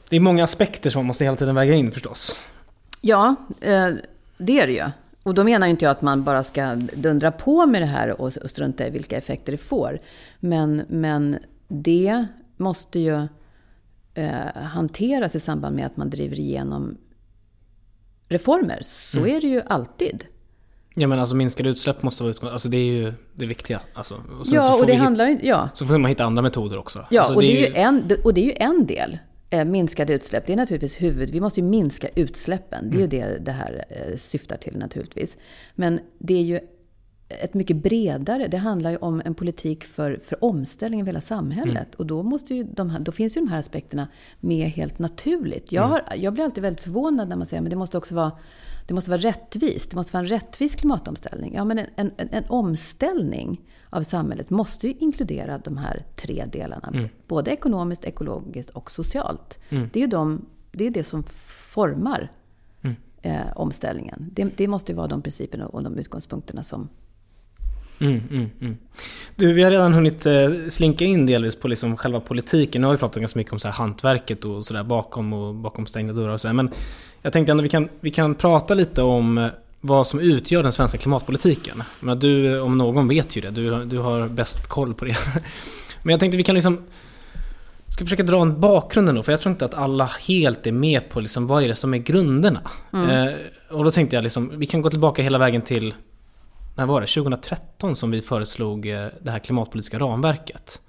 det 0.08 0.16
är 0.16 0.20
många 0.20 0.44
aspekter 0.44 0.90
som 0.90 0.98
man 0.98 1.06
måste 1.06 1.24
hela 1.24 1.36
tiden 1.36 1.54
väga 1.54 1.74
in 1.74 1.92
förstås. 1.92 2.40
Ja, 3.00 3.34
eh, 3.60 3.90
det 4.38 4.60
är 4.60 4.66
det 4.66 4.72
ju. 4.72 4.84
Och 5.22 5.34
då 5.34 5.44
menar 5.44 5.66
ju 5.66 5.70
inte 5.70 5.84
jag 5.84 5.92
att 5.92 6.02
man 6.02 6.24
bara 6.24 6.42
ska 6.42 6.74
dundra 6.74 7.32
på 7.32 7.66
med 7.66 7.82
det 7.82 7.86
här 7.86 8.20
och, 8.20 8.36
och 8.36 8.50
strunta 8.50 8.86
i 8.86 8.90
vilka 8.90 9.16
effekter 9.16 9.52
det 9.52 9.58
får. 9.58 9.98
Men, 10.40 10.82
men 10.88 11.38
det 11.68 12.26
måste 12.56 12.98
ju 12.98 13.26
eh, 14.16 14.62
hanteras 14.62 15.34
i 15.34 15.40
samband 15.40 15.76
med 15.76 15.86
att 15.86 15.96
man 15.96 16.10
driver 16.10 16.40
igenom 16.40 16.96
reformer. 18.28 18.78
Så 18.82 19.18
mm. 19.18 19.36
är 19.36 19.40
det 19.40 19.46
ju 19.46 19.62
alltid. 19.66 20.24
Ja 20.94 21.06
men 21.06 21.18
alltså 21.18 21.36
minskade 21.36 21.68
utsläpp 21.68 22.02
måste 22.02 22.22
vara 22.22 22.30
utgångspunkten. 22.30 22.52
Alltså 22.52 22.68
det 22.68 22.76
är 22.76 22.84
ju 22.84 23.12
det 23.34 23.46
viktiga. 23.46 23.80
Alltså, 23.94 24.14
och 24.14 24.46
ja, 24.46 24.76
och 24.76 24.86
det 24.86 24.94
handlar 24.94 25.28
ju... 25.28 25.38
Ja. 25.42 25.68
Så 25.74 25.86
får 25.86 25.98
man 25.98 26.08
hitta 26.08 26.24
andra 26.24 26.42
metoder 26.42 26.78
också. 26.78 27.06
Ja, 27.10 27.20
alltså, 27.20 27.34
och, 27.34 27.42
det 27.42 27.64
är, 27.64 27.68
ju 27.68 27.74
en, 27.74 28.10
och 28.24 28.34
det 28.34 28.40
är 28.40 28.44
ju 28.44 28.54
en 28.56 28.86
del. 28.86 29.18
Eh, 29.50 29.64
minskade 29.64 30.12
utsläpp, 30.12 30.46
det 30.46 30.52
är 30.52 30.56
naturligtvis 30.56 31.02
huvud... 31.02 31.30
Vi 31.30 31.40
måste 31.40 31.60
ju 31.60 31.66
minska 31.66 32.08
utsläppen. 32.14 32.90
Det 32.90 32.96
är 32.96 32.98
mm. 32.98 33.00
ju 33.00 33.06
det 33.06 33.38
det 33.44 33.52
här 33.52 33.84
eh, 33.88 34.16
syftar 34.16 34.56
till 34.56 34.78
naturligtvis. 34.78 35.36
Men 35.74 36.00
det 36.18 36.34
är 36.34 36.42
ju 36.42 36.60
ett 37.28 37.54
mycket 37.54 37.76
bredare, 37.76 38.48
det 38.48 38.56
handlar 38.56 38.90
ju 38.90 38.96
om 38.96 39.22
en 39.24 39.34
politik 39.34 39.84
för, 39.84 40.20
för 40.24 40.44
omställning 40.44 41.00
av 41.00 41.06
hela 41.06 41.20
samhället. 41.20 41.76
Mm. 41.76 41.94
Och 41.96 42.06
då, 42.06 42.22
måste 42.22 42.54
ju 42.54 42.64
de 42.64 42.90
här, 42.90 43.00
då 43.00 43.12
finns 43.12 43.36
ju 43.36 43.40
de 43.40 43.48
här 43.48 43.58
aspekterna 43.58 44.08
med 44.40 44.68
helt 44.68 44.98
naturligt. 44.98 45.72
Jag, 45.72 45.84
mm. 45.84 45.92
har, 45.92 46.16
jag 46.16 46.32
blir 46.32 46.44
alltid 46.44 46.62
väldigt 46.62 46.82
förvånad 46.82 47.28
när 47.28 47.36
man 47.36 47.46
säger 47.46 47.62
att 47.62 47.70
det 47.70 47.76
måste 47.76 47.98
också 47.98 48.14
vara 48.14 48.32
det 48.86 48.94
måste 48.94 49.10
vara 49.10 49.20
rättvist. 49.20 49.90
Det 49.90 49.96
måste 49.96 50.12
vara 50.12 50.20
en 50.20 50.28
rättvis 50.28 50.74
klimatomställning. 50.74 51.54
Ja, 51.54 51.64
men 51.64 51.78
en, 51.78 51.86
en, 51.96 52.10
en 52.16 52.44
omställning 52.48 53.60
av 53.90 54.02
samhället 54.02 54.50
måste 54.50 54.86
ju 54.86 54.94
inkludera 54.98 55.58
de 55.58 55.76
här 55.76 56.04
tre 56.16 56.44
delarna. 56.52 56.88
Mm. 56.94 57.08
Både 57.26 57.50
ekonomiskt, 57.50 58.04
ekologiskt 58.04 58.70
och 58.70 58.90
socialt. 58.90 59.58
Mm. 59.68 59.88
Det 59.92 59.98
är 59.98 60.00
ju 60.00 60.06
de, 60.06 60.46
det, 60.72 60.86
är 60.86 60.90
det 60.90 61.04
som 61.04 61.22
formar 61.72 62.32
mm. 62.82 62.96
eh, 63.22 63.56
omställningen. 63.56 64.30
Det, 64.32 64.44
det, 64.56 64.68
måste 64.68 64.92
ju 64.92 64.96
vara 64.96 65.06
de 65.06 65.22
principerna 65.22 65.66
och 65.66 65.82
de 65.82 65.98
utgångspunkterna 65.98 66.62
som 66.62 66.88
Mm, 67.98 68.22
mm, 68.30 68.50
mm. 68.60 68.76
Du, 69.36 69.52
vi 69.52 69.62
har 69.62 69.70
redan 69.70 69.92
hunnit 69.92 70.26
eh, 70.26 70.50
slinka 70.68 71.04
in 71.04 71.26
delvis 71.26 71.56
på 71.56 71.68
liksom 71.68 71.96
själva 71.96 72.20
politiken. 72.20 72.80
Nu 72.80 72.86
har 72.86 72.94
vi 72.94 72.98
pratat 72.98 73.20
ganska 73.20 73.38
mycket 73.38 73.52
om 73.52 73.58
så 73.58 73.68
här 73.68 73.74
hantverket 73.74 74.44
och 74.44 74.66
sådär 74.66 74.82
bakom 74.82 75.32
och 75.32 75.54
bakom 75.54 75.86
stängda 75.86 76.12
dörrar 76.12 76.32
och 76.32 76.40
sådär. 76.40 76.54
Men 76.54 76.70
jag 77.22 77.32
tänkte 77.32 77.50
ändå 77.50 77.62
vi 77.62 77.68
kan, 77.68 77.88
vi 78.00 78.10
kan 78.10 78.34
prata 78.34 78.74
lite 78.74 79.02
om 79.02 79.38
eh, 79.38 79.46
vad 79.80 80.06
som 80.06 80.20
utgör 80.20 80.62
den 80.62 80.72
svenska 80.72 80.98
klimatpolitiken. 80.98 81.82
Men 82.00 82.18
du 82.18 82.60
om 82.60 82.78
någon 82.78 83.08
vet 83.08 83.36
ju 83.36 83.40
det. 83.40 83.50
Du, 83.50 83.84
du 83.84 83.98
har 83.98 84.28
bäst 84.28 84.66
koll 84.68 84.94
på 84.94 85.04
det. 85.04 85.16
Men 86.02 86.10
jag 86.10 86.20
tänkte 86.20 86.38
vi 86.38 86.44
kan 86.44 86.54
liksom 86.54 86.78
ska 87.96 88.04
försöka 88.04 88.22
dra 88.22 88.42
en 88.42 88.60
bakgrund 88.60 89.14
då, 89.14 89.22
för 89.22 89.32
jag 89.32 89.40
tror 89.40 89.52
inte 89.52 89.64
att 89.64 89.74
alla 89.74 90.10
helt 90.28 90.66
är 90.66 90.72
med 90.72 91.08
på 91.08 91.20
liksom, 91.20 91.46
vad 91.46 91.62
är 91.62 91.68
det 91.68 91.74
som 91.74 91.94
är 91.94 91.98
grunderna. 91.98 92.60
Mm. 92.92 93.10
Eh, 93.10 93.34
och 93.70 93.84
då 93.84 93.90
tänkte 93.90 94.16
jag 94.16 94.22
liksom, 94.22 94.52
vi 94.54 94.66
kan 94.66 94.82
gå 94.82 94.90
tillbaka 94.90 95.22
hela 95.22 95.38
vägen 95.38 95.62
till 95.62 95.94
när 96.76 96.86
var 96.86 97.00
det? 97.00 97.06
2013 97.06 97.96
som 97.96 98.10
vi 98.10 98.22
föreslog 98.22 98.86
eh, 98.86 99.06
det 99.22 99.30
här 99.30 99.38
klimatpolitiska 99.38 99.98
ramverket. 99.98 100.82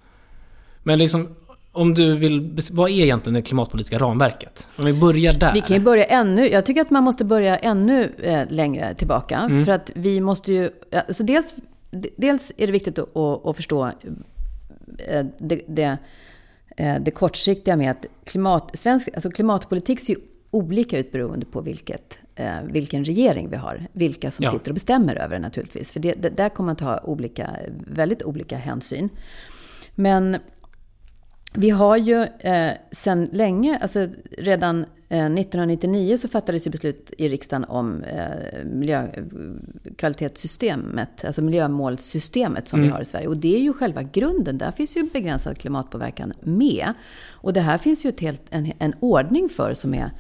Men 0.84 1.00
liksom, 1.00 1.36
om 1.72 1.94
du 1.94 2.16
vill, 2.16 2.62
vad 2.72 2.90
är 2.90 2.94
egentligen 2.94 3.34
det 3.34 3.42
klimatpolitiska 3.42 4.00
ramverket? 4.00 4.70
Om 4.78 4.86
vi 4.86 4.94
börjar 4.94 5.40
där. 5.40 5.54
Vi 5.54 5.62
kan 5.62 5.76
ju 5.76 5.84
börja 5.84 6.06
ännu, 6.06 6.48
jag 6.48 6.66
tycker 6.66 6.82
att 6.82 6.90
man 6.90 7.04
måste 7.04 7.26
börja 7.26 7.58
ännu 7.58 8.14
eh, 8.18 8.44
längre 8.50 8.96
tillbaka. 8.96 9.38
Mm. 9.38 9.66
För 9.66 9.72
att 9.72 9.92
vi 9.96 10.22
måste 10.22 10.54
ju, 10.54 10.72
alltså 11.08 11.24
dels, 11.24 11.56
dels 12.18 12.52
är 12.58 12.68
det 12.68 12.74
viktigt 12.74 13.00
att, 13.00 13.18
att 13.18 13.56
förstå 13.56 13.86
eh, 14.98 15.26
det, 15.38 15.62
det, 15.68 15.98
det 17.00 17.12
kortsiktiga 17.12 17.76
med 17.76 17.92
att 17.92 18.06
klimat, 18.24 18.72
svensk, 18.74 19.10
alltså 19.14 19.32
klimatpolitik 19.32 20.00
ser 20.00 20.14
ju 20.14 20.20
olika 20.52 20.98
ut 20.98 21.12
beroende 21.12 21.46
på 21.46 21.62
vilket 21.62 22.20
eh, 22.38 22.62
vilken 22.64 23.06
regering 23.06 23.50
vi 23.50 23.58
har. 23.58 23.88
Vilka 23.92 24.32
som 24.32 24.44
ja. 24.44 24.52
sitter 24.52 24.72
och 24.72 24.76
bestämmer 24.76 25.16
över 25.16 25.36
det 25.36 25.40
naturligtvis. 25.40 25.92
För 25.92 26.00
det, 26.00 26.14
det, 26.14 26.30
där 26.30 26.50
kommer 26.50 26.66
man 26.66 26.76
ta 26.76 27.00
olika, 27.00 27.56
väldigt 27.88 28.24
olika 28.24 28.58
hänsyn. 28.58 29.10
Men 29.96 30.38
vi 31.54 31.70
har 31.70 31.98
ju 31.98 32.24
eh, 32.40 32.72
sedan 32.92 33.30
länge, 33.32 33.80
alltså 33.82 34.08
redan 34.38 34.86
eh, 35.10 35.26
1999 35.26 36.18
så 36.18 36.28
fattades 36.28 36.68
ju 36.68 36.72
beslut 36.72 37.14
i 37.18 37.30
riksdagen 37.30 37.64
om 37.64 38.04
eh, 38.04 38.66
miljökvalitetssystemet, 38.66 41.26
alltså 41.26 41.42
miljömålssystemet 41.42 42.68
som 42.68 42.80
mm. 42.80 42.90
vi 42.90 42.94
har 42.94 43.02
i 43.02 43.06
Sverige. 43.06 43.28
Och 43.28 43.38
det 43.38 43.56
är 43.56 43.60
ju 43.60 43.74
själva 43.74 44.04
grunden, 44.04 44.58
där 44.58 44.72
finns 44.72 44.96
ju 44.96 45.04
begränsad 45.04 45.58
klimatpåverkan 45.58 46.34
med. 46.42 46.94
Och 47.30 47.54
det 47.54 47.62
här 47.62 47.78
finns 47.78 48.06
ju 48.06 48.10
ett 48.10 48.20
helt, 48.20 48.42
en, 48.50 48.72
en 48.80 48.94
ordning 49.00 49.50
för 49.50 49.74
som 49.74 49.94
är 49.94 50.12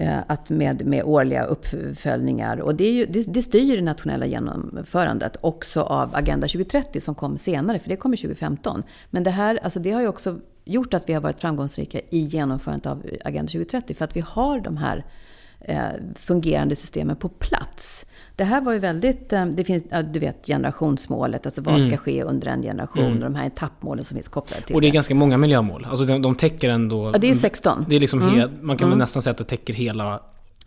Eh, 0.00 0.18
att 0.26 0.48
med, 0.48 0.86
med 0.86 1.04
årliga 1.04 1.44
uppföljningar. 1.44 2.60
Och 2.60 2.74
det, 2.74 2.84
är 2.84 2.92
ju, 2.92 3.06
det, 3.06 3.32
det 3.32 3.42
styr 3.42 3.76
det 3.76 3.82
nationella 3.82 4.26
genomförandet 4.26 5.36
också 5.40 5.82
av 5.82 6.14
Agenda 6.14 6.46
2030 6.46 7.00
som 7.00 7.14
kom 7.14 7.38
senare, 7.38 7.78
för 7.78 7.88
det 7.88 7.96
kommer 7.96 8.16
2015. 8.16 8.82
Men 9.10 9.22
det 9.22 9.30
här 9.30 9.58
alltså 9.62 9.80
det 9.80 9.90
har 9.90 10.00
ju 10.00 10.08
också 10.08 10.38
gjort 10.64 10.94
att 10.94 11.08
vi 11.08 11.12
har 11.12 11.20
varit 11.20 11.40
framgångsrika 11.40 12.00
i 12.10 12.18
genomförandet 12.18 12.86
av 12.86 13.02
Agenda 13.24 13.50
2030, 13.50 13.94
för 13.94 14.04
att 14.04 14.16
vi 14.16 14.20
har 14.20 14.60
de 14.60 14.76
här 14.76 14.96
eh, 14.96 15.04
fungerande 16.14 16.76
systemen 16.76 17.16
på 17.16 17.28
plats. 17.28 18.06
Det 18.36 18.44
här 18.44 18.60
var 18.60 18.72
ju 18.72 18.78
väldigt, 18.78 19.32
eh, 19.32 19.46
det 19.46 19.64
finns, 19.64 19.84
du 20.12 20.20
vet 20.20 20.46
generationsmålet, 20.46 21.46
alltså 21.46 21.62
vad 21.62 21.74
mm. 21.74 21.88
ska 21.88 21.96
ske 21.96 22.22
under 22.22 22.48
en 22.48 22.62
generation 22.62 23.04
mm. 23.04 23.16
och 23.16 23.24
de 23.24 23.34
här 23.34 23.46
etappmålen 23.46 24.04
som 24.04 24.14
finns 24.14 24.28
kopplade 24.28 24.62
till 24.62 24.74
Och 24.74 24.80
det 24.80 24.86
är 24.86 24.90
det. 24.90 24.94
ganska 24.94 25.14
många 25.14 25.36
miljömål. 25.36 25.86
Alltså 25.90 26.04
de, 26.04 26.22
de 26.22 26.34
täcker 26.34 26.68
ändå... 26.68 27.10
Ja, 27.12 27.18
det 27.18 27.26
är 27.26 27.28
ju 27.28 27.34
16. 27.34 27.84
Det 27.88 27.96
är 27.96 28.00
liksom 28.00 28.22
mm. 28.22 28.34
He, 28.34 28.48
man 28.60 28.76
kan 28.76 28.86
mm. 28.86 28.98
väl 28.98 29.04
nästan 29.04 29.22
säga 29.22 29.30
att 29.30 29.38
det 29.38 29.44
täcker 29.44 29.74
hela 29.74 30.20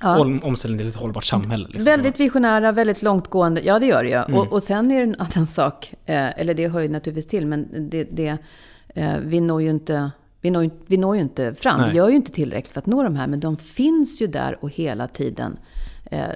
Ja. 0.04 0.20
Omställning 0.44 0.80
till 0.80 0.88
ett 0.88 0.96
hållbart 0.96 1.24
samhälle. 1.24 1.68
Liksom. 1.68 1.86
Väldigt 1.86 2.20
visionära, 2.20 2.72
väldigt 2.72 3.02
långtgående. 3.02 3.62
Ja, 3.62 3.80
det 3.80 3.86
gör 3.86 4.04
det 4.04 4.10
ju. 4.10 4.16
Mm. 4.16 4.34
Och, 4.34 4.54
och 4.54 4.64
sen 4.64 4.92
är 4.92 4.98
det 4.98 5.04
en 5.04 5.16
annan 5.20 5.48
sak, 5.48 5.94
eh, 6.06 6.40
eller 6.40 6.54
det 6.54 6.68
hör 6.68 6.80
ju 6.80 6.90
naturligtvis 6.90 7.28
till, 7.28 7.48
men 7.48 7.90
det, 7.90 8.04
det 8.04 8.38
eh, 8.96 9.18
vi 9.24 9.42
når 9.42 9.62
ju 9.62 9.70
inte 9.70 10.12
vi 10.42 10.50
når, 10.50 10.70
vi 10.88 10.98
når 10.98 11.16
ju 11.16 11.22
inte 11.22 11.54
fram. 11.54 11.82
Nej. 11.82 11.90
Vi 11.92 11.98
gör 11.98 12.10
ju 12.10 12.16
inte 12.16 12.32
tillräckligt 12.32 12.74
för 12.74 12.80
att 12.80 12.86
nå 12.86 13.04
de 13.04 13.16
här, 13.16 13.28
men 13.28 13.40
de 13.40 13.58
finns 13.58 14.22
ju 14.22 14.28
där 14.28 14.58
och 14.64 14.70
hela 14.70 15.08
tiden 15.08 15.60
eh, 16.12 16.30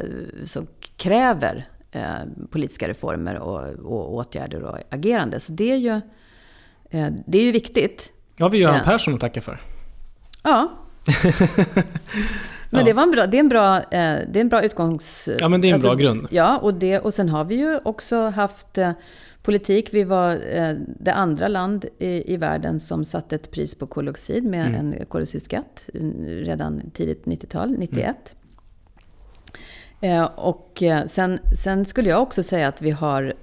som 0.46 0.68
kräver 0.98 1.68
eh, 1.92 2.02
politiska 2.50 2.88
reformer 2.88 3.36
och, 3.36 3.70
och, 3.70 4.14
åtgärder 4.14 4.64
och 4.64 4.78
agerande. 4.90 5.40
Så 5.40 5.52
det 5.52 5.72
är 5.72 5.76
ju, 5.76 6.02
eh, 6.90 7.08
det 7.28 7.38
är 7.38 7.44
ju 7.44 7.52
viktigt. 7.52 8.12
Ja, 8.38 8.48
vi 8.48 8.58
Göran 8.58 8.84
Persson 8.86 9.14
att 9.14 9.20
tacka 9.20 9.42
för. 9.42 9.60
Ja. 10.44 10.72
men 12.70 12.80
ja. 12.80 12.84
det, 12.84 12.94
var 12.94 13.04
en 13.04 13.12
bra, 13.12 13.28
det, 13.28 13.38
är 13.38 13.40
en 13.40 13.50
bra, 13.50 13.78
eh, 13.78 14.20
det 14.28 14.36
är 14.36 14.42
en 14.42 14.50
bra 14.50 14.62
utgångs... 14.62 15.30
Ja, 15.40 15.50
men 15.50 15.62
det 15.62 15.68
är 15.68 15.70
en 15.70 15.74
alltså, 15.74 15.88
bra 15.88 15.96
grund. 15.96 16.28
Ja, 16.32 16.58
och, 16.58 16.74
det, 16.74 17.00
och 17.00 17.14
sen 17.14 17.30
har 17.30 17.44
vi 17.44 17.56
ju 17.56 17.80
också 17.84 18.30
haft 18.30 18.78
eh, 18.78 18.92
politik. 19.46 19.94
Vi 19.94 20.04
var 20.04 20.32
eh, 20.32 20.76
det 21.00 21.14
andra 21.14 21.48
land 21.48 21.86
i, 22.00 22.34
i, 22.34 22.38
världen 22.38 22.80
som 22.80 23.06
satte 23.06 23.36
ett 23.36 23.52
pris 23.52 23.76
på 23.76 23.88
koldioxid 23.88 24.44
med 24.44 24.68
mm. 24.68 24.94
en 24.94 25.06
koldioxidskatt 25.06 25.90
redan 26.26 26.90
tidigt 26.94 27.26
90-tal, 27.26 27.72
91. 27.72 28.36
Mm. 30.02 30.18
Eh, 30.18 30.24
och 30.26 30.84
eh, 30.84 31.06
sen, 31.06 31.40
sen, 31.56 31.86
skulle 31.86 32.10
jag 32.10 32.22
också 32.22 32.44
säga 32.44 32.68
att 32.68 32.82
vi 32.82 32.92
har 32.92 33.34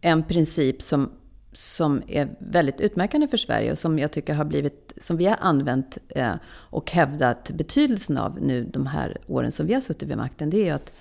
en 0.00 0.22
princip 0.22 0.82
som, 0.82 1.10
som 1.52 2.02
är 2.06 2.28
väldigt 2.38 2.80
utmärkande 2.80 3.28
för 3.28 3.36
Sverige 3.36 3.72
och 3.72 3.78
som 3.78 3.98
jag 3.98 4.12
tycker 4.12 4.34
har 4.34 4.44
blivit, 4.44 4.92
som 4.96 5.16
vi 5.16 5.26
har 5.26 5.36
använt 5.40 5.98
och 6.52 6.90
hävdat 6.90 7.50
betydelsen 7.50 8.16
av 8.16 8.42
nu 8.42 8.64
de 8.64 8.86
här 8.86 9.16
åren 9.26 9.52
som 9.52 9.66
vi 9.66 9.74
har 9.74 9.80
suttit 9.80 10.08
vid 10.08 10.16
makten. 10.16 10.50
Det 10.50 10.56
är 10.56 10.64
ju 10.64 10.70
att 10.70 10.92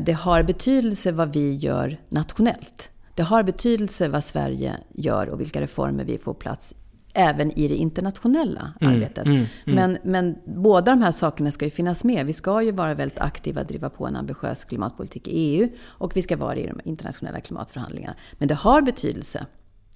det 0.00 0.12
har 0.12 0.42
betydelse 0.42 1.12
vad 1.12 1.32
vi 1.32 1.54
gör 1.54 1.96
nationellt. 2.08 2.90
Det 3.16 3.22
har 3.22 3.42
betydelse 3.42 4.08
vad 4.08 4.24
Sverige 4.24 4.76
gör 4.94 5.28
och 5.28 5.40
vilka 5.40 5.60
reformer 5.60 6.04
vi 6.04 6.18
får 6.18 6.34
plats 6.34 6.74
även 7.12 7.58
i 7.58 7.68
det 7.68 7.74
internationella 7.74 8.72
Mm, 8.80 8.94
arbetet. 8.94 9.26
mm, 9.26 9.36
mm. 9.36 9.46
Men, 9.64 9.98
men 10.02 10.36
båda 10.44 10.90
de 10.90 11.02
här 11.02 11.12
sakerna 11.12 11.50
ska 11.50 11.64
ju 11.64 11.70
finnas 11.70 12.04
med. 12.04 12.26
Vi 12.26 12.32
ska 12.32 12.62
ju 12.62 12.72
vara 12.72 12.94
väldigt 12.94 13.18
aktiva, 13.18 13.64
driva 13.64 13.90
på 13.90 14.06
en 14.06 14.16
ambitiös 14.16 14.64
klimatpolitik 14.64 15.28
i 15.28 15.30
EU 15.30 15.68
och 15.86 16.16
vi 16.16 16.22
ska 16.22 16.36
vara 16.36 16.56
i 16.56 16.66
de 16.66 16.80
internationella 16.84 17.40
klimatförhandlingarna. 17.40 18.14
Men 18.32 18.48
det 18.48 18.54
har 18.54 18.80
betydelse 18.82 19.46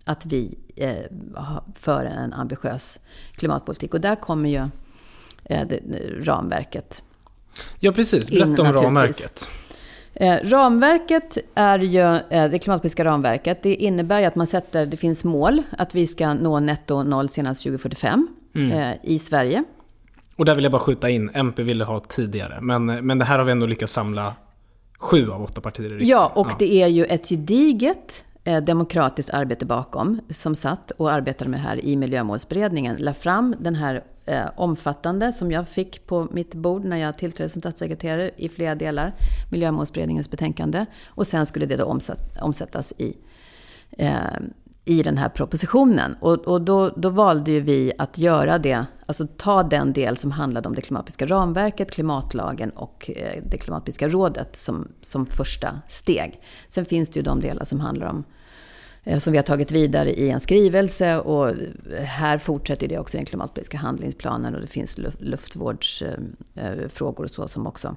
att 0.05 0.27
vi 0.27 0.59
eh, 0.77 0.95
för 1.75 2.05
en 2.05 2.33
ambitiös 2.33 3.01
klimatpolitik. 3.33 3.95
Och 3.95 4.01
där 4.01 4.17
kommer 4.17 4.49
ju 4.49 4.69
eh, 5.45 5.69
det, 5.69 5.81
ramverket 6.21 7.03
Ja, 7.79 7.93
precis. 7.93 8.31
Berätta 8.31 8.51
In, 8.51 8.61
om 8.61 8.73
ramverket. 8.73 9.51
Eh, 10.15 10.37
ramverket 10.43 11.39
är 11.55 11.79
ju 11.79 12.01
eh, 12.31 12.51
det 12.51 12.59
klimatpolitiska 12.59 13.05
ramverket. 13.05 13.63
Det 13.63 13.75
innebär 13.75 14.21
ju 14.21 14.27
att 14.27 14.37
man 14.37 14.47
sätter, 14.47 14.87
det 14.87 14.97
finns 14.97 15.25
mål 15.25 15.63
att 15.79 15.95
vi 15.95 16.07
ska 16.07 16.35
nå 16.35 16.61
netto 16.61 17.03
noll 17.03 17.29
senast 17.29 17.63
2045 17.63 18.29
Mm. 18.55 18.71
eh, 18.71 18.97
i 19.03 19.19
Sverige. 19.19 19.65
Och 20.37 20.45
där 20.45 20.55
vill 20.55 20.65
jag 20.65 20.73
bara 20.73 20.79
skjuta 20.83 21.11
in, 21.11 21.31
MP 21.35 21.63
ville 21.63 21.85
ha 21.85 22.01
tidigare. 22.01 22.59
Men, 22.61 22.87
men 22.87 23.19
det 23.19 23.25
här 23.25 23.39
har 23.39 23.45
vi 23.45 23.53
ändå 23.53 23.67
lyckats 23.67 23.93
samla 23.93 24.35
sju 24.99 25.31
av 25.31 25.43
åtta 25.43 25.61
partier 25.61 25.87
i 25.87 25.89
riksdagen. 25.89 26.09
Ja, 26.09 26.33
och 26.35 26.53
det 26.59 26.83
är 26.83 26.87
ju 26.87 27.05
ett 27.05 27.29
gediget 27.29 28.25
demokratiskt 28.67 29.31
arbete 29.31 29.67
bakom 29.67 30.21
som 30.31 30.55
satt 30.55 30.91
och 30.91 31.13
arbetade 31.13 31.51
med 31.51 31.61
det 31.61 31.65
här 31.65 31.85
i 31.85 31.97
miljömålsberedningen. 31.97 32.97
La 32.97 33.15
fram 33.15 33.55
den 33.59 33.75
här 33.75 34.05
eh, 34.31 34.51
omfattande, 34.57 35.33
som 35.33 35.51
jag 35.51 35.69
fick 35.69 36.07
på 36.07 36.29
mitt 36.31 36.55
bord 36.55 36.85
när 36.85 36.97
jag 36.97 37.19
tillträdde 37.19 37.49
som 37.49 37.61
statssekreterare 37.61 38.31
i 38.37 38.49
flera 38.49 38.75
delar, 38.75 39.15
miljömålsberedningens 39.51 40.31
betänkande. 40.31 40.87
Och 41.09 41.27
sen 41.27 41.47
skulle 41.47 41.67
det 41.67 41.77
då 41.77 41.85
omsatt, 41.85 42.37
omsättas 42.41 42.93
i, 42.99 43.17
eh, 43.91 44.15
i 44.85 45.03
den 45.03 45.19
här 45.19 45.29
propositionen. 45.29 46.17
Och, 46.21 46.35
och 46.35 46.63
då, 46.63 46.89
då 46.89 47.09
valde 47.09 47.51
ju 47.51 47.61
vi 47.61 47.93
att 47.99 48.19
göra 48.19 48.59
det, 48.59 48.87
alltså 49.07 49.27
ta 49.37 49.63
den 49.63 49.93
del 49.93 50.17
som 50.17 50.31
handlade 50.31 50.69
om 50.69 50.75
det 50.75 50.83
klimatpolitiska 50.83 51.27
ramverket, 51.27 51.91
klimatlagen 51.91 52.71
och 52.71 53.11
eh, 53.17 53.43
det 53.45 53.59
klimatpolitiska 53.59 54.09
rådet 54.09 54.57
som, 54.57 54.89
som 55.01 55.27
första 55.27 55.81
steg. 55.89 56.41
Sen 56.69 56.85
finns 56.85 57.09
det 57.11 57.19
ju 57.19 57.23
de 57.23 57.41
delar 57.41 57.65
som 57.65 57.81
handlar 57.81 58.07
om 58.07 58.25
som 59.19 59.33
vi 59.33 59.39
har 59.39 59.43
tagit 59.43 59.73
vidare 59.73 60.13
i 60.13 60.31
en 60.31 60.41
skrivelse 60.41 61.19
och 61.19 61.55
här 62.05 62.39
fortsätter 62.39 62.89
det 62.89 62.99
också 62.99 63.17
i 63.17 63.19
den 63.19 63.27
klimatpolitiska 63.27 63.79
handlingsplanen 63.79 64.55
och 64.55 64.61
det 64.61 64.67
finns 64.67 64.99
luftvårdsfrågor 65.19 67.25
och 67.25 67.31
så 67.31 67.49
som 67.49 67.67
också 67.67 67.97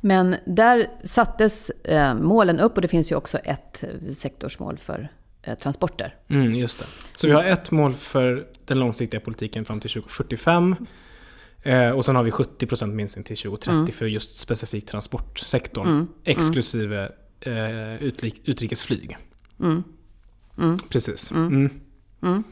men 0.00 0.36
där 0.46 0.86
sattes 1.04 1.70
eh, 1.70 2.14
målen 2.14 2.60
upp 2.60 2.76
och 2.76 2.82
det 2.82 2.88
finns 2.88 3.12
ju 3.12 3.16
också 3.16 3.38
ett 3.38 3.84
eh, 3.84 4.12
sektorsmål 4.12 4.78
för 4.78 5.08
eh, 5.42 5.58
transporter. 5.58 6.14
Mm, 6.28 6.54
just 6.54 6.78
det. 6.78 6.84
Så 7.12 7.26
vi 7.26 7.32
har 7.32 7.44
ett 7.44 7.70
mål 7.70 7.94
för 7.94 8.46
den 8.64 8.78
långsiktiga 8.78 9.20
politiken 9.20 9.64
fram 9.64 9.80
till 9.80 9.90
2045. 9.90 10.76
Eh, 11.62 11.90
och 11.90 12.04
sen 12.04 12.16
har 12.16 12.22
vi 12.22 12.30
70% 12.30 12.86
minskning 12.86 13.24
till 13.24 13.36
2030 13.36 13.78
Mm. 13.78 13.86
för 13.86 14.06
just 14.06 14.36
specifikt 14.36 14.88
transportsektorn. 14.88 16.06
Exklusive 16.24 17.12
eh, 17.40 18.02
utrikesflyg. 18.44 19.16
Precis. 20.88 21.30
Mm. 22.22 22.44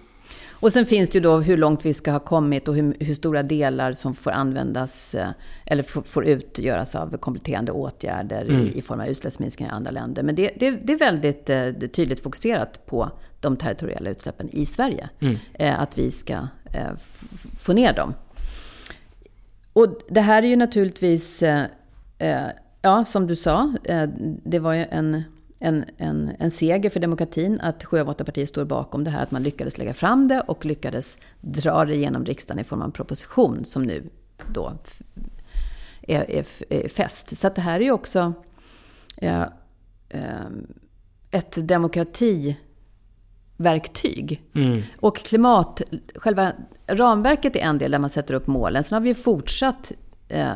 Och 0.61 0.73
sen 0.73 0.87
finns 0.87 1.11
det 1.11 1.19
ju 1.19 1.23
då 1.23 1.39
hur 1.39 1.57
långt 1.57 1.87
vi 1.87 1.95
ska 1.95 2.11
ha 2.11 2.19
kommit 2.19 2.69
och 2.69 2.75
hur, 2.75 2.97
hur 3.01 3.15
stora 3.15 3.43
delar 3.43 3.93
som 3.93 4.15
får 4.15 4.31
användas 4.31 5.15
eh, 5.15 5.29
eller 5.67 5.83
får, 5.83 6.03
får 6.03 6.25
utgöras 6.25 6.95
av 6.95 7.17
kompletterande 7.17 7.73
åtgärder 7.73 8.45
i, 8.45 8.79
i 8.79 8.83
form 8.83 9.01
av 9.01 9.07
utsläppsminskningar 9.07 9.73
i 9.73 9.75
andra 9.75 9.91
länder. 9.91 10.23
Men 10.23 10.35
det, 10.35 10.51
det, 10.61 10.71
det 10.71 10.93
är 10.93 10.99
väldigt 10.99 11.51
eh, 11.51 11.67
det 11.67 11.83
är 11.83 11.89
tydligt 11.89 12.23
fokuserat 12.23 12.87
på 12.87 13.11
de 13.41 13.57
territoriella 13.57 14.11
utsläppen 14.11 14.49
i 14.53 14.67
Sverige. 14.67 15.09
Eh, 15.53 15.81
att 15.81 15.99
vi 15.99 16.11
ska 16.11 16.35
eh, 16.73 16.91
få 17.61 17.73
ner 17.73 17.93
dem. 17.93 18.15
Och 19.73 19.87
det 20.09 20.21
här 20.21 20.43
är 20.43 20.47
ju 20.47 20.57
naturligtvis, 20.57 21.43
eh, 21.43 21.65
eh, 22.19 22.47
ja 22.83 23.05
som 23.05 23.27
du 23.27 23.37
sa, 23.37 23.73
eh, 23.85 24.09
det 24.45 24.59
var 24.59 24.73
ju 24.73 24.85
en, 24.91 25.23
en, 25.59 25.85
en, 25.97 26.33
en 26.39 26.51
seger 26.51 26.91
för 26.91 27.01
demokratin 27.01 27.61
att 27.61 27.85
sju 27.85 28.01
av 28.01 28.09
åtta 28.09 28.25
partier 28.25 28.47
står 28.47 28.65
bakom 28.65 29.05
det 29.05 29.11
här, 29.11 29.23
att 29.23 29.31
man 29.31 29.43
lyckades 29.43 29.79
lägga 29.79 29.95
fram 29.95 30.29
det 30.29 30.41
och 30.41 30.65
lyckades 30.65 31.19
dra 31.41 31.85
det 31.85 31.97
genom 31.97 32.25
riksdagen 32.25 32.61
i 32.61 32.65
form 32.65 32.81
av 32.81 32.87
en 32.87 32.93
proposition 32.93 33.65
som 33.65 33.83
nu 33.83 34.11
då 34.53 34.73
är, 36.03 36.31
är, 36.31 36.47
är 36.69 36.89
fäst. 36.89 37.37
Så 37.37 37.49
det 37.49 37.61
här 37.61 37.81
är 37.81 37.85
ju 37.85 37.93
också 37.93 38.33
eh, 39.17 39.43
eh, 40.09 40.47
ett 41.31 41.69
demokrativerktyg. 41.69 44.43
Mm. 44.55 44.83
Och 45.01 45.17
klimat, 45.17 45.83
själva 46.15 46.53
ramverket 46.87 47.57
är 47.57 47.61
en 47.61 47.79
del 47.79 47.91
där 47.91 47.99
man 47.99 48.11
sätter 48.11 48.35
upp 48.35 48.47
målen. 48.47 48.85
Sen 48.85 48.97
har 48.97 49.01
vi 49.01 49.15
fortsatt 49.15 49.93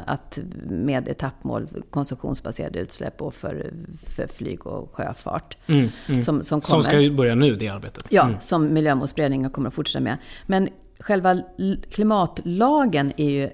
att 0.06 0.38
med 0.68 1.08
etappmål, 1.08 1.68
konsumtionsbaserade 1.90 2.78
utsläpp 2.78 3.22
och 3.22 3.34
för, 3.34 3.72
för 4.06 4.26
flyg 4.26 4.66
och 4.66 4.94
sjöfart. 4.94 5.56
Mm, 5.66 5.88
mm. 6.08 6.20
Som, 6.20 6.42
som 6.42 6.60
kommer. 6.60 6.82
Som 6.82 6.84
ska 6.84 7.10
börja 7.16 7.34
nu, 7.34 7.56
det 7.56 7.68
arbetet. 7.68 8.04
Ja, 8.08 8.22
Mm. 8.22 8.40
som 8.40 8.72
Miljömålsberedningen 8.74 9.50
kommer 9.50 9.68
att 9.68 9.74
fortsätta 9.74 10.02
med. 10.02 10.16
Men 10.46 10.68
själva 10.98 11.42
klimatlagen 11.90 13.12
är 13.16 13.30
ju 13.30 13.50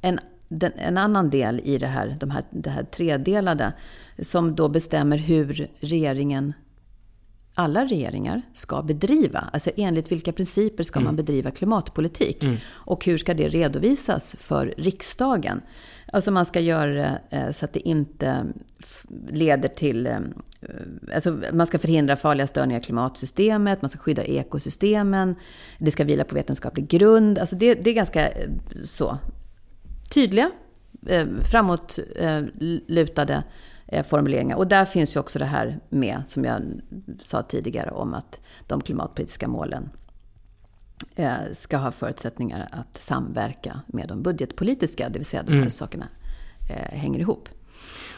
en, 0.00 0.20
en 0.76 0.98
annan 0.98 1.30
del 1.30 1.60
i 1.64 1.78
det 1.78 1.86
här, 1.86 2.16
de 2.20 2.30
här, 2.30 2.42
det 2.50 2.70
här 2.70 2.82
tredelade. 2.82 3.72
Som 4.22 4.54
då 4.54 4.68
bestämmer 4.68 5.18
hur 5.18 5.68
regeringen, 5.80 6.52
alla 7.54 7.84
regeringar, 7.84 8.42
ska 8.52 8.82
bedriva. 8.82 9.50
Alltså 9.52 9.70
enligt 9.76 10.12
vilka 10.12 10.32
principer 10.32 10.82
ska 10.84 11.00
man 11.00 11.16
bedriva 11.16 11.50
klimatpolitik? 11.50 12.44
Och 12.70 13.04
hur 13.04 13.18
ska 13.18 13.34
det 13.34 13.48
redovisas 13.48 14.36
för 14.38 14.74
riksdagen? 14.76 15.60
Alltså 16.12 16.30
man 16.30 16.44
ska 16.44 16.60
göra 16.60 17.18
eh, 17.30 17.50
så 17.50 17.64
att 17.64 17.72
det 17.72 17.88
inte 17.88 18.46
leder 19.28 19.68
till... 19.68 20.06
eh, 20.06 20.18
Alltså 21.14 21.40
man 21.52 21.66
ska 21.66 21.78
förhindra 21.78 22.16
farliga 22.16 22.46
störningar 22.46 22.80
i 22.80 22.82
klimatsystemet, 22.82 23.82
man 23.82 23.88
ska 23.88 23.98
skydda 23.98 24.24
ekosystemen, 24.24 25.34
det 25.78 25.90
ska 25.90 26.04
vila 26.04 26.24
på 26.24 26.34
vetenskaplig 26.34 26.88
grund. 26.88 27.38
Alltså 27.38 27.56
det, 27.56 27.74
det 27.74 27.90
är 27.90 27.94
ganska 27.94 28.28
eh, 28.28 28.48
så 28.84 29.18
tydliga, 30.14 30.50
eh, 31.06 31.26
framåtlutade 31.50 33.34
eh, 33.34 33.42
formuleringar. 34.04 34.56
Och 34.56 34.66
där 34.66 34.84
finns 34.84 35.16
ju 35.16 35.20
också 35.20 35.38
det 35.38 35.44
här 35.44 35.80
med, 35.88 36.22
som 36.26 36.44
jag 36.44 36.62
sa 37.22 37.42
tidigare, 37.42 37.90
om 37.90 38.14
att 38.14 38.40
de 38.66 38.80
klimatpolitiska 38.80 39.48
målen 39.48 39.90
eh, 41.16 41.32
ska 41.52 41.76
ha 41.76 41.90
förutsättningar 41.92 42.68
att 42.72 42.96
samverka 42.98 43.80
med 43.86 44.08
de 44.08 44.22
budgetpolitiska, 44.22 45.08
det 45.08 45.18
vill 45.18 45.26
säga 45.26 45.42
de 45.42 45.52
här 45.62 45.68
sakerna 45.68 46.06
eh, 46.70 46.98
hänger 46.98 47.18
ihop. 47.20 47.48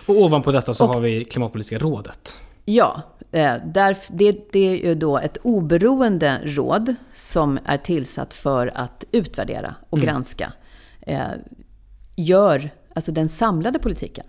Och 0.06 0.16
ovanpå 0.16 0.52
detta 0.52 0.74
så 0.74 0.84
Och- 0.86 0.94
har 0.94 1.00
vi 1.00 1.24
Klimatpolitiska 1.24 1.78
rådet. 1.78 2.40
Ja, 2.64 3.02
eh, 3.32 3.54
där, 3.66 3.96
det, 4.10 4.52
det 4.52 4.68
är 4.68 4.86
ju 4.86 4.94
då 4.94 5.18
ett 5.18 5.36
oberoende 5.42 6.40
råd 6.44 6.94
som 7.14 7.58
är 7.64 7.78
tillsatt 7.78 8.34
för 8.34 8.70
att 8.74 9.04
utvärdera 9.12 9.74
och 9.90 10.00
granska. 10.00 10.52
Eh, 11.00 11.28
gör, 12.16 12.70
alltså 12.94 13.12
den 13.12 13.28
samlade 13.28 13.78
politiken. 13.78 14.26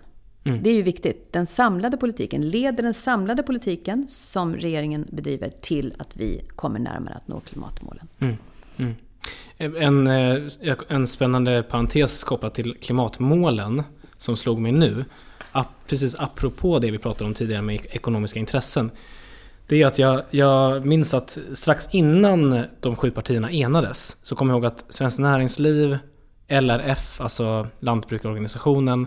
Det 0.62 0.70
är 0.70 0.74
ju 0.74 0.82
viktigt. 0.82 1.32
Den 1.32 1.46
samlade 1.46 1.96
politiken, 1.96 2.50
leder 2.50 2.82
den 2.82 2.94
samlade 2.94 3.42
politiken 3.42 4.06
som 4.08 4.56
regeringen 4.56 5.06
bedriver 5.10 5.52
till 5.60 5.94
att 5.98 6.16
vi 6.16 6.40
kommer 6.56 6.78
närmare 6.78 7.14
att 7.14 7.28
nå 7.28 7.40
klimatmålen. 7.40 8.08
En, 9.58 10.06
eh, 10.06 10.76
en 10.88 11.06
spännande 11.06 11.62
parentes 11.62 12.24
kopplat 12.24 12.54
till 12.54 12.76
klimatmålen 12.80 13.82
som 14.16 14.36
slog 14.36 14.58
mig 14.58 14.72
nu. 14.72 15.04
Precis 15.88 16.14
apropå 16.18 16.78
det 16.78 16.90
vi 16.90 16.98
pratade 16.98 17.24
om 17.24 17.34
tidigare 17.34 17.62
med 17.62 17.80
ekonomiska 17.90 18.40
intressen. 18.40 18.90
Det 19.66 19.82
är 19.82 19.86
att 19.86 19.98
jag, 19.98 20.22
jag 20.30 20.86
minns 20.86 21.14
att 21.14 21.38
strax 21.52 21.88
innan 21.90 22.64
de 22.80 22.96
sju 22.96 23.10
partierna 23.10 23.50
enades 23.50 24.16
så 24.22 24.36
kommer 24.36 24.52
jag 24.52 24.56
ihåg 24.56 24.66
att 24.66 24.86
Svenskt 24.88 25.18
Näringsliv, 25.18 25.98
LRF, 26.48 27.20
alltså 27.20 27.66
Lantbrukarorganisationen 27.78 29.06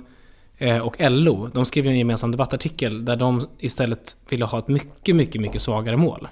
och 0.84 0.95
LO, 0.99 1.49
de 1.53 1.66
skrev 1.66 1.88
en 1.88 1.97
gemensam 1.97 2.32
debattartikel 2.32 3.05
där 3.05 3.16
de 3.16 3.41
istället 3.59 4.18
ville 4.30 4.45
ha 4.45 4.59
ett 4.59 4.68
mycket, 4.68 5.16
mycket, 5.16 5.41
mycket 5.41 5.62
svagare 5.62 5.97
mål. 5.97 6.28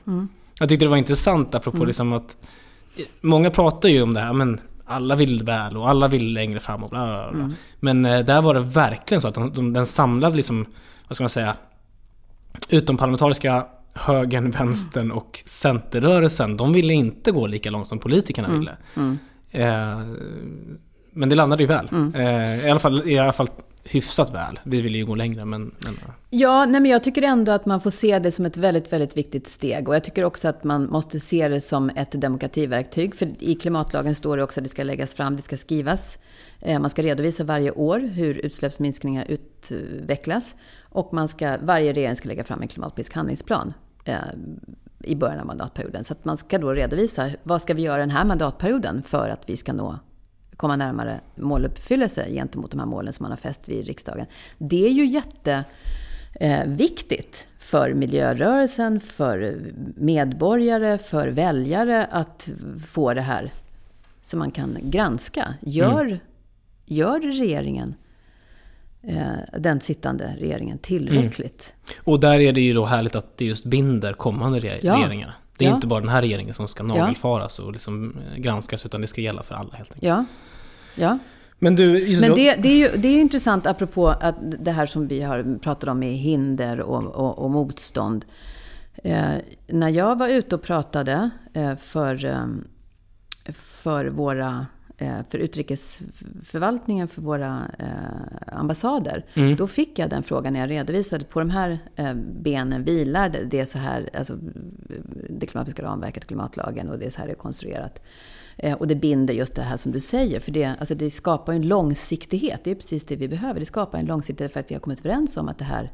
Jag 0.59 0.69
tyckte 0.69 0.85
det 0.85 0.89
var 0.89 0.97
intressant 0.97 1.55
apropå 1.55 1.77
liksom 1.85 2.13
att 2.13 2.37
Många 3.21 3.51
pratar 3.51 3.89
ju 3.89 4.01
om 4.01 4.13
det 4.13 4.19
här, 4.19 4.33
men 4.33 4.59
alla 4.85 5.15
vill 5.15 5.43
väl 5.43 5.77
och 5.77 5.89
alla 5.89 6.07
vill 6.07 6.33
längre 6.33 6.59
fram 6.59 6.83
och 6.83 6.89
bla 6.89 7.05
bla 7.05 7.31
bla. 7.31 7.43
Men 7.79 8.05
eh, 8.05 8.19
där 8.19 8.41
var 8.41 8.53
det 8.53 8.59
verkligen 8.59 9.21
så 9.21 9.27
att 9.27 9.35
de, 9.35 9.53
de, 9.53 9.73
den 9.73 9.85
samlade 9.85 10.35
liksom, 10.35 10.65
vad 11.07 11.15
ska 11.15 11.23
man 11.23 11.29
säga, 11.29 11.55
utomparlamentariska 12.69 13.65
högern, 13.93 14.51
vänstern 14.51 15.11
och 15.11 15.43
centerrörelsen, 15.45 16.57
de 16.57 16.73
ville 16.73 16.93
inte 16.93 17.31
gå 17.31 17.47
lika 17.47 17.69
långt 17.69 17.87
som 17.87 17.99
politikerna 17.99 18.47
ville. 18.47 18.77
Eh, 19.51 19.99
men 21.13 21.29
det 21.29 21.35
landade 21.35 21.63
ju 21.63 21.67
väl. 21.67 21.89
Eh, 22.15 22.65
I 22.67 22.69
alla 22.69 22.79
fall, 22.79 23.09
i 23.09 23.19
alla 23.19 23.33
fall 23.33 23.49
hyfsat 23.83 24.33
väl. 24.33 24.59
Vi 24.63 24.81
vill 24.81 24.95
ju 24.95 25.05
gå 25.05 25.15
längre 25.15 25.45
men... 25.45 25.75
ja, 26.29 26.65
nej, 26.65 26.81
men 26.81 26.91
jag 26.91 27.03
tycker 27.03 27.21
ändå 27.21 27.51
att 27.51 27.65
man 27.65 27.81
får 27.81 27.89
se 27.91 28.19
det 28.19 28.31
som 28.31 28.45
ett 28.45 28.57
väldigt, 28.57 28.93
väldigt 28.93 29.17
viktigt 29.17 29.47
steg. 29.47 29.89
Och 29.89 29.95
jag 29.95 30.03
tycker 30.03 30.23
också 30.23 30.47
att 30.47 30.63
man 30.63 30.89
måste 30.89 31.19
se 31.19 31.47
det 31.47 31.61
som 31.61 31.89
ett 31.89 32.21
demokrativerktyg. 32.21 33.15
För 33.15 33.43
i 33.43 33.55
klimatlagen 33.55 34.15
står 34.15 34.37
det 34.37 34.43
också 34.43 34.59
att 34.59 34.63
det 34.63 34.69
ska 34.69 34.83
läggas 34.83 35.13
fram, 35.13 35.35
det 35.35 35.41
ska 35.41 35.57
skrivas. 35.57 36.19
Eh, 36.59 36.79
man 36.79 36.89
ska 36.89 37.01
redovisa 37.01 37.43
varje 37.43 37.71
år 37.71 37.99
hur 37.99 38.33
utsläppsminskningar 38.33 39.25
utvecklas. 39.29 40.55
Och 40.81 41.13
man 41.13 41.27
ska, 41.27 41.57
varje 41.61 41.93
regering 41.93 42.15
ska 42.15 42.29
lägga 42.29 42.43
fram 42.43 42.61
en 42.61 42.67
klimatpolitisk 42.67 43.15
handlingsplan 43.15 43.73
eh, 44.05 44.15
i 45.03 45.15
början 45.15 45.39
av 45.39 45.45
mandatperioden. 45.45 46.03
Så 46.03 46.13
att 46.13 46.25
man 46.25 46.37
ska 46.37 46.57
då 46.57 46.73
redovisa 46.73 47.29
vad 47.43 47.61
ska 47.61 47.73
vi 47.73 47.81
göra 47.81 47.97
den 47.97 48.09
här 48.09 48.25
mandatperioden 48.25 49.03
för 49.03 49.29
att 49.29 49.49
vi 49.49 49.57
ska 49.57 49.73
nå 49.73 49.99
komma 50.59 50.75
närmare 50.75 51.19
måluppfyllelse 51.35 52.29
gentemot 52.29 52.71
de 52.71 52.79
här 52.79 52.87
målen 52.87 53.13
som 53.13 53.23
man 53.23 53.31
har 53.31 53.37
fäst 53.37 53.69
vid 53.69 53.87
riksdagen. 53.87 54.25
Det 54.57 54.85
är 54.85 54.91
ju 54.91 55.21
jätteviktigt 56.35 57.47
för 57.59 57.93
miljörörelsen, 57.93 58.99
för 58.99 59.61
medborgare, 59.95 60.97
för 60.97 61.27
väljare 61.27 62.05
att 62.05 62.49
få 62.87 63.13
det 63.13 63.21
här 63.21 63.51
så 64.21 64.37
man 64.37 64.51
kan 64.51 64.77
granska. 64.81 65.53
Gör, 65.61 66.05
mm. 66.05 66.17
gör 66.85 67.19
regeringen 67.19 67.95
eh, 69.01 69.31
den 69.59 69.81
sittande 69.81 70.35
regeringen 70.39 70.77
tillräckligt? 70.77 71.73
Mm. 71.87 71.95
Och 72.03 72.19
där 72.19 72.39
är 72.39 72.53
det 72.53 72.61
ju 72.61 72.73
då 72.73 72.85
härligt 72.85 73.15
att 73.15 73.37
det 73.37 73.45
just 73.45 73.65
binder 73.65 74.13
kommande 74.13 74.59
regeringar. 74.59 75.27
Ja. 75.27 75.33
Det 75.57 75.65
är 75.65 75.69
ja. 75.69 75.75
inte 75.75 75.87
bara 75.87 75.99
den 75.99 76.09
här 76.09 76.21
regeringen 76.21 76.53
som 76.53 76.67
ska 76.67 76.83
nagelfaras 76.83 77.59
och 77.59 77.71
liksom 77.71 78.17
eh, 78.17 78.41
granskas 78.41 78.85
utan 78.85 79.01
det 79.01 79.07
ska 79.07 79.21
gälla 79.21 79.43
för 79.43 79.55
alla 79.55 79.73
helt 79.73 79.91
enkelt. 79.91 80.03
Ja, 80.03 80.25
ja. 80.99 81.19
Men, 81.61 81.75
du, 81.75 82.17
Men 82.21 82.35
det, 82.35 82.55
det, 82.55 82.69
är 82.69 82.77
ju, 82.77 82.97
det 82.97 83.07
är 83.07 83.11
ju 83.11 83.21
intressant 83.21 83.65
apropå 83.65 84.07
att 84.07 84.35
det 84.39 84.71
här 84.71 84.85
som 84.85 85.07
vi 85.07 85.21
har 85.21 85.59
pratat 85.59 85.89
om 85.89 85.99
med 85.99 86.13
hinder 86.13 86.81
och, 86.81 87.03
och, 87.03 87.39
och 87.39 87.51
motstånd. 87.51 88.25
Eh, 89.03 89.33
när 89.67 89.89
jag 89.89 90.17
var 90.17 90.27
ute 90.27 90.55
och 90.55 90.61
pratade 90.61 91.29
eh, 91.53 91.75
för, 91.75 92.25
eh, 92.25 92.45
för 93.53 94.05
våra 94.05 94.65
Eh, 95.01 95.19
för 95.29 95.37
utrikesförvaltningen 95.37 97.07
för 97.07 97.21
våra 97.21 97.61
eh, 97.79 98.57
ambassader. 98.59 99.25
Mm. 99.33 99.55
Då 99.55 99.67
fick 99.67 99.99
jag 99.99 100.09
den 100.09 100.23
frågan 100.23 100.53
när 100.53 100.59
jag 100.59 100.69
redovisade. 100.69 101.25
På 101.25 101.39
de 101.39 101.49
här 101.49 101.79
eh, 101.95 102.13
benen 102.13 102.83
vilar 102.83 103.29
det, 103.29 103.43
det 103.43 103.59
är 103.59 103.65
så 103.65 103.77
här, 103.77 104.09
alltså, 104.13 104.37
det 105.29 105.45
klimatiska 105.45 105.83
ramverket 105.83 106.23
och 106.23 106.27
klimatlagen 106.27 106.89
och 106.89 106.99
det 106.99 107.05
är 107.05 107.09
så 107.09 107.19
här 107.19 107.27
det 107.27 107.33
är 107.33 107.35
konstruerat. 107.35 108.01
Och 108.77 108.87
det 108.87 108.95
binder 108.95 109.33
just 109.33 109.55
det 109.55 109.61
här 109.61 109.77
som 109.77 109.91
du 109.91 109.99
säger. 109.99 110.39
För 110.39 110.51
det, 110.51 110.65
alltså 110.65 110.95
det 110.95 111.09
skapar 111.09 111.53
en 111.53 111.67
långsiktighet. 111.67 112.63
Det 112.63 112.71
är 112.71 112.75
precis 112.75 113.05
det 113.05 113.15
vi 113.15 113.27
behöver. 113.27 113.59
Det 113.59 113.65
skapar 113.65 113.99
en 113.99 114.05
långsiktighet 114.05 114.53
för 114.53 114.59
att 114.59 114.71
vi 114.71 114.75
har 114.75 114.79
kommit 114.79 114.99
överens 114.99 115.37
om 115.37 115.49
att 115.49 115.57
det 115.57 115.65
här 115.65 115.91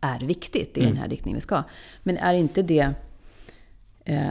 är 0.00 0.20
viktigt. 0.20 0.74
Det 0.74 0.80
är 0.80 0.82
mm. 0.82 0.94
den 0.94 1.02
här 1.02 1.10
riktningen 1.10 1.34
vi 1.34 1.40
ska. 1.40 1.62
Men 2.02 2.16
är 2.16 2.34
inte 2.34 2.62
det, 2.62 2.90
eh, 4.04 4.30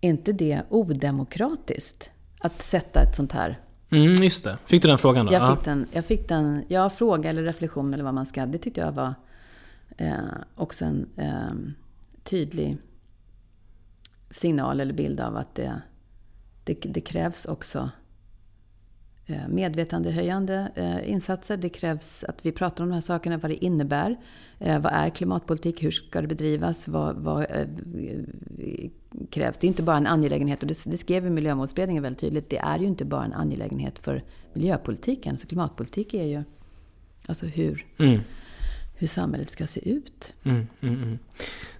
inte 0.00 0.32
det 0.32 0.62
odemokratiskt? 0.68 2.10
att 2.40 2.62
sätta 2.62 3.02
ett 3.02 3.16
sånt 3.16 3.32
här... 3.32 3.58
Mm, 3.90 4.14
just 4.14 4.44
det. 4.44 4.58
Fick 4.64 4.82
du 4.82 4.88
den 4.88 4.98
frågan 4.98 5.26
då? 5.26 5.32
Jag 5.32 5.56
fick 5.56 5.64
den, 5.64 5.86
jag 5.92 6.04
fick 6.04 6.28
den, 6.28 6.64
ja, 6.68 6.90
fråga 6.90 7.30
eller 7.30 7.42
reflektion 7.42 7.94
eller 7.94 8.04
vad 8.04 8.14
man 8.14 8.26
ska. 8.26 8.46
Det 8.46 8.58
tyckte 8.58 8.80
jag 8.80 8.92
var 8.92 9.14
eh, 9.96 10.12
också 10.54 10.84
en 10.84 11.08
eh, 11.16 11.72
tydlig 12.22 12.76
signal 14.30 14.80
eller 14.80 14.94
bild 14.94 15.20
av 15.20 15.36
att 15.36 15.54
det, 15.54 15.82
det, 16.68 16.92
det 16.92 17.00
krävs 17.00 17.44
också 17.44 17.90
eh, 19.26 19.48
medvetandehöjande 19.48 20.72
eh, 20.74 21.10
insatser. 21.10 21.56
Det 21.56 21.68
krävs 21.68 22.24
att 22.24 22.46
vi 22.46 22.52
pratar 22.52 22.84
om 22.84 22.90
de 22.90 22.94
här 22.94 23.00
sakerna, 23.00 23.38
vad 23.38 23.50
det 23.50 23.64
innebär. 23.64 24.16
Eh, 24.58 24.78
vad 24.78 24.92
är 24.92 25.10
klimatpolitik? 25.10 25.82
Hur 25.82 25.90
ska 25.90 26.20
det 26.20 26.28
bedrivas? 26.28 26.88
Vad, 26.88 27.16
vad 27.16 27.46
krävs? 29.30 29.58
Det 29.58 29.66
är 29.66 29.68
inte 29.68 29.82
bara 29.82 29.96
en 29.96 30.06
angelägenhet, 30.06 30.62
och 30.62 30.68
det, 30.68 30.84
det 30.86 30.96
skrev 30.96 31.24
ju 31.24 31.30
Miljömålsberedningen 31.30 32.02
väldigt 32.02 32.20
tydligt. 32.20 32.50
Det 32.50 32.58
är 32.58 32.78
ju 32.78 32.86
inte 32.86 33.04
bara 33.04 33.24
en 33.24 33.32
angelägenhet 33.32 33.98
för 33.98 34.24
miljöpolitiken. 34.52 35.36
Så 35.36 35.46
klimatpolitik 35.46 36.14
är 36.14 36.24
ju 36.24 36.42
alltså 37.26 37.46
hur, 37.46 37.86
mm 37.98 38.20
hur 38.98 39.06
samhället 39.06 39.50
ska 39.50 39.66
se 39.66 39.90
ut. 39.90 40.34
Mm, 40.44 40.66
mm, 40.80 41.02
mm. 41.02 41.18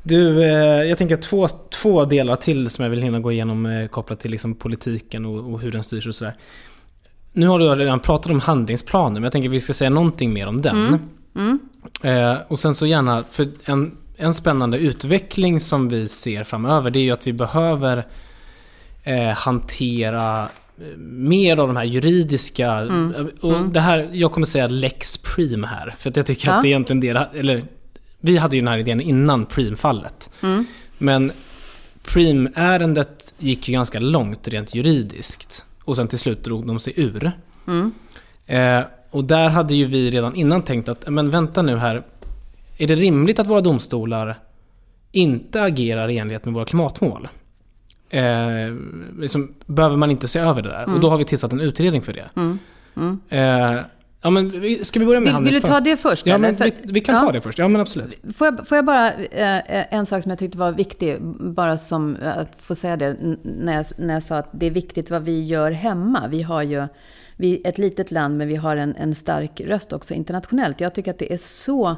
du, 0.02 0.40
jag 0.88 0.98
tänker 0.98 1.16
två, 1.16 1.48
två 1.48 2.04
delar 2.04 2.36
till 2.36 2.70
som 2.70 2.82
jag 2.82 2.90
vill 2.90 3.02
hinna 3.02 3.20
gå 3.20 3.32
igenom 3.32 3.88
kopplat 3.90 4.20
till 4.20 4.30
liksom 4.30 4.54
politiken 4.54 5.24
och, 5.24 5.52
och 5.52 5.60
hur 5.60 5.72
den 5.72 5.82
styrs 5.82 6.06
och 6.06 6.14
sådär. 6.14 6.36
Nu 7.32 7.46
har 7.46 7.58
du 7.58 7.74
redan 7.74 8.00
pratat 8.00 8.32
om 8.32 8.40
handlingsplanen, 8.40 9.12
men 9.12 9.22
jag 9.22 9.32
tänker 9.32 9.48
att 9.48 9.54
vi 9.54 9.60
ska 9.60 9.74
säga 9.74 9.90
någonting 9.90 10.32
mer 10.32 10.46
om 10.46 10.62
den. 10.62 10.76
Mm. 10.86 11.00
Mm. 11.34 11.58
Eh, 12.02 12.38
och 12.48 12.58
sen 12.58 12.74
så 12.74 12.86
gärna, 12.86 13.24
för 13.30 13.48
en, 13.64 13.96
en 14.16 14.34
spännande 14.34 14.78
utveckling 14.78 15.60
som 15.60 15.88
vi 15.88 16.08
ser 16.08 16.44
framöver, 16.44 16.90
det 16.90 16.98
är 16.98 17.02
ju 17.02 17.10
att 17.10 17.26
vi 17.26 17.32
behöver 17.32 18.06
eh, 19.04 19.28
hantera 19.28 20.42
eh, 20.42 20.48
mer 20.98 21.56
av 21.56 21.66
de 21.66 21.76
här 21.76 21.84
juridiska... 21.84 22.72
Mm. 22.72 23.30
Och 23.40 23.56
mm. 23.56 23.72
det 23.72 23.80
här, 23.80 24.08
jag 24.12 24.32
kommer 24.32 24.46
säga 24.46 24.66
Lex 24.66 25.16
Prim 25.16 25.64
här. 25.64 25.94
För 25.98 26.10
att 26.10 26.16
jag 26.16 26.26
tycker 26.26 26.48
ja. 26.48 26.54
att 26.54 26.62
det 26.62 26.68
är 26.68 26.70
egentligen 26.70 27.00
det, 27.00 27.28
eller 27.34 27.64
vi 28.20 28.36
hade 28.36 28.56
ju 28.56 28.62
den 28.62 28.68
här 28.68 28.78
idén 28.78 29.00
innan 29.00 29.46
Prim-fallet. 29.46 30.30
Mm. 30.42 30.64
Men 30.98 31.32
Prim-ärendet 32.02 33.34
gick 33.38 33.68
ju 33.68 33.72
ganska 33.72 34.00
långt 34.00 34.48
rent 34.48 34.74
juridiskt. 34.74 35.64
Och 35.84 35.96
sen 35.96 36.08
till 36.08 36.18
slut 36.18 36.44
drog 36.44 36.66
de 36.66 36.80
sig 36.80 36.92
ur. 36.96 37.32
Mm. 37.66 37.92
Eh, 38.46 38.84
och 39.10 39.24
där 39.24 39.48
hade 39.48 39.74
ju 39.74 39.86
vi 39.86 40.10
redan 40.10 40.34
innan 40.34 40.62
tänkt 40.62 40.88
att, 40.88 41.08
men 41.08 41.30
vänta 41.30 41.62
nu 41.62 41.76
här. 41.76 42.02
Är 42.78 42.86
det 42.86 42.94
rimligt 42.94 43.38
att 43.38 43.46
våra 43.46 43.60
domstolar 43.60 44.36
inte 45.12 45.62
agerar 45.62 46.08
i 46.08 46.18
enlighet 46.18 46.44
med 46.44 46.54
våra 46.54 46.64
klimatmål? 46.64 47.28
Eh, 48.10 48.74
liksom, 49.18 49.54
behöver 49.66 49.96
man 49.96 50.10
inte 50.10 50.28
se 50.28 50.38
över 50.38 50.62
det 50.62 50.68
där? 50.68 50.82
Mm. 50.82 50.94
Och 50.94 51.00
då 51.00 51.10
har 51.10 51.18
vi 51.18 51.24
tillsatt 51.24 51.52
en 51.52 51.60
utredning 51.60 52.02
för 52.02 52.12
det. 52.12 52.30
Mm. 52.36 52.58
Mm. 52.96 53.20
Eh, 53.28 53.80
Ja, 54.20 54.30
men 54.30 54.50
ska 54.84 55.00
vi 55.00 55.06
börja 55.06 55.20
med 55.20 55.34
vill, 55.34 55.44
vill 55.44 55.54
du 55.54 55.60
ta 55.60 55.80
det 55.80 55.96
först? 55.96 56.26
Ja, 56.26 56.38
men 56.38 56.54
vi, 56.54 56.72
vi, 56.82 57.00
kan 57.00 57.14
ja. 57.14 57.20
ta 57.20 57.32
det 57.32 57.40
först. 57.40 57.58
Ja, 57.58 57.68
men 57.68 57.80
absolut. 57.80 58.18
Får 58.36 58.46
jag, 58.46 58.68
får 58.68 58.76
jag 58.76 58.84
bara, 58.84 59.12
eh, 59.14 59.94
en 59.94 60.06
sak 60.06 60.22
som 60.22 60.30
jag 60.30 60.38
tyckte 60.38 60.58
var 60.58 60.72
viktig, 60.72 61.22
bara 61.40 61.76
som 61.76 62.16
att 62.22 62.48
få 62.56 62.74
säga 62.74 62.96
det, 62.96 63.16
när 63.42 63.74
jag, 63.74 63.86
när 63.96 64.14
jag 64.14 64.22
sa 64.22 64.36
att 64.36 64.48
det 64.52 64.66
är 64.66 64.70
viktigt 64.70 65.10
vad 65.10 65.22
vi 65.22 65.44
gör 65.44 65.70
hemma. 65.70 66.28
Vi 66.28 66.42
har 66.42 66.62
ju, 66.62 66.86
vi 67.36 67.60
är 67.64 67.68
ett 67.68 67.78
litet 67.78 68.10
land, 68.10 68.38
men 68.38 68.48
vi 68.48 68.56
har 68.56 68.76
en, 68.76 68.96
en 68.96 69.14
stark 69.14 69.60
röst 69.60 69.92
också 69.92 70.14
internationellt. 70.14 70.80
Jag 70.80 70.94
tycker 70.94 71.10
att 71.10 71.18
det 71.18 71.32
är 71.32 71.36
så 71.36 71.96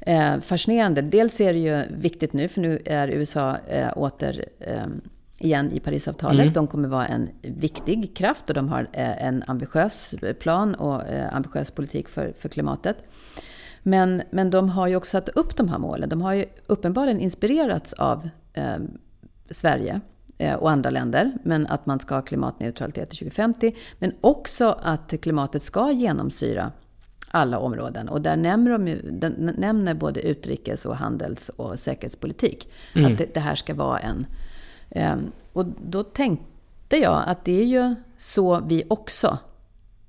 eh, 0.00 0.40
fascinerande. 0.40 1.02
Dels 1.02 1.40
är 1.40 1.52
det 1.52 1.58
ju 1.58 1.82
viktigt 1.90 2.32
nu, 2.32 2.48
för 2.48 2.60
nu 2.60 2.82
är 2.84 3.08
USA 3.08 3.56
eh, 3.68 3.98
åter 3.98 4.44
eh, 4.60 4.86
igen 5.40 5.72
i 5.72 5.80
Parisavtalet. 5.80 6.40
Mm. 6.40 6.52
De 6.52 6.66
kommer 6.66 6.88
vara 6.88 7.06
en 7.06 7.28
viktig 7.42 8.16
kraft 8.16 8.48
och 8.48 8.54
de 8.54 8.68
har 8.68 8.88
eh, 8.92 9.24
en 9.24 9.44
ambitiös 9.46 10.14
plan 10.40 10.74
och 10.74 11.08
eh, 11.08 11.36
ambitiös 11.36 11.70
politik 11.70 12.08
för, 12.08 12.32
för 12.38 12.48
klimatet. 12.48 12.96
Men, 13.82 14.22
men 14.30 14.50
de 14.50 14.68
har 14.68 14.86
ju 14.86 14.96
också 14.96 15.10
satt 15.10 15.28
upp 15.28 15.56
de 15.56 15.68
här 15.68 15.78
målen. 15.78 16.08
De 16.08 16.22
har 16.22 16.32
ju 16.32 16.44
uppenbarligen 16.66 17.20
inspirerats 17.20 17.92
av 17.92 18.28
eh, 18.52 18.76
Sverige 19.50 20.00
eh, 20.38 20.54
och 20.54 20.70
andra 20.70 20.90
länder. 20.90 21.32
Men 21.44 21.66
att 21.66 21.86
man 21.86 22.00
ska 22.00 22.14
ha 22.14 22.22
klimatneutralitet 22.22 23.10
till 23.10 23.18
2050. 23.18 23.76
Men 23.98 24.12
också 24.20 24.78
att 24.82 25.20
klimatet 25.20 25.62
ska 25.62 25.92
genomsyra 25.92 26.72
alla 27.30 27.58
områden. 27.58 28.08
Och 28.08 28.20
där 28.20 28.36
nämner, 28.36 29.00
de, 29.12 29.28
nämner 29.56 29.94
både 29.94 30.20
utrikes 30.20 30.86
och 30.86 30.96
handels 30.96 31.48
och 31.48 31.78
säkerhetspolitik. 31.78 32.68
Mm. 32.94 33.12
Att 33.12 33.18
det, 33.18 33.34
det 33.34 33.40
här 33.40 33.54
ska 33.54 33.74
vara 33.74 33.98
en 33.98 34.26
och 35.52 35.66
då 35.66 36.02
tänkte 36.02 36.96
jag 36.96 37.22
att 37.26 37.44
det 37.44 37.60
är 37.60 37.66
ju 37.66 37.94
så 38.16 38.60
vi 38.60 38.84
också 38.88 39.38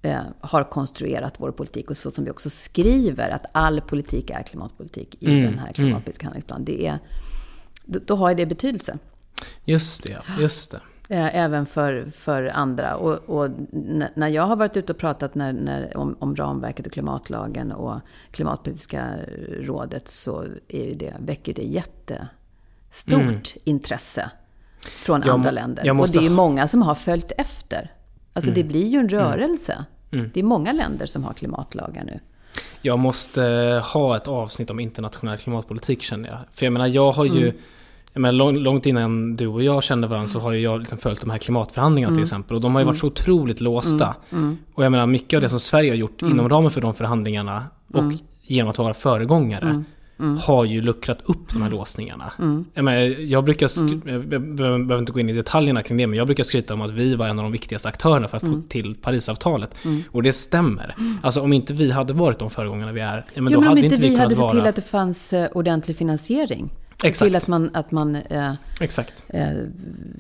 eh, 0.02 0.22
har 0.40 0.64
konstruerat 0.64 1.36
vår 1.38 1.52
politik 1.52 1.90
och 1.90 1.98
så 1.98 2.12
som 2.12 2.24
vi 2.24 2.32
också 2.32 2.50
skriver 2.50 3.30
att 3.30 3.46
all 3.52 3.82
politik 3.82 4.30
är 4.30 4.44
klimatpolitik 4.44 5.16
i 5.20 5.32
mm, 5.32 5.52
den 5.52 5.60
här 5.60 5.74
klimatpolitiska 5.74 6.24
mm. 6.24 6.28
handlingsplanen. 6.28 6.66
Det 6.66 6.88
är, 6.88 7.00
då, 7.86 8.00
då 8.06 8.16
har 8.16 8.34
det 8.34 8.46
betydelse. 8.46 8.98
Just 9.66 10.04
det, 10.04 10.22
just 10.40 10.72
det. 10.72 10.80
Eh, 11.16 11.36
även 11.36 11.66
för, 11.66 12.10
för 12.12 12.44
andra. 12.44 12.96
Och, 12.96 13.30
och, 13.30 13.50
när 14.16 14.28
jag 14.28 14.44
har 14.44 14.56
varit 14.56 14.78
ute 14.78 14.92
och 14.92 14.98
pratat 14.98 15.36
när, 15.36 15.54
när, 15.54 15.98
om, 15.98 16.16
om 16.20 16.36
ramverket 16.36 16.86
och 16.86 16.92
klimatlagen 16.92 17.72
och 17.72 18.00
klimatpolitiska 18.32 19.16
rådet 19.50 20.08
så 20.08 20.46
är 20.68 20.96
det, 20.96 21.14
väcker 21.20 21.54
det 21.54 21.64
jättestort 21.64 23.22
mm. 23.22 23.42
intresse 23.64 24.32
från 24.86 25.22
jag, 25.26 25.34
andra 25.34 25.52
länder. 25.52 26.00
Och 26.00 26.10
det 26.10 26.18
är 26.18 26.24
ju 26.24 26.30
många 26.30 26.68
som 26.68 26.82
har 26.82 26.96
följt 26.96 27.32
efter. 27.38 27.92
Alltså 28.34 28.52
mm. 28.52 28.62
det 28.62 28.68
blir 28.68 28.88
ju 28.88 29.00
en 29.00 29.10
mm. 29.10 29.20
rörelse. 29.20 29.86
Mm. 30.12 30.32
Det 30.34 30.40
är 30.40 30.44
många 30.44 30.72
länder 30.72 31.06
som 31.06 31.24
har 31.24 31.34
klimatlagar 31.34 32.04
nu. 32.04 32.20
Jag 32.82 33.00
måste 33.00 33.42
ha 33.94 34.18
ett 34.18 34.28
avsnitt 34.28 34.70
om 34.70 34.80
internationell 34.80 35.38
klimatpolitik 35.38 36.02
känner 36.02 36.30
jag. 36.30 36.40
För 36.54 36.66
jag 36.66 36.74
menar, 36.74 36.88
jag 36.88 37.12
har 37.12 37.26
ju... 37.26 37.44
Mm. 37.48 37.56
Jag 38.14 38.22
menar, 38.22 38.52
långt 38.52 38.86
innan 38.86 39.36
du 39.36 39.48
och 39.48 39.64
jag 39.64 39.84
kände 39.84 40.08
varandra 40.08 40.28
så 40.28 40.40
har 40.40 40.52
ju 40.52 40.60
jag 40.60 40.80
liksom 40.80 40.98
följt 40.98 41.22
de 41.22 41.30
här 41.30 41.38
klimatförhandlingarna 41.38 42.10
till 42.10 42.18
mm. 42.18 42.24
exempel. 42.24 42.56
Och 42.56 42.62
de 42.62 42.76
har 42.76 42.82
ju 42.82 42.88
varit 42.88 43.00
så 43.00 43.08
otroligt 43.08 43.62
låsta. 43.62 44.16
Och 44.74 44.84
jag 44.84 44.92
menar, 44.92 45.06
mycket 45.06 45.38
av 45.38 45.42
det 45.42 45.50
som 45.50 45.60
Sverige 45.60 45.92
har 45.92 45.96
gjort 45.96 46.22
inom 46.22 46.50
ramen 46.50 46.72
för 46.72 46.82
de 46.82 46.94
förhandlingarna 46.94 47.66
och 47.94 48.04
genom 48.42 48.70
att 48.70 48.78
vara 48.78 48.94
föregångare 48.94 49.84
har 50.42 50.66
ju 50.66 50.82
luckrat 50.82 51.20
upp 51.26 51.54
de 51.54 51.62
här 51.62 51.70
låsningarna. 51.70 52.34
Jag, 52.74 52.86
menar, 52.86 53.00
jag 53.22 53.44
brukar, 53.46 53.68
sk- 53.68 54.12
jag 54.12 54.42
behöver 54.56 55.00
inte 55.00 55.12
gå 55.12 55.20
in 55.20 55.30
i 55.30 55.34
detaljerna 55.34 55.84
kring 55.84 55.98
det, 55.98 56.08
men 56.08 56.18
jag 56.18 56.28
brukar 56.28 56.44
skryta 56.44 56.74
om 56.74 56.82
att 56.82 56.92
vi 56.92 57.16
var 57.16 57.28
en 57.28 57.40
av 57.40 57.44
de 57.44 57.52
viktigaste 57.52 57.90
aktörerna 57.90 58.28
för 58.28 58.38
att 58.38 58.44
få 58.44 58.62
till 58.70 58.96
Parisavtalet. 58.96 59.76
Och 60.12 60.24
det 60.24 60.34
stämmer. 60.34 60.96
Alltså 61.24 61.42
om 61.42 61.54
inte 61.54 61.74
vi 61.74 61.92
hade 61.92 62.14
varit 62.14 62.40
de 62.40 62.50
föregångarna 62.50 62.92
vi 62.92 63.02
är, 63.02 63.26
men 63.36 63.44
jo, 63.44 63.44
då 63.44 63.50
men 63.50 63.58
om 63.58 63.64
hade 63.64 63.80
inte 63.82 63.86
inte 63.96 64.02
vi 64.02 64.10
vi 64.10 64.16
kunnat 64.16 64.24
hade 64.24 64.36
sett 64.36 64.42
vara... 64.42 64.52
till 64.52 64.68
att 64.68 64.76
det 64.76 64.82
fanns 64.82 65.34
eh, 65.34 65.50
ordentlig 65.54 65.98
finansiering. 65.98 66.70
Se 67.02 67.08
Exakt. 67.08 67.28
till 67.30 67.36
att 67.36 67.48
man, 67.48 67.70
att 67.74 67.92
man 67.92 68.16
eh, 68.16 68.52
Exakt. 68.82 69.26
eh, 69.30 69.44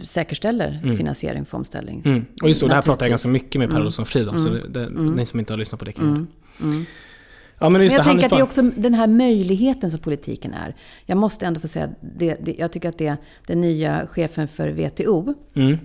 säkerställer 0.03 0.95
finansiering 0.97 1.45
för 1.45 1.57
omställning. 1.57 2.01
Mm. 2.05 2.25
Och 2.41 2.47
just 2.47 2.61
det, 2.61 2.67
det 2.67 2.73
här 2.73 2.81
pratar 2.81 3.05
jag 3.05 3.09
ganska 3.09 3.29
mycket 3.29 3.59
med 3.59 3.69
Per 3.69 3.75
Mm. 3.75 3.85
Olsson 3.87 4.05
Frid 4.05 4.29
om, 4.29 4.39
så 4.39 4.49
det, 4.49 4.67
det, 4.67 4.89
ni 4.89 5.25
som 5.25 5.39
inte 5.39 5.53
har 5.53 5.57
lyssnat 5.57 5.79
på 5.79 5.85
det 5.85 5.91
kan 5.91 6.05
Mm. 6.07 6.27
mm. 6.61 6.85
Ja 7.61 7.69
men 7.69 7.81
Men 7.81 7.89
jag 7.89 7.99
det, 7.99 8.03
tänker 8.03 8.25
att 8.25 8.31
det 8.31 8.37
är 8.37 8.43
också 8.43 8.61
den 8.61 8.93
här 8.93 9.07
möjligheten 9.07 9.91
som 9.91 9.99
politiken 9.99 10.53
är. 10.53 10.75
Jag 11.05 11.17
måste 11.17 11.45
ändå 11.45 11.59
få 11.59 11.67
säga, 11.67 11.89
det, 12.01 12.35
det, 12.41 12.55
jag 12.59 12.71
tycker 12.71 12.89
att 12.89 12.97
det 12.97 13.07
är 13.07 13.17
den 13.47 13.61
nya 13.61 14.07
chefen 14.07 14.47
för 14.47 14.69
WTO 14.69 15.33
Mm. 15.53 15.77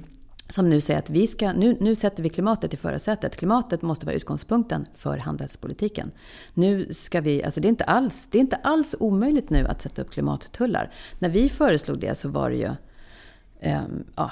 som 0.49 0.69
nu 0.71 0.81
säger 0.81 0.99
att 0.99 1.11
vi 1.11 1.27
ska, 1.27 1.53
nu, 1.53 1.77
nu 1.81 1.95
sätter 1.95 2.23
vi 2.23 2.29
klimatet 2.29 2.75
i 2.75 2.77
förarsätet. 2.77 3.37
Klimatet 3.37 3.83
måste 3.83 4.07
vara 4.07 4.17
utgångspunkten 4.17 4.87
för 4.95 5.19
handelspolitiken. 5.19 6.11
Nu 6.55 6.93
ska 6.93 7.21
vi, 7.21 7.45
alltså 7.45 7.61
det 7.61 7.69
är 7.69 7.71
inte 7.71 7.85
alls, 7.85 8.29
det 8.31 8.39
är 8.39 8.41
inte 8.41 8.57
alls 8.57 8.95
omöjligt 9.01 9.51
nu 9.51 9.67
att 9.67 9.83
sätta 9.83 10.03
upp 10.03 10.11
klimattullar. 10.11 10.91
När 11.19 11.31
vi 11.31 11.49
föreslog 11.49 11.99
det 11.99 12.15
så 12.19 12.29
var 12.29 12.51
det 12.51 12.57
ju, 12.57 12.71
ehm, 13.61 14.05
ja, 14.17 14.31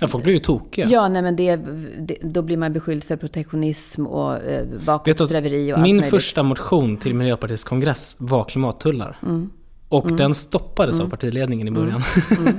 Ja, 0.00 0.08
folk 0.08 0.24
blir 0.24 0.34
ju 0.34 0.40
tokiga. 0.40 0.88
Ja, 0.88 1.08
nej 1.08 1.22
men 1.22 1.36
det, 1.36 1.56
det, 1.98 2.16
då 2.22 2.42
blir 2.42 2.56
man 2.56 2.72
beskylld 2.72 3.04
för 3.04 3.16
protektionism 3.16 4.06
och 4.06 4.42
eh, 4.42 4.66
bakåtsträveri 4.86 5.72
och 5.72 5.76
allt 5.76 5.82
min 5.82 5.96
möjligt. 5.96 6.10
första 6.10 6.42
motion 6.42 6.96
till 6.96 7.14
Miljöpartiets 7.14 7.64
kongress 7.64 8.16
var 8.18 8.44
klimattullar. 8.44 9.16
Mm. 9.22 9.50
Och 9.88 10.16
den 10.16 10.34
stoppades 10.34 11.00
av 11.00 11.08
partiledningen 11.08 11.68
i 11.68 11.70
början. 11.70 12.02
Mm. 12.38 12.56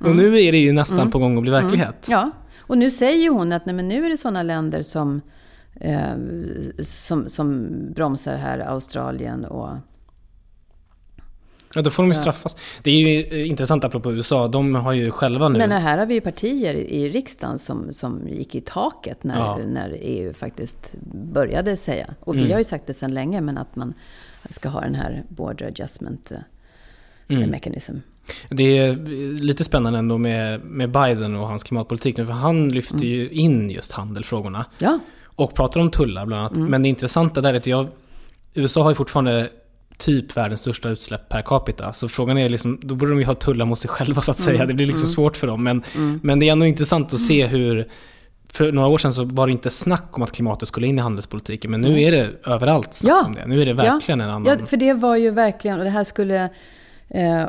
och 0.10 0.16
nu 0.16 0.40
är 0.40 0.52
det 0.52 0.58
ju 0.58 0.72
nästan 0.72 1.10
på 1.10 1.18
gång 1.18 1.36
att 1.36 1.42
bli 1.42 1.50
verklighet. 1.50 2.06
Ja, 2.10 2.30
och 2.58 2.78
nu 2.78 2.90
säger 2.90 3.30
hon 3.30 3.52
att 3.52 3.66
nej, 3.66 3.74
men 3.74 3.88
nu 3.88 4.06
är 4.06 4.10
det 4.10 4.16
sådana 4.16 4.42
länder 4.42 4.82
som, 4.82 5.20
eh, 5.74 6.12
som, 6.82 7.28
som 7.28 7.68
bromsar 7.94 8.36
här, 8.36 8.58
Australien 8.58 9.44
och... 9.44 9.70
Ja, 11.74 11.82
då 11.82 11.90
får 11.90 12.02
de 12.02 12.08
ju 12.08 12.14
straffas. 12.14 12.56
Det 12.82 12.90
är 12.90 12.94
ju 12.96 13.24
eh, 13.42 13.48
intressant 13.48 13.84
apropå 13.84 14.12
USA. 14.12 14.48
De 14.48 14.74
har 14.74 14.92
ju 14.92 15.10
själva 15.10 15.48
nu... 15.48 15.58
Men 15.58 15.70
här 15.70 15.98
har 15.98 16.06
vi 16.06 16.14
ju 16.14 16.20
partier 16.20 16.74
i 16.74 17.08
riksdagen 17.08 17.58
som, 17.58 17.92
som 17.92 18.28
gick 18.28 18.54
i 18.54 18.60
taket 18.60 19.24
när, 19.24 19.36
Ja. 19.38 19.58
när 19.66 19.96
EU 20.00 20.32
faktiskt 20.32 20.94
började 21.32 21.76
säga. 21.76 22.14
Och 22.20 22.34
Mm. 22.34 22.46
vi 22.46 22.52
har 22.52 22.60
ju 22.60 22.64
sagt 22.64 22.86
det 22.86 22.94
sedan 22.94 23.14
länge, 23.14 23.40
men 23.40 23.58
att 23.58 23.76
man 23.76 23.94
ska 24.50 24.68
ha 24.68 24.80
den 24.80 24.94
här 24.94 25.22
border 25.28 25.66
adjustment 25.66 26.30
eh, 26.30 26.38
Mm. 27.28 27.50
mechanism. 27.50 27.94
Det 28.50 28.78
är 28.78 28.96
lite 29.40 29.64
spännande 29.64 29.98
ändå 29.98 30.18
med, 30.18 30.64
med 30.64 30.90
Biden 30.90 31.36
och 31.36 31.48
hans 31.48 31.64
klimatpolitik 31.64 32.16
nu. 32.16 32.26
För 32.26 32.32
han 32.32 32.68
lyfter 32.68 32.94
Mm. 32.94 33.08
ju 33.08 33.28
in 33.30 33.70
just 33.70 33.92
handelfrågorna. 33.92 34.66
Ja, 34.78 34.98
Och 35.24 35.54
pratar 35.54 35.80
om 35.80 35.90
tullar 35.90 36.26
bland 36.26 36.40
annat. 36.40 36.56
Mm. 36.56 36.70
Men 36.70 36.82
det 36.82 36.88
intressanta 36.88 37.40
där 37.40 37.52
är 37.54 37.56
att 37.56 37.66
jag, 37.66 37.86
USA 38.54 38.82
har 38.82 38.90
ju 38.90 38.94
fortfarande 38.94 39.48
typ 39.98 40.36
världens 40.36 40.60
största 40.60 40.88
utsläpp 40.88 41.28
per 41.28 41.42
capita. 41.42 41.92
Så 41.92 42.08
frågan 42.08 42.38
är 42.38 42.48
liksom, 42.48 42.78
då 42.82 42.94
borde 42.94 43.12
de 43.12 43.18
ju 43.18 43.24
ha 43.26 43.34
tullar 43.34 43.66
mot 43.66 43.78
sig 43.78 43.90
själva 43.90 44.22
så 44.22 44.30
att 44.30 44.40
Mm. 44.46 44.56
säga. 44.56 44.66
Det 44.66 44.74
blir 44.74 44.86
liksom 44.86 45.08
svårt 45.08 45.36
för 45.36 45.46
dem. 45.46 45.64
Men, 45.64 45.82
men 46.22 46.38
det 46.38 46.48
är 46.48 46.52
ändå 46.52 46.66
intressant 46.66 47.14
att 47.14 47.20
se 47.20 47.46
hur, 47.46 47.88
för 48.48 48.72
några 48.72 48.88
år 48.88 48.98
sedan 48.98 49.12
så 49.12 49.24
var 49.24 49.46
det 49.46 49.52
inte 49.52 49.70
snack 49.70 50.04
om 50.16 50.22
att 50.22 50.32
klimatet 50.32 50.68
skulle 50.68 50.86
in 50.86 50.98
i 50.98 51.00
handelspolitiken. 51.02 51.70
Men 51.70 51.80
nu 51.80 52.02
är 52.02 52.12
det 52.12 52.30
överallt 52.46 52.94
snack 52.94 53.10
Ja. 53.12 53.24
om 53.26 53.34
det. 53.34 53.46
Nu 53.46 53.62
är 53.62 53.66
det 53.66 53.72
verkligen 53.74 54.20
en 54.20 54.30
annan... 54.30 54.58
Ja, 54.60 54.66
för 54.66 54.76
det 54.76 54.94
var 54.94 55.16
ju 55.16 55.30
verkligen, 55.30 55.78
och 55.78 55.84
det 55.84 55.90
här 55.90 56.04
skulle... 56.04 56.48
Eh, 57.14 57.42
eh, 57.42 57.48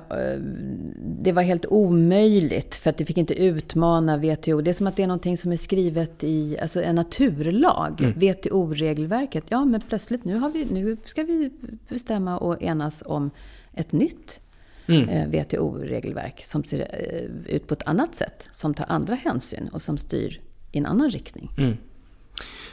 det 1.20 1.32
var 1.32 1.41
helt 1.41 1.66
omöjligt 1.66 2.76
för 2.76 2.89
att 2.89 2.97
det 2.97 3.05
fick 3.05 3.18
inte 3.18 3.34
utmana 3.34 4.18
WTO. 4.18 4.61
Det 4.61 4.72
är 4.72 4.74
som 4.74 4.88
att 4.88 4.95
det 4.95 5.03
är 5.03 5.07
någonting 5.07 5.38
som 5.38 5.51
är 5.51 5.57
skrivet 5.57 6.24
i 6.24 6.57
alltså 6.59 6.84
en 6.84 6.95
naturlag. 6.95 8.01
Mm. 8.01 8.14
WTO-regelverket. 8.20 9.43
Ja, 9.49 9.66
men 9.66 9.82
plötsligt 9.82 10.26
nu, 10.26 10.36
har 10.36 10.49
vi, 10.49 10.66
nu 10.66 10.97
ska 11.05 11.24
vi 11.24 11.51
bestämma 11.89 12.38
och 12.38 12.64
enas 12.64 13.03
om 13.05 13.32
ett 13.74 13.91
nytt 13.91 14.39
Mm. 14.88 15.09
eh, 15.09 15.28
WTO-regelverk 15.28 16.43
som 16.43 16.64
ser 16.64 16.80
eh, 16.80 17.55
ut 17.55 17.68
på 17.68 17.74
ett 17.74 17.88
annat 17.88 18.16
sätt. 18.16 18.49
Som 18.51 18.74
tar 18.74 18.86
andra 18.89 19.16
hänsyn 19.16 19.70
och 19.72 19.82
som 19.82 19.97
styr 19.97 20.41
i 20.72 20.78
en 20.78 20.86
annan 20.86 21.09
riktning. 21.09 21.49
Mm. 21.57 21.78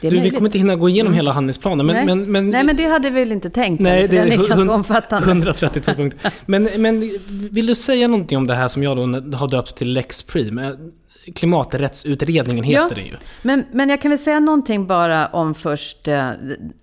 Du, 0.01 0.19
vi 0.19 0.29
kommer 0.29 0.47
inte 0.47 0.57
hinna 0.57 0.75
gå 0.75 0.89
igenom 0.89 1.13
hela 1.13 1.31
handlingsplanen. 1.31 1.85
Men, 1.85 1.95
Nej. 1.95 2.05
men, 2.05 2.31
men, 2.31 2.49
Nej, 2.49 2.63
men 2.63 2.77
det 2.77 2.85
hade 2.85 3.09
vi 3.09 3.19
väl 3.19 3.31
inte 3.31 3.49
tänkt. 3.49 3.81
Nej, 3.81 4.07
för 4.07 4.15
det 4.15 4.21
den 4.21 4.31
är 4.31 4.47
ganska 4.47 4.73
omfattande. 4.73 5.27
132 5.27 5.93
punkter. 5.93 6.31
Men, 6.45 6.69
men 6.77 7.11
vill 7.51 7.65
du 7.65 7.75
säga 7.75 8.07
någonting 8.07 8.37
om 8.37 8.47
det 8.47 8.55
här 8.55 8.67
som 8.67 8.83
jag 8.83 8.97
då 8.97 9.37
har 9.37 9.47
döpt 9.47 9.75
till 9.75 9.93
Lex 9.93 10.23
Prim? 10.23 10.59
Klimaträttsutredningen 11.35 12.63
heter 12.63 12.81
Ja. 12.81 12.95
det 12.95 13.01
ju. 13.01 13.15
Men, 13.41 13.65
men 13.71 13.89
jag 13.89 14.01
kan 14.01 14.11
väl 14.11 14.17
säga 14.17 14.39
någonting 14.39 14.87
bara 14.87 15.27
om 15.27 15.53
först 15.55 16.07
eh, 16.07 16.29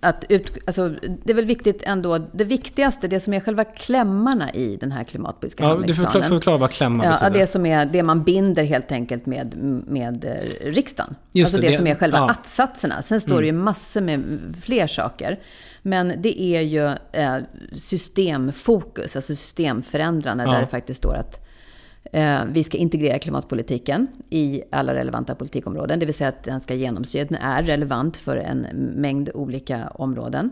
att 0.01 0.25
ut, 0.29 0.51
alltså, 0.67 0.89
det 1.23 1.31
är 1.31 1.35
väl 1.35 1.45
viktigt 1.45 1.83
ändå, 1.83 2.17
det 2.17 2.43
viktigaste, 2.43 3.07
det 3.07 3.19
som 3.19 3.33
är 3.33 3.39
själva 3.39 3.63
klämmarna 3.63 4.53
i 4.53 4.75
den 4.75 4.91
här 4.91 5.03
klimatpolitiska 5.03 5.63
Ja, 5.63 5.75
du 5.75 5.93
får 5.95 6.03
förklara, 6.03 6.23
handlingsplanen. 6.23 6.59
vad 6.61 6.71
klämma 6.71 7.05
Ja, 7.05 7.11
betyder. 7.11 7.39
det 7.39 7.47
som 7.47 7.65
är 7.65 7.85
det 7.85 8.03
man 8.03 8.23
binder 8.23 8.63
helt 8.63 8.91
enkelt 8.91 9.25
med, 9.25 9.55
med 9.87 10.25
eh, 10.25 10.65
riksdagen. 10.71 11.15
Just 11.31 11.53
alltså 11.53 11.61
det, 11.61 11.71
det, 11.71 11.77
som 11.77 11.87
är 11.87 11.95
själva 11.95 12.17
ja. 12.17 12.29
att-satserna. 12.29 13.01
Sen 13.01 13.21
står 13.21 13.41
det 13.41 13.47
ju 13.47 13.53
massor 13.53 14.01
med 14.01 14.39
fler 14.63 14.87
saker. 14.87 15.39
Men 15.81 16.13
det 16.17 16.41
är 16.41 16.61
ju 16.61 16.85
eh, 17.11 17.37
systemfokus, 17.73 19.15
alltså 19.15 19.35
systemförändrande, 19.35 20.43
Ja. 20.43 20.51
där 20.51 20.59
det 20.59 20.67
faktiskt 20.67 20.97
står 20.97 21.15
att 21.15 21.45
vi 22.47 22.63
ska 22.63 22.77
integrera 22.77 23.19
klimatpolitiken 23.19 24.07
i 24.29 24.61
alla 24.71 24.93
relevanta 24.93 25.35
politikområden. 25.35 25.99
Det 25.99 26.05
vill 26.05 26.15
säga 26.15 26.29
att 26.29 26.43
den 26.43 26.59
ska 26.59 26.73
genomsyra, 26.73 27.25
den 27.25 27.37
är 27.37 27.63
relevant 27.63 28.17
för 28.17 28.37
en 28.37 28.61
mängd 28.95 29.29
olika 29.33 29.87
områden. 29.87 30.51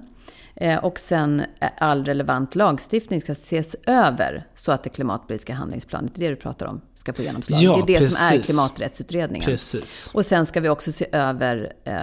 Eh, 0.56 0.84
och 0.86 1.00
sen 1.00 1.40
eh, 1.60 1.70
all 1.78 2.06
relevant 2.06 2.56
lagstiftning 2.56 3.22
ska 3.22 3.32
ses 3.32 3.76
över 3.86 4.48
så 4.56 4.72
att 4.72 4.84
det 4.84 4.90
klimatpolitiska 4.90 5.54
handlingsplanet, 5.54 6.12
det 6.16 6.26
är 6.26 6.30
det 6.30 6.36
du 6.36 6.42
pratar 6.42 6.66
om, 6.66 6.82
ska 6.94 7.14
få 7.14 7.22
genomslag. 7.22 7.60
Ja, 7.62 7.84
det 7.88 7.96
är 7.96 8.00
det 8.00 8.08
som 8.08 8.26
är 8.26 8.32
precis. 8.32 8.46
klimaträttsutredningen. 8.46 9.46
Precis. 9.46 10.12
Och 10.14 10.26
sen 10.26 10.46
ska 10.46 10.60
vi 10.60 10.70
också 10.70 10.92
se 10.92 11.06
över 11.12 11.74
eh, 11.84 11.94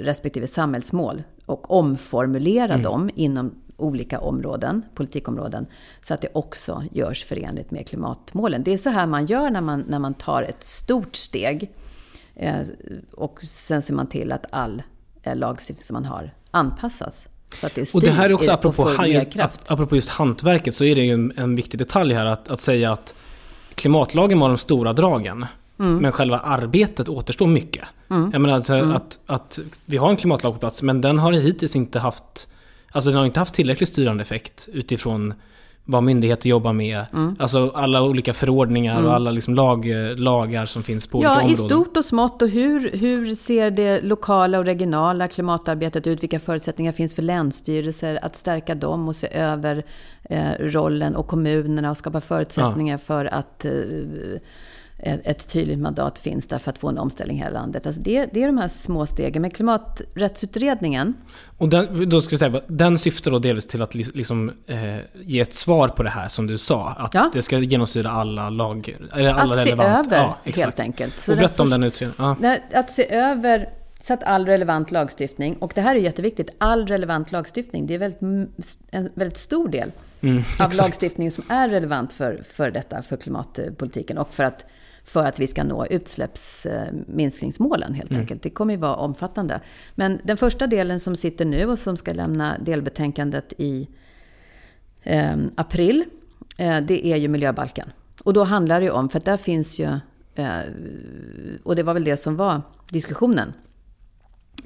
respektive 0.00 0.46
samhällsmål 0.46 1.22
och 1.46 1.70
omformulera 1.70 2.64
Mm. 2.72 2.82
dem 2.82 3.10
inom 3.14 3.54
olika 3.76 4.20
områden, 4.20 4.82
politikområden, 4.94 5.66
så 6.02 6.14
att 6.14 6.20
det 6.20 6.28
också 6.32 6.84
görs 6.92 7.24
förenligt 7.24 7.70
med 7.70 7.88
klimatmålen. 7.88 8.62
Det 8.62 8.72
är 8.72 8.78
så 8.78 8.90
här 8.90 9.06
man 9.06 9.26
gör 9.26 9.50
när 9.50 9.60
man, 9.60 9.84
när 9.88 9.98
man 9.98 10.14
tar 10.14 10.42
ett 10.42 10.64
stort 10.64 11.16
steg. 11.16 11.70
Eh, 12.34 12.54
och 13.12 13.38
sen 13.48 13.82
ser 13.82 13.94
man 13.94 14.06
till 14.06 14.32
att 14.32 14.44
all 14.50 14.82
eh, 15.22 15.36
lagstiftning 15.36 15.84
som 15.84 15.94
man 15.94 16.04
har 16.04 16.30
anpassas. 16.50 17.26
Så 17.54 17.66
att 17.66 17.74
det 17.74 17.86
styr 17.86 17.98
Och 17.98 18.02
det 18.02 18.10
här 18.10 18.30
är 18.30 18.32
också 18.32 18.50
i- 18.50 18.54
apropå, 18.54 18.84
kraft. 19.30 19.60
apropå 19.66 19.96
just 19.96 20.08
hantverket 20.08 20.74
så 20.74 20.84
är 20.84 20.94
det 20.94 21.02
ju 21.02 21.12
en, 21.12 21.32
en 21.36 21.56
viktig 21.56 21.78
detalj 21.78 22.14
här 22.14 22.26
att, 22.26 22.50
att 22.50 22.60
säga 22.60 22.92
att 22.92 23.14
klimatlagen 23.74 24.40
var 24.40 24.48
de 24.48 24.58
stora 24.58 24.92
dragen. 24.92 25.46
Mm. 25.78 25.96
Men 25.96 26.12
själva 26.12 26.38
arbetet 26.38 27.08
återstår 27.08 27.46
mycket. 27.46 27.84
Jag 28.08 28.40
menar 28.40 28.54
alltså 28.54 28.74
Mm. 28.74 28.92
att, 28.96 29.18
att 29.26 29.58
vi 29.86 29.96
har 29.96 30.10
en 30.10 30.16
klimatlag 30.16 30.52
på 30.52 30.58
plats 30.58 30.82
men 30.82 31.00
den 31.00 31.18
har 31.18 31.32
hittills 31.32 31.76
inte 31.76 31.98
haft 31.98 32.48
Alltså 32.92 33.10
den 33.10 33.18
har 33.18 33.26
inte 33.26 33.40
haft 33.40 33.54
tillräckligt 33.54 33.88
styrande 33.88 34.22
effekt 34.22 34.68
utifrån 34.72 35.34
vad 35.84 36.02
myndigheter 36.02 36.48
jobbar 36.48 36.72
med. 36.72 37.04
Mm. 37.12 37.36
Alltså 37.38 37.72
alla 37.74 38.02
olika 38.02 38.34
förordningar 38.34 39.04
och 39.04 39.14
alla 39.14 39.30
liksom 39.30 39.54
lag, 39.54 39.86
lagar 40.16 40.66
som 40.66 40.82
finns 40.82 41.06
på 41.06 41.18
olika 41.18 41.30
Ja, 41.30 41.40
i 41.40 41.44
områden. 41.44 41.56
stort 41.56 41.96
och 41.96 42.04
smått. 42.04 42.42
Och 42.42 42.48
hur, 42.48 42.90
hur 42.96 43.34
ser 43.34 43.70
det 43.70 44.00
lokala 44.00 44.58
och 44.58 44.64
regionala 44.64 45.28
klimatarbetet 45.28 46.06
ut? 46.06 46.22
Vilka 46.22 46.40
förutsättningar 46.40 46.92
finns 46.92 47.14
för 47.14 47.22
länsstyrelser 47.22 48.18
att 48.22 48.36
stärka 48.36 48.74
dem 48.74 49.08
och 49.08 49.16
se 49.16 49.28
över 49.34 49.82
eh, 50.30 50.50
rollen 50.58 51.16
och 51.16 51.26
kommunerna 51.26 51.90
och 51.90 51.96
skapa 51.96 52.20
förutsättningar 52.20 52.98
för 52.98 53.24
att 53.24 53.64
eh, 53.64 53.72
ett, 55.02 55.48
tydligt 55.52 55.78
mandat 55.78 56.18
finns 56.18 56.46
där 56.46 56.58
för 56.58 56.70
att 56.70 56.78
få 56.78 56.88
en 56.88 56.98
omställning 56.98 57.36
i 57.36 57.40
hela 57.42 57.50
landet. 57.60 57.86
Alltså 57.86 58.02
det, 58.02 58.26
det 58.32 58.42
är 58.42 58.46
de 58.46 58.58
här 58.58 58.68
små 58.68 59.06
stegen. 59.06 59.42
Men 59.42 59.50
klimaträttsutredningen, 59.50 61.14
Och 61.58 61.68
den, 61.68 62.08
då 62.08 62.20
ska 62.20 62.32
jag 62.32 62.38
säga, 62.40 62.60
den 62.66 62.98
syftar 62.98 63.30
då 63.30 63.38
delvis 63.38 63.66
till 63.66 63.82
att 63.82 63.94
li- 63.94 64.10
liksom, 64.14 64.52
eh, 64.66 64.96
ge 65.14 65.40
ett 65.40 65.54
svar 65.54 65.88
på 65.88 66.02
det 66.02 66.10
här 66.10 66.28
som 66.28 66.46
du 66.46 66.58
sa. 66.58 66.88
Att 66.98 67.14
Ja. 67.14 67.30
det 67.32 67.42
ska 67.42 67.58
genomsyra 67.58 68.10
alla 68.10 68.50
lag... 68.50 68.96
Alla 69.12 69.30
att 69.40 69.56
se 69.56 69.70
relevant. 69.72 70.06
över 70.06 70.16
ja, 70.16 70.38
helt 70.56 70.80
enkelt. 70.80 71.20
Så 71.20 71.32
Och 71.32 71.38
berätta 71.38 71.62
om 71.62 71.68
först- 71.68 71.74
den 71.80 71.82
utredningen. 71.82 72.36
Ja. 72.42 72.56
Att 72.80 72.90
se 72.92 73.12
över 73.14 73.68
så 74.00 74.14
att 74.14 74.22
all 74.22 74.46
relevant 74.46 74.90
lagstiftning, 74.90 75.56
och 75.56 75.72
det 75.74 75.80
här 75.80 75.94
är 75.96 76.00
jätteviktigt, 76.00 76.50
all 76.58 76.86
relevant 76.86 77.32
lagstiftning, 77.32 77.86
det 77.86 77.94
är 77.94 77.98
väldigt, 77.98 78.20
en 78.90 79.10
väldigt 79.14 79.38
stor 79.38 79.68
del 79.68 79.92
mm, 80.20 80.42
av 80.60 80.72
lagstiftning 80.74 81.30
som 81.30 81.44
är 81.48 81.68
relevant 81.68 82.12
för, 82.12 82.42
för 82.52 82.70
detta, 82.70 83.02
för 83.02 83.16
klimatpolitiken 83.16 84.18
och 84.18 84.34
för 84.34 84.44
att, 84.44 84.64
för 85.04 85.24
att 85.24 85.40
vi 85.40 85.46
ska 85.46 85.64
nå 85.64 85.86
utsläppsminskningsmålen 85.86 87.94
helt 87.94 88.10
mm. 88.10 88.20
enkelt. 88.20 88.42
Det 88.42 88.50
kommer 88.50 88.74
ju 88.74 88.80
vara 88.80 88.94
omfattande. 88.94 89.60
Men 89.94 90.20
den 90.24 90.36
första 90.36 90.66
delen 90.66 91.00
som 91.00 91.16
sitter 91.16 91.44
nu 91.44 91.66
och 91.66 91.78
som 91.78 91.96
ska 91.96 92.12
lämna 92.12 92.58
delbetänkandet 92.58 93.52
i 93.58 93.88
eh, 95.02 95.36
april, 95.54 96.04
eh, 96.56 96.80
det 96.80 97.06
är 97.06 97.16
ju 97.16 97.28
miljöbalken. 97.28 97.92
Och 98.24 98.32
då 98.32 98.44
handlar 98.44 98.80
det 98.80 98.86
ju 98.86 98.92
om, 98.92 99.08
för 99.08 99.18
att 99.18 99.24
där 99.24 99.36
finns 99.36 99.80
ju, 99.80 99.88
eh, 100.34 100.58
och 101.62 101.76
det 101.76 101.82
var 101.82 101.94
väl 101.94 102.04
det 102.04 102.16
som 102.16 102.36
var 102.36 102.62
diskussionen. 102.88 103.52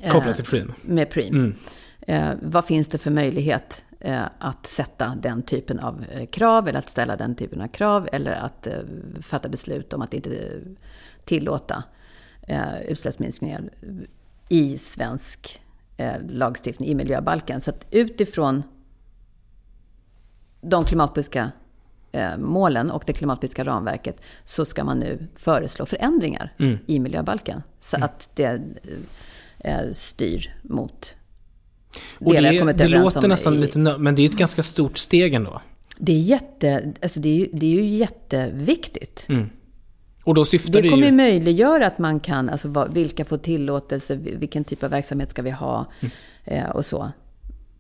Eh, 0.01 0.11
Kopplat 0.11 0.37
till 0.37 0.45
Preem? 0.45 0.73
Med 0.83 1.11
Preem. 1.11 1.35
Mm. 1.35 1.55
Eh, 2.01 2.31
vad 2.43 2.65
finns 2.65 2.89
det 2.89 2.99
för 2.99 3.11
möjlighet 3.11 3.85
eh, 3.86 3.86
att 4.39 4.67
sätta 4.67 5.15
den 5.15 5.43
typen 5.43 5.81
av 5.81 6.05
eh, 6.11 6.27
krav, 6.27 6.69
eller 6.69 6.79
att 6.79 6.91
ställa 6.91 7.17
den 7.17 7.35
typen 7.35 7.61
av 7.61 7.69
krav, 7.69 8.09
eller 8.13 8.33
att 8.33 8.67
eh, 8.67 8.81
fatta 9.23 9.49
beslut 9.49 9.93
om 9.93 10.03
att 10.03 10.15
inte 10.15 10.61
tillåta 11.25 11.85
eh, 12.43 12.81
utsläppsminskningar 12.89 13.71
i 14.49 14.79
svensk 14.79 15.63
lagstiftning, 16.29 16.89
i 16.89 16.95
miljöbalken. 16.95 17.61
Så 17.61 17.71
att 17.71 17.87
utifrån 17.91 18.63
de 20.61 20.85
klimatpolitiska 20.85 21.51
målen 22.39 22.91
och 22.91 23.03
det 23.07 23.13
klimatpolitiska 23.13 23.65
ramverket 23.65 24.21
så 24.45 24.65
ska 24.65 24.85
man 24.85 24.99
nu 24.99 25.29
föreslå 25.37 25.87
förändringar 25.87 26.55
mm. 26.59 26.79
i 26.87 27.01
miljöbalken. 27.01 27.63
Så 27.81 27.97
mm. 27.97 28.05
att 28.05 28.31
det 28.35 28.63
eh, 29.59 29.91
styr 29.91 30.57
mot 30.63 31.17
det, 32.19 32.41
det 32.41 32.59
kommit 32.59 32.79
Det 32.79 32.89
låter 32.89 33.29
nästan 33.29 33.55
i, 33.55 33.57
lite 33.57 33.79
men 33.79 34.15
det 34.15 34.23
är 34.23 34.27
ett 34.27 34.37
ganska 34.37 34.63
stort 34.63 34.99
steg 34.99 35.35
ändå. 35.35 35.61
Det 35.99 36.13
är, 36.13 36.21
jätte, 36.21 36.93
alltså 37.03 37.21
det 37.21 37.29
är, 37.29 37.35
ju, 37.35 37.49
det 37.53 37.67
är 37.67 37.71
ju 37.71 37.85
jätteviktigt. 37.85 39.27
Mm. 39.29 39.51
Och 40.25 40.35
då 40.35 40.45
syftar 40.45 40.73
det, 40.73 40.83
det 40.83 40.89
kommer 40.89 41.07
ju 41.07 41.13
möjliggöra 41.13 41.87
att 41.87 41.99
man 41.99 42.21
kan, 42.21 42.49
alltså 42.49 42.69
vad, 42.69 42.95
vilka 42.95 43.25
får 43.25 43.39
tillåtelse, 43.39 44.17
vilken 44.17 44.65
typ 44.65 44.83
av 44.83 44.91
verksamhet 44.91 45.31
ska 45.31 45.43
vi 45.43 45.51
ha 45.51 45.87
mm. 46.01 46.13
eh, 46.45 46.71
och 46.71 46.85
så. 46.85 47.11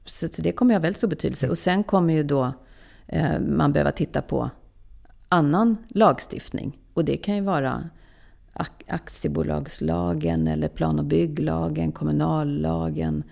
så. 0.05 0.29
Så 0.29 0.43
det 0.43 0.53
kommer 0.53 0.75
ju 0.75 0.77
ha 0.77 0.83
väldigt 0.83 0.99
stor 0.99 1.09
betydelse. 1.09 1.47
Mm. 1.47 1.51
Och 1.51 1.59
sen 1.59 1.85
kommer 1.85 2.15
ju 2.15 2.23
då 2.23 2.53
eh, 3.07 3.41
man 3.41 3.73
behöva 3.73 3.93
titta 3.93 4.23
på 4.23 4.51
annan 5.29 5.77
lagstiftning. 5.89 6.79
Och 6.95 7.05
det 7.05 7.17
kan 7.17 7.35
ju 7.35 7.41
vara 7.41 7.91
aktiebolagslagen 8.87 10.49
eller 10.49 10.69
plan 10.69 10.99
och 10.99 11.05
bygglagen, 11.05 11.93
kommunallagen. 11.93 13.23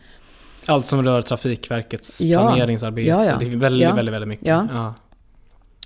Allt 0.66 0.86
som 0.86 1.02
rör 1.02 1.22
Trafikverkets 1.22 2.20
ja, 2.20 2.40
planeringsarbete. 2.40 3.08
Ja, 3.08 3.24
ja. 3.24 3.36
Det 3.40 3.46
är 3.46 3.56
väldigt, 3.56 3.82
ja, 3.82 3.94
väldigt, 3.94 4.14
väldigt 4.14 4.28
mycket. 4.28 4.46
Ja. 4.46 4.94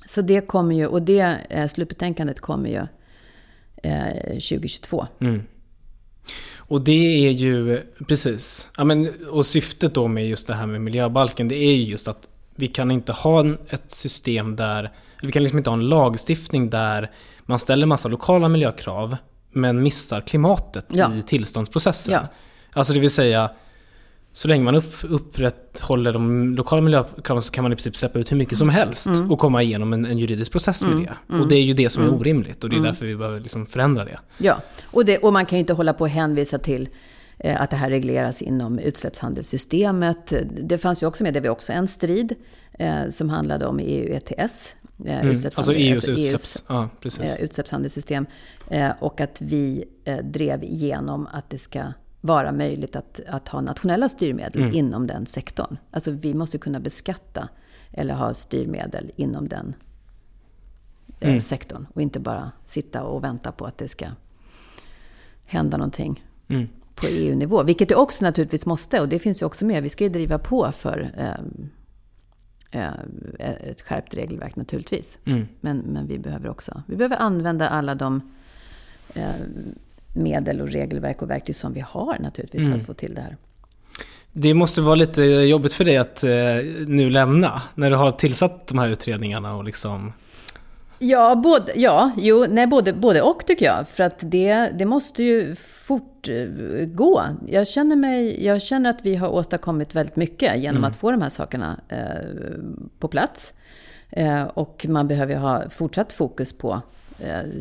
Så 0.08 0.22
det 0.22 0.40
kommer 0.40 0.74
ju, 0.76 0.86
och 0.86 1.02
det 1.02 1.36
eh, 1.50 1.68
slutbetänkandet 1.68 2.40
kommer 2.40 2.68
ju 2.68 2.86
eh, 3.82 4.22
2022. 4.28 5.06
Mm. 5.20 5.42
Och 6.56 6.80
det 6.80 7.26
är 7.26 7.30
ju, 7.30 7.82
precis. 8.08 8.70
Ja, 8.76 8.84
men, 8.84 9.12
och 9.30 9.46
syftet 9.46 9.94
då 9.94 10.08
med 10.08 10.28
just 10.28 10.46
det 10.46 10.54
här 10.54 10.66
med 10.66 10.80
miljöbalken, 10.80 11.48
det 11.48 11.56
är 11.56 11.74
ju 11.74 11.82
just 11.84 12.08
att 12.08 12.28
vi 12.54 12.66
kan 12.66 12.90
inte 12.90 13.12
ha 13.12 13.54
ett 13.68 13.90
system 13.90 14.56
där, 14.56 14.92
vi 15.22 15.32
kan 15.32 15.42
liksom 15.42 15.58
inte 15.58 15.70
ha 15.70 15.76
en 15.76 15.88
lagstiftning 15.88 16.70
där 16.70 17.10
man 17.40 17.58
ställer 17.58 17.86
massa 17.86 18.08
lokala 18.08 18.48
miljökrav 18.48 19.16
men 19.52 19.82
missar 19.82 20.20
klimatet 20.20 20.86
ja. 20.88 21.14
i 21.14 21.22
tillståndsprocessen. 21.22 22.14
Ja. 22.14 22.28
Alltså 22.72 22.92
det 22.92 23.00
vill 23.00 23.10
säga, 23.10 23.50
så 24.39 24.49
länge 24.49 24.64
man 24.64 24.74
upp, 24.74 24.95
upprätthåller 25.03 26.12
de 26.12 26.55
lokala 26.55 26.82
miljökraven 26.82 27.43
så 27.43 27.53
kan 27.53 27.62
man 27.62 27.72
i 27.72 27.76
princip 27.76 27.97
släppa 27.97 28.18
ut 28.18 28.32
hur 28.32 28.36
mycket 28.36 28.59
som 28.59 28.68
helst 28.68 29.07
mm. 29.07 29.30
och 29.30 29.39
komma 29.39 29.62
igenom 29.62 29.93
en, 29.93 30.05
en 30.05 30.18
juridisk 30.18 30.53
process 30.53 30.82
med 30.82 30.93
mm. 30.93 31.05
det. 31.05 31.16
Och 31.28 31.34
mm. 31.34 31.49
det 31.49 31.55
är 31.55 31.62
ju 31.62 31.74
det 31.74 31.91
som 31.91 32.03
är 32.03 32.07
mm. 32.07 32.20
orimligt 32.20 32.64
och 32.64 32.70
det 32.70 32.76
är 32.76 32.78
mm. 32.78 32.91
därför 32.91 33.07
vi 33.07 33.16
behöver 33.16 33.41
liksom 33.41 33.66
förändra 33.66 34.05
det. 34.05 34.18
Ja, 34.39 34.61
och, 34.84 35.05
det, 35.05 35.18
och 35.18 35.32
man 35.32 35.47
kan 35.47 35.59
ju 35.59 35.61
inte 35.61 35.72
hålla 35.72 35.93
på 35.93 36.05
och 36.05 36.09
hänvisa 36.09 36.59
till 36.59 36.89
eh, 37.39 37.62
att 37.62 37.70
det 37.70 37.76
här 37.76 37.91
regleras 37.91 38.43
inom 38.43 38.78
utsläppshandelssystemet. 38.78 40.32
Det 40.62 40.78
fanns 40.78 41.03
ju 41.03 41.07
också 41.07 41.22
med, 41.22 41.34
det 41.34 41.41
var 41.41 41.51
också 41.51 41.72
en 41.72 41.89
strid 41.89 42.34
eh, 42.78 43.09
som 43.09 43.30
handlade 43.30 43.66
om 43.66 43.78
EU 43.78 44.14
ETS. 44.14 44.76
Eh, 45.05 45.20
mm. 45.20 45.30
Alltså 45.30 45.47
EUs, 45.47 45.59
alltså 45.59 45.74
EUs 45.74 46.09
utsläpps, 46.09 46.64
ja, 46.68 46.89
eh, 47.20 47.41
utsläppshandelssystem. 47.41 48.26
Eh, 48.70 48.91
och 49.01 49.20
att 49.20 49.41
vi 49.41 49.84
drev 50.22 50.64
igenom 50.64 51.28
att 51.32 51.51
det 51.51 51.59
ska 51.59 51.82
vara 52.20 52.52
möjligt 52.52 52.96
att, 52.96 53.20
att 53.28 53.48
ha 53.48 53.60
nationella 53.60 54.08
styrmedel 54.08 54.62
mm. 54.62 54.74
inom 54.74 55.06
den 55.06 55.26
sektorn. 55.26 55.76
Alltså 55.90 56.10
vi 56.10 56.34
måste 56.34 56.58
kunna 56.58 56.80
beskatta 56.80 57.48
eller 57.92 58.14
ha 58.14 58.34
styrmedel 58.34 59.10
inom 59.16 59.48
den 59.48 59.74
mm. 61.20 61.40
sektorn. 61.40 61.86
Och 61.94 62.02
inte 62.02 62.20
bara 62.20 62.52
sitta 62.64 63.02
och 63.02 63.24
vänta 63.24 63.52
på 63.52 63.66
att 63.66 63.78
det 63.78 63.88
ska 63.88 64.06
hända 65.44 65.76
någonting 65.76 66.24
mm. 66.48 66.68
på 66.94 67.06
EU-nivå. 67.06 67.62
Vilket 67.62 67.88
det 67.88 67.94
också 67.94 68.24
naturligtvis 68.24 68.66
måste. 68.66 69.00
Och 69.00 69.08
det 69.08 69.18
finns 69.18 69.42
ju 69.42 69.46
också 69.46 69.64
med. 69.64 69.82
Vi 69.82 69.88
ska 69.88 70.04
ju 70.04 70.10
driva 70.10 70.38
på 70.38 70.72
för 70.72 71.14
eh, 71.16 71.44
Eh, 72.70 72.92
ett 73.38 73.82
skärpt 73.82 74.14
regelverk 74.14 74.56
naturligtvis. 74.56 75.18
Mm. 75.24 75.46
Men, 75.60 75.78
men 75.78 76.06
vi 76.06 76.18
behöver 76.18 76.48
också 76.48 76.82
vi 76.86 76.96
behöver 76.96 77.16
använda 77.16 77.68
alla 77.68 77.94
de 77.94 78.32
eh, 79.14 79.30
medel 80.12 80.61
och 80.61 80.68
regelverk 80.68 81.22
och 81.22 81.30
verktyg 81.30 81.56
som 81.56 81.72
vi 81.72 81.80
har 81.80 82.18
naturligtvis 82.20 82.61
mm. 82.61 82.72
för 82.72 82.80
att 82.80 82.86
få 82.86 82.94
till 82.94 83.14
det 83.14 83.20
här. 83.20 83.36
Det 84.32 84.54
måste 84.54 84.80
vara 84.80 84.94
lite 84.94 85.22
jobbigt 85.22 85.72
för 85.72 85.84
dig 85.84 85.96
att 85.96 86.24
eh, 86.24 86.30
nu 86.86 87.11
lämna 87.11 87.62
när 87.74 87.90
du 87.90 87.96
har 87.96 88.11
tillsatt 88.11 88.66
de 88.66 88.78
här 88.78 88.88
utredningarna 88.88 89.54
och 89.54 89.64
liksom 89.64 90.12
Ja, 90.98 91.34
både, 91.36 91.72
ja 91.76 92.11
jo, 92.16 92.46
nej, 92.48 92.66
både, 92.66 92.92
både 92.92 93.22
och 93.22 93.46
tycker 93.46 93.66
jag. 93.66 93.88
För 93.88 94.04
att 94.04 94.18
det, 94.20 94.70
det 94.78 94.84
måste 94.84 95.22
ju 95.22 95.54
fortgå. 95.54 97.22
Jag 97.46 97.68
känner, 97.68 97.96
mig, 97.96 98.44
jag 98.44 98.62
känner 98.62 98.90
att 98.90 99.06
vi 99.06 99.16
har 99.16 99.28
åstadkommit 99.28 99.94
väldigt 99.94 100.16
mycket 100.16 100.56
genom 100.56 100.76
mm. 100.76 100.90
att 100.90 100.96
få 100.96 101.11
de 101.11 101.22
här 101.22 101.28
sakerna 101.28 101.80
eh, 101.88 101.98
på 102.98 103.09
plats. 103.09 103.54
Eh, 104.11 104.42
och 104.42 104.86
man 104.88 105.09
behöver 105.09 105.36
ha 105.36 105.70
fortsatt 105.70 106.12
fokus 106.12 106.52
på 106.52 106.72
eh, 106.72 106.80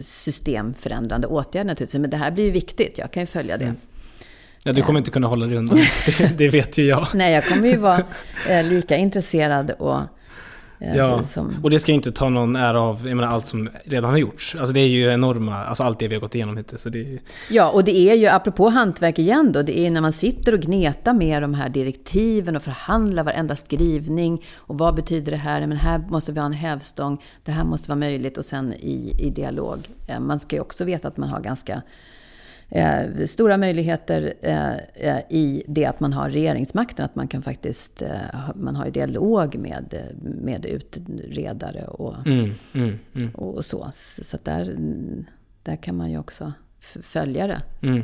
systemförändrande 0.01 1.27
åtgärder 1.27 1.67
naturligtvis. 1.67 2.01
Men 2.01 2.09
det 2.09 2.17
här 2.17 2.31
blir 2.31 2.43
ju 2.43 2.51
viktigt, 2.51 2.97
jag 2.97 3.11
kan 3.11 3.23
ju 3.23 3.27
följa 3.27 3.57
det. 3.57 3.65
Mm. 3.65 3.77
Ja, 4.63 4.73
du 4.73 4.81
kommer 4.81 4.99
inte 4.99 5.11
kunna 5.11 5.27
hålla 5.27 5.45
dig 5.45 5.57
undan. 5.57 5.79
Det, 6.05 6.37
det, 6.37 6.49
vet 6.49 6.77
ju 6.77 6.85
jag. 6.85 7.07
Nej, 7.13 7.33
jag 7.33 7.45
kommer 7.45 7.67
ju 7.67 7.77
vara 7.77 8.03
eh, 8.49 8.63
lika 8.63 8.97
intresserad 8.97 9.71
och 9.71 9.99
Eh, 9.99 10.03
ja, 10.79 11.23
som... 11.23 11.55
och 11.63 11.69
det 11.69 11.79
ska 11.79 11.91
ju 11.91 11.95
inte 11.95 12.11
ta 12.11 12.29
någon 12.29 12.55
ära 12.55 12.81
av 12.81 13.07
jag 13.07 13.15
menar, 13.15 13.29
allt 13.29 13.47
som 13.47 13.69
redan 13.83 14.09
har 14.09 14.17
gjorts. 14.17 14.55
Alltså 14.55 14.73
det 14.73 14.79
är 14.79 14.87
ju 14.87 15.11
enorma, 15.11 15.65
alltså 15.65 15.83
allt 15.83 15.99
det 15.99 16.07
vi 16.07 16.15
har 16.15 16.21
gått 16.21 16.35
igenom 16.35 16.57
hittills. 16.57 16.81
Så 16.81 16.89
det 16.89 17.01
är... 17.01 17.19
Ja, 17.49 17.69
och 17.69 17.83
det 17.83 17.97
är 17.97 18.15
ju, 18.15 18.27
apropå 18.27 18.69
hantverk 18.69 19.19
igen 19.19 19.51
då, 19.51 19.61
det 19.61 19.79
är 19.79 19.91
när 19.91 20.01
man 20.01 20.11
sitter 20.11 20.53
och 20.53 20.59
gnetar 20.59 21.13
med 21.13 21.41
de 21.41 21.53
här 21.53 21.69
direktiven 21.69 22.55
och 22.55 22.61
förhandlar 22.61 23.23
varenda 23.23 23.55
skrivning. 23.55 24.45
Och 24.55 24.77
vad 24.77 24.95
betyder 24.95 25.31
det 25.31 25.37
här? 25.37 25.67
Men 25.67 25.77
här 25.77 26.03
måste 26.09 26.31
vi 26.31 26.39
ha 26.39 26.45
en 26.45 26.53
hävstång. 26.53 27.21
Det 27.45 27.51
här 27.51 27.63
måste 27.63 27.89
vara 27.89 27.99
möjligt. 27.99 28.37
Och 28.37 28.45
sen 28.45 28.73
i, 28.73 29.15
i 29.17 29.29
dialog. 29.29 29.77
Eh, 30.07 30.19
man 30.19 30.39
ska 30.39 30.55
ju 30.55 30.61
också 30.61 30.85
veta 30.85 31.07
att 31.07 31.17
man 31.17 31.29
har 31.29 31.39
ganska 31.39 31.81
eh, 32.69 33.25
stora 33.25 33.57
möjligheter 33.57 34.33
eh, 34.41 34.75
eh, 34.95 35.19
i 35.29 35.63
det 35.67 35.85
att 35.85 35.99
man 35.99 36.13
har 36.13 36.29
regeringsmakten. 36.29 37.05
Att 37.05 37.15
man 37.15 37.27
kan 37.27 37.41
faktiskt, 37.41 38.01
eh, 38.01 38.09
man 38.55 38.75
har 38.75 38.89
dialog 38.89 39.55
med, 39.55 40.13
med 40.21 40.65
utredare 40.65 41.83
och, 41.83 42.15
mm, 42.27 42.51
mm, 42.73 42.99
mm. 43.15 43.29
och 43.29 43.65
så. 43.65 43.89
Så 43.91 44.37
där, 44.43 44.75
där 45.63 45.75
kan 45.75 45.97
man 45.97 46.11
ju 46.11 46.19
också 46.19 46.53
följa 47.01 47.47
det. 47.47 47.61
Mm. 47.81 48.03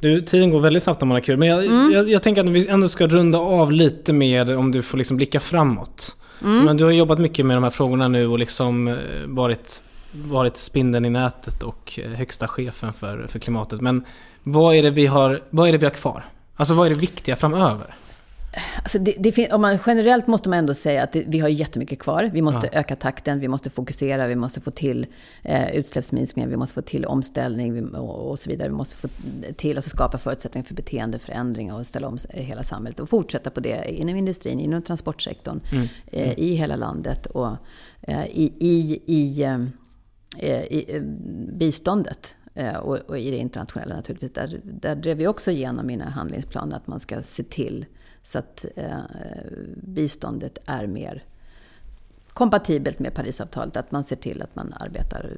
Du, 0.00 0.22
tiden 0.22 0.50
går 0.50 0.60
väldigt 0.60 0.82
snabbt 0.82 1.02
om 1.02 1.08
man 1.08 1.16
har 1.16 1.20
kul. 1.20 1.36
Men 1.36 1.48
jag, 1.48 1.64
mm. 1.64 1.92
jag, 1.92 2.08
jag, 2.08 2.22
tänker 2.22 2.44
att 2.44 2.50
vi 2.50 2.68
ändå 2.68 2.88
ska 2.88 3.06
runda 3.06 3.38
av 3.38 3.72
lite 3.72 4.12
med 4.12 4.50
om 4.50 4.72
du 4.72 4.82
får 4.82 4.98
liksom 4.98 5.16
blicka 5.16 5.40
framåt. 5.40 6.16
Mm. 6.42 6.64
Men 6.64 6.76
du 6.76 6.84
har 6.84 6.90
jobbat 6.90 7.18
mycket 7.18 7.46
med 7.46 7.56
de 7.56 7.62
här 7.62 7.70
frågorna 7.70 8.08
nu 8.08 8.26
och 8.26 8.38
liksom 8.38 8.88
eh, 8.88 8.94
varit 9.26 9.82
varit 10.12 10.56
spindeln 10.56 11.04
i 11.04 11.10
nätet 11.10 11.62
och 11.62 12.00
högsta 12.16 12.48
chefen 12.48 12.92
för, 12.92 13.26
för 13.26 13.38
klimatet. 13.38 13.80
Men 13.80 14.04
vad 14.42 14.74
är, 14.74 14.82
det 14.82 14.90
vi 14.90 15.06
har, 15.06 15.42
vad 15.50 15.68
är 15.68 15.72
det 15.72 15.78
vi 15.78 15.86
har 15.86 15.90
kvar? 15.90 16.24
Alltså 16.56 16.74
vad 16.74 16.86
är 16.86 16.94
det 16.94 17.00
viktiga 17.00 17.36
framöver? 17.36 17.94
Alltså 18.76 18.98
det, 18.98 19.14
det, 19.18 19.52
om 19.52 19.60
man, 19.60 19.78
generellt 19.86 20.26
måste 20.26 20.48
man 20.48 20.58
ändå 20.58 20.74
säga 20.74 21.02
att 21.02 21.12
det, 21.12 21.24
vi 21.26 21.38
har 21.38 21.48
jättemycket 21.48 21.98
kvar. 21.98 22.30
Vi 22.32 22.42
måste 22.42 22.68
ja. 22.72 22.78
öka 22.78 22.96
takten, 22.96 23.40
vi 23.40 23.48
måste 23.48 23.70
fokusera, 23.70 24.26
vi 24.26 24.36
måste 24.36 24.60
få 24.60 24.70
till 24.70 25.06
eh, 25.42 25.70
utsläppsminskningar, 25.70 26.48
vi 26.48 26.56
måste 26.56 26.74
få 26.74 26.82
till 26.82 27.04
omställning 27.04 27.94
och, 27.94 28.30
och, 28.30 28.38
så 28.38 28.50
vidare. 28.50 28.68
Vi 28.68 28.74
måste 28.74 28.96
få 28.96 29.08
till 29.56 29.70
att 29.70 29.76
alltså 29.76 29.90
skapa 29.90 30.18
förutsättningar 30.18 30.66
för 30.66 30.74
beteendeförändring 30.74 31.72
och 31.72 31.86
ställa 31.86 32.08
om 32.08 32.18
hela 32.30 32.62
samhället. 32.62 33.00
Och 33.00 33.08
fortsätta 33.08 33.50
på 33.50 33.60
det 33.60 33.94
inom 33.94 34.16
industrin, 34.16 34.60
inom 34.60 34.82
transportsektorn, 34.82 35.60
mm. 35.72 35.88
Eh, 36.06 36.38
i 36.38 36.54
hela 36.54 36.76
landet 36.76 37.26
och 37.26 37.56
eh, 38.02 38.26
i, 38.26 38.52
i, 38.58 39.02
i 39.06 39.42
eh, 39.42 39.58
Eh, 39.58 39.58
i 40.38 40.96
eh, 40.96 41.02
biståndet 41.52 42.36
eh, 42.54 42.76
och, 42.76 42.96
och, 42.96 43.18
i 43.18 43.30
det 43.30 43.36
internationella 43.36 43.96
naturligtvis. 43.96 44.32
Där, 44.32 44.60
där 44.64 44.94
drev 44.94 45.16
vi 45.16 45.26
också 45.26 45.50
igenom 45.50 45.86
mina 45.86 46.10
handlingsplaner 46.10 46.76
att 46.76 46.86
man 46.86 47.00
ska 47.00 47.22
se 47.22 47.42
till 47.42 47.86
så 48.22 48.38
att 48.38 48.64
eh, 48.76 48.84
biståndet 49.76 50.58
är 50.66 50.86
mer 50.86 51.22
kompatibelt 52.32 52.98
med 52.98 53.14
Parisavtalet. 53.14 53.76
Att 53.76 53.90
man 53.92 54.04
ser 54.04 54.16
till 54.16 54.42
att 54.42 54.56
man 54.56 54.74
arbetar 54.80 55.30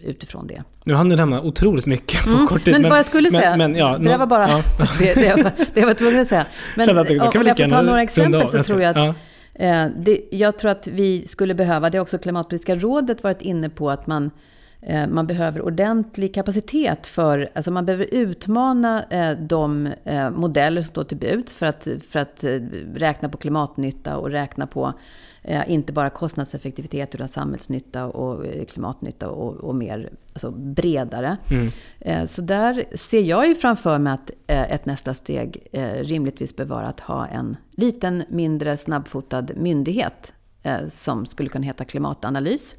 utifrån 0.00 0.46
det. 0.46 0.62
Nu 0.84 0.94
hann 0.94 1.08
du 1.08 1.16
lämna 1.16 1.42
otroligt 1.42 1.86
mycket 1.86 2.24
på 2.24 2.30
Mm, 2.30 2.46
kort 2.46 2.64
tid. 2.64 2.72
men, 2.80 2.90
vad 2.90 2.98
jag 2.98 3.06
skulle 3.06 3.30
säga, 3.30 3.56
men, 3.56 3.74
ja, 3.74 3.98
det 3.98 4.04
där 4.04 4.18
var 4.18 4.26
bara 4.26 4.48
ja. 4.50 4.62
det, 4.98 5.14
det, 5.14 5.26
jag, 5.26 5.42
var- 5.42 5.52
det 5.74 5.80
jag 5.80 5.86
var 5.86 5.94
tvungen 5.94 6.20
att 6.20 6.26
säga. 6.26 6.46
Men 6.76 6.98
att 6.98 7.08
det- 7.08 7.20
om 7.20 7.30
jag 7.46 7.56
får 7.56 7.68
ta 7.68 7.82
några 7.82 8.02
exempel 8.02 8.48
så 8.50 8.62
tror 8.62 8.82
jag 8.82 8.90
att. 8.90 8.96
Eh, 8.96 9.14
Eh, 9.54 9.86
det, 9.96 10.20
jag 10.30 10.58
tror 10.58 10.70
att 10.70 10.86
vi 10.86 11.26
skulle 11.26 11.54
behöva, 11.54 11.90
det 11.90 11.98
har 11.98 12.02
också 12.02 12.18
Klimatpolitiska 12.18 12.74
rådet 12.74 13.22
varit 13.22 13.42
inne 13.42 13.68
på, 13.68 13.90
att 13.90 14.06
man, 14.06 14.30
man 15.08 15.26
behöver 15.26 15.62
ordentlig 15.62 16.34
kapacitet 16.34 17.06
för, 17.06 17.48
alltså 17.54 17.70
man 17.70 17.86
behöver 17.86 18.14
utmana 18.14 19.04
eh, 19.04 19.38
de 19.38 19.86
eh, 20.04 20.30
modeller 20.30 20.82
som 20.82 20.88
står 20.88 21.04
till 21.04 21.16
buds 21.16 21.52
för 21.52 21.66
att, 21.66 21.88
för 22.08 22.18
att 22.18 22.44
eh, 22.44 22.50
räkna 22.94 23.28
på 23.28 23.36
klimatnytta 23.38 24.16
och 24.16 24.30
räkna 24.30 24.66
på 24.66 24.92
eh, 25.42 25.70
inte 25.70 25.92
bara 25.92 26.10
kostnadseffektivitet 26.10 27.14
utan 27.14 27.28
samhällsnytta 27.28 28.06
och 28.06 28.46
eh, 28.46 28.64
klimatnytta 28.64 29.30
och, 29.30 29.54
och 29.54 29.74
mer 29.74 30.10
alltså 30.32 30.50
bredare. 30.50 31.36
Eh, 32.00 32.24
Så 32.24 32.42
där 32.42 32.84
ser 32.96 33.20
jag 33.22 33.48
ju 33.48 33.54
framför 33.54 33.98
mig 33.98 34.12
att 34.12 34.30
eh, 34.46 34.72
ett 34.72 34.86
nästa 34.86 35.14
steg 35.14 35.66
eh, 35.72 35.94
rimligtvis 35.94 36.56
bör 36.56 36.64
vara 36.64 36.86
att 36.86 37.00
ha 37.00 37.26
en 37.26 37.56
liten, 37.70 38.22
mindre 38.28 38.76
snabbfotad 38.76 39.46
myndighet 39.56 40.34
eh, 40.62 40.86
som 40.88 41.26
skulle 41.26 41.48
kunna 41.48 41.64
heta 41.66 41.84
klimatanalys. 41.84 42.76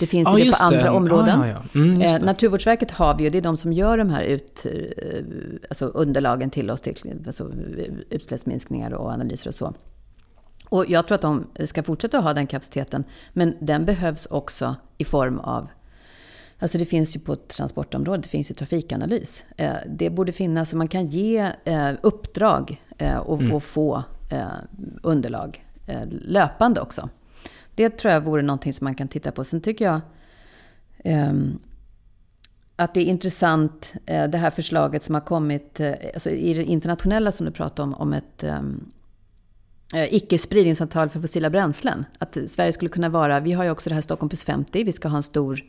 Det 0.00 0.06
finns 0.06 0.28
Ja, 0.28 0.38
ju 0.38 0.44
det 0.44 0.50
på 0.50 0.64
andra 0.64 0.82
det. 0.82 0.90
områden. 0.90 1.40
Ja, 1.40 1.46
ja. 1.74 1.80
Mm, 1.80 2.00
Eh. 2.02 2.22
Naturvårdsverket 2.22 2.90
har 2.90 3.14
vi 3.18 3.24
ju, 3.24 3.30
det 3.30 3.38
är 3.38 3.42
de 3.42 3.56
som 3.56 3.72
gör 3.72 3.98
de 3.98 4.10
här 4.10 4.22
ut, 4.22 4.66
eh, 4.66 5.24
alltså 5.70 5.86
underlagen 5.86 6.50
till 6.50 6.70
oss, 6.70 6.80
till 6.80 6.94
alltså 7.26 7.50
utsläppsminskningar 8.10 8.90
och 8.94 9.10
analyser 9.10 9.48
och 9.50 9.54
så. 9.54 9.74
Och 10.68 10.84
jag 10.90 11.06
tror 11.06 11.14
att 11.14 11.22
de 11.22 11.46
ska 11.64 11.82
fortsätta 11.82 12.18
ha 12.18 12.34
den 12.34 12.46
kapaciteten, 12.46 13.04
men 13.32 13.54
den 13.60 13.84
behövs 13.84 14.26
också 14.26 14.76
i 14.98 15.04
form 15.04 15.40
av 15.40 15.68
Alltså 16.58 16.78
det 16.78 16.84
finns 16.84 17.16
ju 17.16 17.20
på 17.20 17.36
transportområdet, 17.36 18.22
det 18.22 18.28
finns 18.28 18.50
ju 18.50 18.54
trafikanalys. 18.54 19.44
Eh, 19.56 19.72
Det 19.88 20.10
borde 20.10 20.32
finnas, 20.32 20.70
så 20.70 20.76
man 20.76 20.88
kan 20.88 21.06
ge 21.06 21.50
eh, 21.64 21.90
uppdrag 22.02 22.82
och, 23.24 23.42
och 23.52 23.62
få 23.62 24.02
underlag 25.02 25.64
löpande 26.10 26.80
också. 26.80 27.08
Det 27.76 27.90
tror 27.90 28.12
jag 28.12 28.20
vore 28.20 28.42
någonting 28.42 28.72
som 28.72 28.84
man 28.84 28.94
kan 28.94 29.08
titta 29.08 29.32
på. 29.32 29.44
Sen 29.44 29.60
tycker 29.60 29.84
jag 29.84 30.00
ehm, 31.04 31.58
att 32.76 32.94
det 32.94 33.00
är 33.00 33.04
intressant, 33.04 33.94
eh, 34.06 34.28
det 34.28 34.38
här 34.38 34.50
förslaget 34.50 35.04
som 35.04 35.14
har 35.14 35.22
kommit 35.22 35.80
eh, 35.80 35.92
alltså 36.14 36.30
i 36.30 36.54
det 36.54 36.64
internationella 36.64 37.32
som 37.32 37.46
du 37.46 37.52
pratar 37.52 37.82
om, 37.82 37.94
om 37.94 38.12
ett 38.12 38.44
eh, 39.94 40.14
icke-spridningsavtal 40.14 41.08
för 41.08 41.20
fossila 41.20 41.50
bränslen. 41.50 42.04
Att 42.18 42.36
Sverige 42.46 42.72
skulle 42.72 42.88
kunna 42.88 43.08
vara, 43.08 43.40
vi 43.40 43.52
har 43.52 43.64
ju 43.64 43.70
också 43.70 43.90
det 43.90 43.94
här 43.94 44.02
Stockholm 44.02 44.28
plus 44.28 44.44
50, 44.44 44.84
vi 44.84 44.92
ska 44.92 45.08
ha 45.08 45.16
en 45.16 45.22
stor 45.22 45.64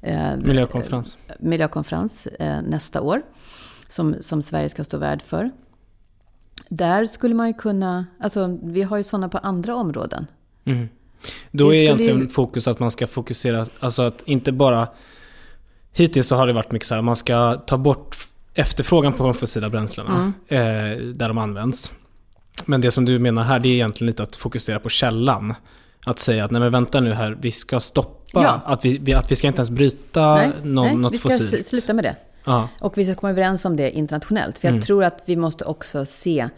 eh, 0.00 0.36
Miljökonferens. 0.36 1.18
miljökonferens 1.38 2.26
eh, 2.26 2.62
nästa 2.62 3.00
år. 3.00 3.22
Som, 3.88 4.16
som 4.20 4.42
Sverige 4.42 4.68
ska 4.68 4.84
stå 4.84 4.98
värd 4.98 5.22
för. 5.22 5.50
Där 6.68 7.04
skulle 7.04 7.34
man 7.34 7.46
ju 7.48 7.54
kunna, 7.54 8.06
alltså 8.18 8.58
vi 8.62 8.82
har 8.82 8.96
ju 8.96 9.02
sådana 9.02 9.28
på 9.28 9.38
andra 9.38 9.76
områden. 9.76 10.26
Mm. 10.64 10.88
Då 11.50 11.70
Det 11.70 11.76
är 11.76 11.82
egentligen 11.82 12.18
ju- 12.20 12.28
fokus 12.28 12.68
att 12.68 12.78
man 12.78 12.90
ska 12.90 13.06
fokusera, 13.06 13.66
alltså 13.80 14.02
att 14.02 14.22
inte 14.26 14.52
bara... 14.52 14.88
Hittills 15.94 16.26
så 16.28 16.36
har 16.36 16.46
det 16.46 16.52
varit 16.52 16.72
mycket 16.72 16.88
så 16.88 16.94
här, 16.94 17.02
man 17.02 17.16
ska 17.16 17.54
ta 17.54 17.76
bort 17.78 18.16
efterfrågan 18.54 19.12
på 19.12 19.24
de 19.24 19.34
fossila 19.34 19.70
bränslena 19.70 20.32
eh, 20.48 20.58
där 21.14 21.28
de 21.28 21.38
används. 21.38 21.92
Men 22.64 22.80
det 22.80 22.90
som 22.90 23.04
du 23.04 23.18
menar 23.18 23.42
här, 23.42 23.58
det 23.58 23.68
är 23.68 23.72
egentligen 23.72 24.06
lite 24.06 24.22
att 24.22 24.36
fokusera 24.36 24.78
på 24.78 24.88
källan. 24.88 25.54
Att 26.06 26.18
säga 26.18 26.44
att 26.44 26.50
nej 26.50 26.60
men 26.60 26.72
vänta 26.72 27.00
nu 27.00 27.12
här, 27.12 27.36
vi 27.40 27.52
ska 27.52 27.80
stoppa, 27.80 28.42
Ja. 28.42 28.60
att, 28.64 28.84
vi, 28.84 29.14
att 29.14 29.30
vi 29.32 29.36
ska 29.36 29.46
inte 29.46 29.58
ens 29.60 29.70
bryta 29.70 30.34
nej, 30.34 30.50
någon, 30.62 30.86
nej 30.86 30.96
något 30.96 31.12
vi 31.12 31.18
ska 31.18 31.28
fossilt. 31.28 31.66
sluta 31.66 31.92
med 31.94 32.04
det. 32.04 32.16
Ja. 32.44 32.68
Och 32.80 32.98
vi 32.98 33.04
ska 33.04 33.14
komma 33.14 33.30
överens 33.30 33.64
om 33.64 33.76
det 33.76 33.90
internationellt. 33.90 34.58
För 34.58 34.68
jag 34.68 34.72
Mm. 34.72 34.82
tror 34.82 35.04
att 35.04 35.22
vi 35.26 35.36
måste 35.36 35.64
också 35.64 36.04
se 36.06 36.48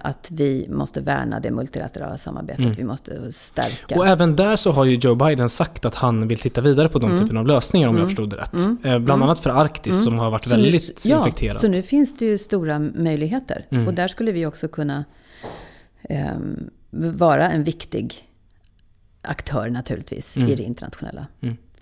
att 0.00 0.28
vi 0.30 0.66
måste 0.70 1.00
värna 1.00 1.40
det 1.40 1.50
multilaterala 1.50 2.16
samarbetet. 2.16 2.78
Vi 2.78 2.84
måste 2.84 3.32
stärka. 3.32 3.94
Mm. 3.94 3.98
Och 4.00 4.06
även 4.08 4.36
där 4.36 4.56
så 4.56 4.72
har 4.72 4.84
ju 4.84 4.96
Joe 4.96 5.14
Biden 5.14 5.48
sagt 5.48 5.84
att 5.84 5.94
han 5.94 6.28
vill 6.28 6.38
titta 6.38 6.60
vidare 6.60 6.88
på 6.88 6.98
de 6.98 7.10
Mm. 7.10 7.22
typen 7.22 7.36
av 7.36 7.46
lösningar 7.46 7.88
om 7.88 7.96
jag 7.96 8.06
förstod 8.06 8.30
det 8.30 8.36
rätt. 8.36 8.84
Eh, 8.84 8.98
bland 8.98 9.22
annat 9.22 9.40
för 9.40 9.50
Arktis 9.50 10.04
som 10.04 10.18
har 10.18 10.30
varit 10.30 10.44
Så 10.48 10.56
nu- 10.56 10.62
väldigt 10.62 11.04
ja, 11.06 11.18
infekterat. 11.18 11.56
Så 11.60 11.68
nu 11.68 11.82
finns 11.82 12.16
det 12.16 12.24
ju 12.24 12.38
stora 12.38 12.78
möjligheter. 12.78 13.66
Mm. 13.70 13.86
Och 13.88 13.94
där 13.94 14.08
skulle 14.08 14.32
vi 14.32 14.46
också 14.46 14.68
kunna 14.68 15.04
ehm, 16.08 16.70
vara 16.90 17.50
en 17.50 17.64
viktig 17.64 18.28
aktör 19.22 19.70
naturligtvis 19.70 20.36
i 20.36 20.54
det 20.54 20.62
internationella. 20.62 21.26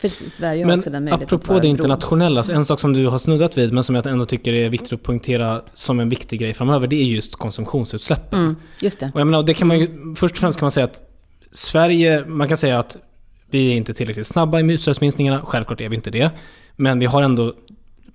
För 0.01 0.09
Sverige 0.09 0.65
har 0.65 0.77
också 0.77 0.91
den 0.91 1.03
Mm. 1.03 1.05
Men 1.05 1.13
möjligheten 1.13 1.37
att 1.37 1.43
apropå 1.43 1.61
det 1.61 1.69
internationella, 1.69 2.43
så 2.45 2.53
en 2.53 2.65
sak 2.65 2.81
som 2.81 2.93
du 2.93 3.07
har 3.07 3.19
snuddat 3.19 3.59
vid 3.59 3.73
men 3.73 3.85
som 3.85 3.95
jag 3.95 4.07
ändå 4.07 4.27
tycker 4.27 4.53
är 4.53 4.69
viktigt 4.69 4.93
att 4.93 5.03
poängtera 5.03 5.63
som 5.75 6.01
en 6.01 6.09
viktig 6.09 6.41
grej 6.41 6.55
framöver, 6.55 6.87
det 6.87 6.97
är 6.97 7.05
just 7.05 7.37
konsumtionsutsläppen. 7.37 8.39
Mm, 8.39 8.57
just 8.81 9.01
det. 9.01 9.11
Och 9.15 9.21
jag 9.21 9.27
menar, 9.27 9.43
det 9.43 9.55
kan 9.55 9.69
man 9.69 9.79
ju, 9.79 10.15
först 10.17 10.35
och 10.35 10.39
främst 10.39 10.59
kan 10.59 10.65
man 10.65 10.71
säga 10.71 10.85
att 10.85 11.03
Sverige, 11.53 12.25
man 12.27 12.49
kan 12.49 12.57
säga 12.57 12.79
att 12.79 12.97
vi 13.51 13.73
är 13.73 13.77
inte 13.77 13.95
tillräckligt 13.95 14.27
snabba 14.27 14.61
i 14.61 14.73
utsläppsminskningarna, 14.73 15.41
självklart 15.45 15.81
är 15.81 15.89
vi 15.89 15.97
inte 15.97 16.11
det. 16.11 16.31
Men 16.77 16.99
vi 16.99 17.07
har 17.07 17.23
ändå 17.23 17.55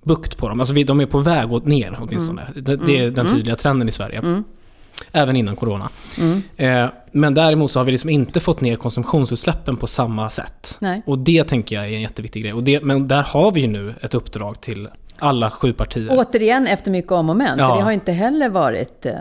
bukt 0.02 0.36
på 0.36 0.48
dem, 0.48 0.60
alltså 0.60 0.74
vi, 0.74 0.84
de 0.84 1.00
är 1.00 1.06
på 1.06 1.18
väg 1.18 1.52
åt 1.52 1.66
ner 1.66 1.98
åtminstone. 2.00 2.42
Mm. 2.42 2.64
Det, 2.64 2.76
det 2.76 2.98
är 2.98 3.10
den 3.10 3.26
tydliga 3.26 3.56
trenden 3.56 3.88
i 3.88 3.92
Sverige. 3.92 4.44
Även 5.12 5.36
innan 5.36 5.56
corona. 5.56 5.88
Mm. 6.18 6.42
Eh, 6.56 6.90
men 7.12 7.34
däremot 7.34 7.72
så 7.72 7.80
har 7.80 7.84
vi 7.84 7.92
liksom 7.92 8.10
inte 8.10 8.40
fått 8.40 8.60
ner 8.60 8.76
konsumtionsutsläppen 8.76 9.76
på 9.76 9.86
samma 9.86 10.30
sätt. 10.30 10.76
Nej. 10.80 11.02
Och 11.06 11.18
det 11.18 11.44
tänker 11.44 11.76
jag 11.76 11.84
är 11.84 11.92
en 11.92 12.00
jätteviktig 12.00 12.42
grej. 12.42 12.52
Och 12.52 12.62
det, 12.62 12.82
men 12.82 13.08
där 13.08 13.22
har 13.22 13.52
vi 13.52 13.60
ju 13.60 13.66
nu 13.66 13.94
ett 14.00 14.14
uppdrag 14.14 14.60
till 14.60 14.88
alla 15.18 15.50
sju 15.50 15.72
partier. 15.72 16.08
Återigen 16.10 16.66
efter 16.66 16.90
mycket 16.90 17.12
om 17.12 17.30
och 17.30 17.36
men. 17.36 17.58
Ja. 17.58 17.68
För 17.68 17.76
det 17.76 17.82
har 17.82 17.92
inte 17.92 18.12
heller 18.12 18.48
varit 18.48 19.06
eh, 19.06 19.14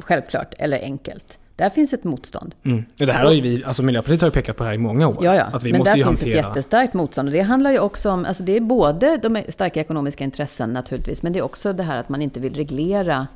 självklart 0.00 0.54
eller 0.58 0.82
enkelt. 0.82 1.38
Där 1.56 1.70
finns 1.70 1.92
ett 1.92 2.04
motstånd. 2.04 2.54
Mm. 2.64 2.84
Det 2.96 3.12
här 3.12 3.24
har 3.24 3.32
ju 3.32 3.40
vi, 3.40 3.64
alltså 3.64 3.82
Miljöpartiet 3.82 4.20
har 4.20 4.28
ju 4.28 4.32
pekat 4.32 4.56
på 4.56 4.62
det 4.62 4.68
här 4.68 4.74
i 4.74 4.78
många 4.78 5.08
år. 5.08 5.16
Ja, 5.20 5.34
ja. 5.34 5.44
Att 5.44 5.62
vi 5.62 5.72
men 5.72 5.78
måste 5.78 5.92
där 5.92 5.98
ju 5.98 6.04
finns 6.04 6.22
hantera... 6.22 6.40
ett 6.40 6.46
jättestarkt 6.46 6.94
motstånd. 6.94 7.28
Och 7.28 7.32
det 7.32 7.40
handlar 7.40 7.70
ju 7.70 7.78
också 7.78 8.10
om, 8.10 8.24
alltså 8.24 8.42
det 8.42 8.56
är 8.56 8.60
både 8.60 9.16
de 9.16 9.42
starka 9.48 9.80
ekonomiska 9.80 10.24
intressen 10.24 10.72
naturligtvis, 10.72 11.22
men 11.22 11.32
det 11.32 11.38
är 11.38 11.42
också 11.42 11.72
det 11.72 11.82
här 11.82 11.98
att 11.98 12.08
man 12.08 12.22
inte 12.22 12.40
vill 12.40 12.54
reglera 12.54 13.26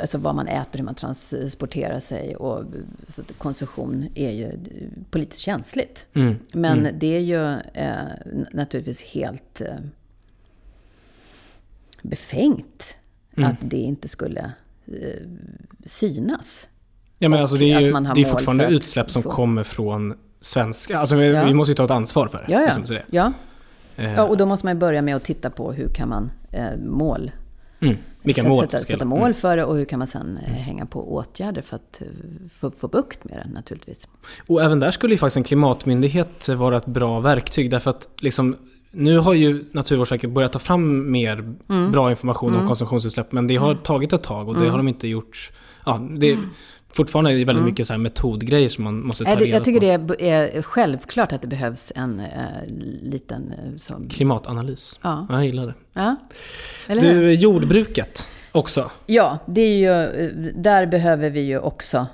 alltså 0.00 0.18
vad 0.18 0.34
man 0.34 0.48
äter, 0.48 0.78
hur 0.78 0.84
man 0.84 0.94
transporterar 0.94 1.98
sig. 1.98 2.36
Och, 2.36 2.64
så 3.08 3.22
konsumtion 3.38 4.08
är 4.14 4.30
ju 4.30 4.52
politiskt 5.10 5.42
känsligt. 5.42 6.06
Mm. 6.14 6.36
Men 6.52 6.88
det 6.98 7.16
är 7.16 7.20
ju 7.20 7.52
eh, 7.74 7.94
naturligtvis 8.52 9.02
helt 9.02 9.60
eh, 9.60 9.74
befängt 12.02 12.96
Mm. 13.36 13.50
att 13.50 13.56
det 13.60 13.76
inte 13.76 14.08
skulle 14.08 14.40
eh, 14.86 15.26
synas. 15.84 16.68
Ja 17.18 17.28
men 17.28 17.36
Och 17.36 17.40
alltså 17.42 17.56
det 17.56 17.72
är 17.72 17.80
ju 17.80 17.92
det 17.92 18.20
är 18.20 18.24
fortfarande 18.24 18.66
utsläpp 18.66 19.10
som 19.10 19.22
få- 19.22 19.30
kommer 19.30 19.62
från 19.62 20.14
svenska. 20.40 20.98
Alltså 20.98 21.16
vi, 21.16 21.28
Ja. 21.32 21.44
vi 21.44 21.54
måste 21.54 21.70
ju 21.70 21.76
ta 21.76 21.84
ett 21.84 21.90
ansvar 21.90 22.28
för 22.28 22.38
det. 22.38 22.44
Ja, 22.52 22.58
ja. 22.60 22.64
liksom 22.66 22.84
det. 22.86 23.02
ja. 23.10 23.32
Eh, 23.96 24.12
ja 24.14 24.22
och 24.22 24.36
då 24.36 24.46
måste 24.46 24.66
man 24.66 24.78
börja 24.78 25.02
med 25.02 25.16
att 25.16 25.24
titta 25.24 25.50
på 25.50 25.72
hur 25.72 25.88
kan 25.88 26.08
man 26.08 26.32
eh, 26.50 26.76
mål 26.86 27.30
mm. 27.80 27.96
Vilka 28.22 28.42
mål 28.42 28.64
sätta, 28.64 28.78
sätta 28.78 29.04
mål 29.04 29.18
Mm. 29.20 29.34
för 29.34 29.56
det 29.56 29.64
och 29.64 29.76
hur 29.76 29.84
kan 29.84 29.98
man 29.98 30.08
sen 30.08 30.36
eh, 30.46 30.52
hänga 30.52 30.86
på 30.86 31.14
åtgärder 31.14 31.62
för 31.62 31.76
att 31.76 32.00
eh, 32.00 32.06
få, 32.58 32.70
få 32.70 32.88
bukt 32.88 33.24
med 33.24 33.36
det 33.36 33.52
naturligtvis. 33.54 34.08
Och 34.46 34.62
även 34.62 34.80
där 34.80 34.90
skulle 34.90 35.14
ju 35.14 35.18
faktiskt 35.18 35.36
en 35.36 35.42
klimatmyndighet 35.44 36.48
vara 36.48 36.76
ett 36.76 36.86
bra 36.86 37.20
verktyg. 37.20 37.70
Därför 37.70 37.90
att 37.90 38.08
liksom, 38.20 38.56
nu 38.90 39.18
har 39.18 39.34
ju 39.34 39.64
Naturvårdsverket 39.72 40.30
börjat 40.30 40.52
ta 40.52 40.58
fram 40.58 41.10
mer 41.10 41.54
Mm. 41.68 41.92
bra 41.92 42.10
information 42.10 42.54
om 42.56 42.66
konsumtionsutsläpp. 42.68 43.32
Men 43.32 43.46
det 43.46 43.56
har 43.56 43.74
tagit 43.74 44.12
ett 44.12 44.22
tag 44.22 44.48
och 44.48 44.54
Mm. 44.54 44.64
det 44.64 44.70
har 44.70 44.76
de 44.78 44.88
inte 44.88 45.08
gjort. 45.08 45.52
Ja, 45.86 46.08
det, 46.18 46.38
Fortfarande 46.92 47.32
är 47.32 47.38
det 47.38 47.44
väldigt 47.44 47.64
mycket 47.64 47.86
så 47.86 47.92
här 47.92 47.98
metodgrejer 47.98 48.68
som 48.68 48.84
man 48.84 49.06
måste 49.06 49.24
ta 49.24 49.30
det, 49.30 49.36
reda 49.36 49.46
jag 49.46 49.64
tycker 49.64 49.98
på. 49.98 50.14
det 50.14 50.30
är, 50.30 50.62
självklart 50.62 51.32
att 51.32 51.42
det 51.42 51.48
behövs 51.48 51.92
en 51.96 52.20
eh, 52.20 52.26
liten... 53.02 53.52
Eh, 53.52 53.76
som, 53.76 54.08
Klimatanalys. 54.08 55.00
Ja. 55.02 55.26
Jag 55.30 55.46
gillar 55.46 55.66
det. 55.66 55.74
ja? 55.92 56.16
Du, 56.86 57.34
jordbruket 57.34 58.30
också. 58.52 58.90
Ja, 59.06 59.38
det 59.46 59.60
är 59.60 59.76
ju, 59.76 60.24
eh, 60.24 60.30
där 60.54 60.86
behöver 60.86 61.30
vi 61.30 61.40
ju 61.40 61.58
också 61.58 62.06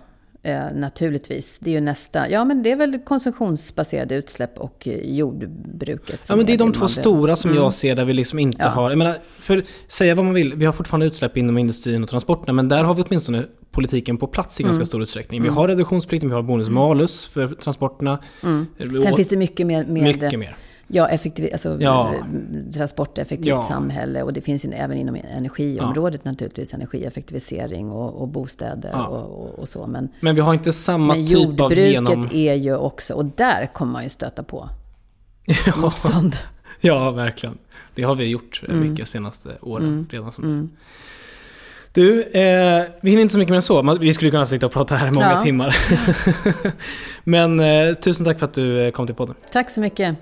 eh, 0.47 0.65
naturligtvis. 0.75 1.59
Det 1.61 1.71
är 1.71 1.75
ju 1.75 1.81
nästa, 1.81 2.31
ja 2.31 2.45
men 2.45 2.63
det 2.63 2.71
är 2.71 2.77
väl 2.77 2.99
konsumtionsbaserade 3.05 4.15
utsläpp 4.15 4.59
och 4.59 4.89
eh, 4.89 5.17
jordbruket. 5.17 6.25
som 6.25 6.33
Ja 6.33 6.37
men 6.37 6.47
det 6.47 6.53
är 6.53 6.59
de 6.59 6.65
man 6.65 6.73
två 6.73 6.79
behöver. 6.79 7.01
stora 7.03 7.37
som 7.37 7.55
jag 7.55 7.73
ser 7.73 7.95
där 7.97 8.05
vi 8.05 8.13
liksom 8.15 8.39
inte 8.39 8.59
Mm. 8.59 8.67
Ja. 8.75 8.81
har, 8.83 8.91
jag 8.91 8.99
menar, 8.99 9.15
för 9.39 9.65
säga 9.89 10.15
vad 10.15 10.25
man 10.25 10.35
vill, 10.35 10.55
vi 10.55 10.65
har 10.67 10.73
fortfarande 10.73 11.07
utsläpp 11.07 11.37
inom 11.37 11.59
industrin 11.59 12.03
och 12.03 12.09
transporterna 12.09 12.53
men 12.53 12.69
där 12.69 12.85
har 12.85 12.95
vi 12.95 13.03
åtminstone 13.03 13.45
politiken 13.71 14.17
på 14.19 14.27
plats 14.27 14.61
i 14.61 14.63
ganska 14.63 14.77
Mm. 14.79 14.87
stor 14.87 15.03
utsträckning. 15.03 15.43
Vi 15.43 15.49
har 15.49 15.69
reduktionsplikten, 15.69 16.29
vi 16.31 16.35
har 16.35 16.43
bonus 16.43 16.69
malus 16.69 17.27
för 17.27 17.49
transporterna. 17.49 18.19
Sen 18.41 18.67
Och 19.11 19.17
finns 19.17 19.29
det 19.29 19.37
mycket 19.37 19.67
med, 19.67 19.89
med 19.89 20.03
mycket 20.03 20.39
mer. 20.39 20.57
Ja, 20.89 21.09
effektiv, 21.09 21.49
alltså, 21.53 21.77
Ja. 21.81 22.15
transporteffektivt 22.75 23.47
Ja. 23.49 23.63
samhälle. 23.63 24.23
Och 24.23 24.33
det 24.33 24.41
finns 24.41 24.65
ju 24.65 24.73
även 24.73 24.99
inom 24.99 25.15
energiområdet 25.37 26.25
naturligtvis 26.25 26.75
energieffektivisering 26.75 27.91
och, 27.91 28.23
och 28.23 28.29
bostäder 28.29 28.91
Ja. 28.93 29.07
och, 29.07 29.43
och, 29.45 29.59
och 29.59 29.69
så. 29.69 29.87
Men, 29.87 30.09
Men 30.21 30.35
vi 30.35 30.41
har 30.41 30.55
inte 30.55 30.73
samma 30.73 31.15
typ 31.15 31.23
av 31.27 31.31
jordbruket 31.33 31.79
genom... 31.91 32.29
är 32.33 32.55
ju 32.55 32.77
också, 32.77 33.15
och 33.15 33.25
där 33.25 33.67
kommer 33.75 33.93
man 33.93 34.03
ju 34.03 34.09
stöta 34.09 34.43
på 34.43 34.69
Ja, 35.67 35.77
motstånd. 35.77 36.37
ja, 36.81 37.11
verkligen. 37.11 37.59
Det 37.95 38.03
har 38.03 38.15
vi 38.15 38.25
gjort 38.25 38.63
eh, 38.69 38.75
Mm. 38.75 38.91
mycket 38.91 39.09
senaste 39.09 39.51
åren 39.63 40.07
redan. 40.11 40.33
Som 40.33 40.71
Du, 41.93 42.23
eh, 42.23 42.85
vi 43.01 43.11
hinner 43.11 43.23
inte 43.23 43.33
så 43.33 43.39
mycket 43.39 43.51
mer 43.51 43.57
än 43.57 43.63
så. 43.63 43.97
Vi 44.01 44.15
skulle 44.15 44.31
kunna 44.31 44.47
sitta 44.47 44.67
och 44.67 44.73
prata 44.73 44.95
här 44.95 45.09
i 45.09 45.11
många 45.11 45.33
Ja. 45.33 45.43
timmar. 45.43 45.77
Men 47.25 47.61
eh, 47.61 47.95
tusen 47.95 48.25
tack 48.27 48.39
för 48.39 48.47
att 48.47 48.55
du 48.55 48.81
eh, 48.81 48.91
kom 48.91 49.07
till 49.07 49.15
podden. 49.15 49.35
Tack 49.53 49.71
så 49.71 49.81
mycket. 49.81 50.17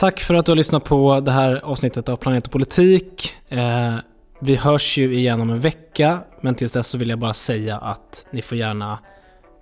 Tack 0.00 0.20
för 0.20 0.34
att 0.34 0.46
du 0.46 0.52
har 0.52 0.56
lyssnat 0.56 0.84
på 0.84 1.20
det 1.20 1.30
här 1.30 1.60
avsnittet 1.64 2.08
av 2.08 2.16
Planet 2.16 2.46
och 2.46 2.52
politik. 2.52 3.34
Eh, 3.48 3.94
vi 4.40 4.56
hörs 4.56 4.98
ju 4.98 5.14
igen 5.14 5.40
om 5.40 5.50
en 5.50 5.60
vecka, 5.60 6.18
men 6.40 6.54
tills 6.54 6.72
dess 6.72 6.86
så 6.86 6.98
vill 6.98 7.10
jag 7.10 7.18
bara 7.18 7.34
säga 7.34 7.78
att 7.78 8.26
ni 8.30 8.42
får 8.42 8.58
gärna 8.58 8.98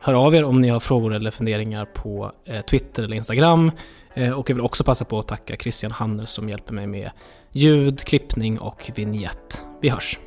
höra 0.01 0.19
av 0.19 0.35
er 0.35 0.45
om 0.45 0.61
ni 0.61 0.69
har 0.69 0.81
frågor 0.81 1.15
eller 1.15 1.31
funderingar 1.31 1.85
på 1.85 2.33
eh, 2.45 2.61
Twitter 2.61 3.03
eller 3.03 3.17
Instagram. 3.17 3.71
Eh, 4.15 4.33
och 4.33 4.51
jag 4.51 4.55
vill 4.55 4.65
också 4.65 4.85
passa 4.85 5.05
på 5.05 5.19
att 5.19 5.29
tacka 5.29 5.57
Christian 5.57 5.93
Hanner 5.93 6.27
som 6.27 6.49
hjälper 6.49 6.73
mig 6.73 6.87
med 6.87 7.11
ljud, 7.53 8.01
klippning 8.01 8.59
och 8.59 8.91
vignett. 8.95 9.65
Vi 9.81 9.89
hörs! 9.89 10.19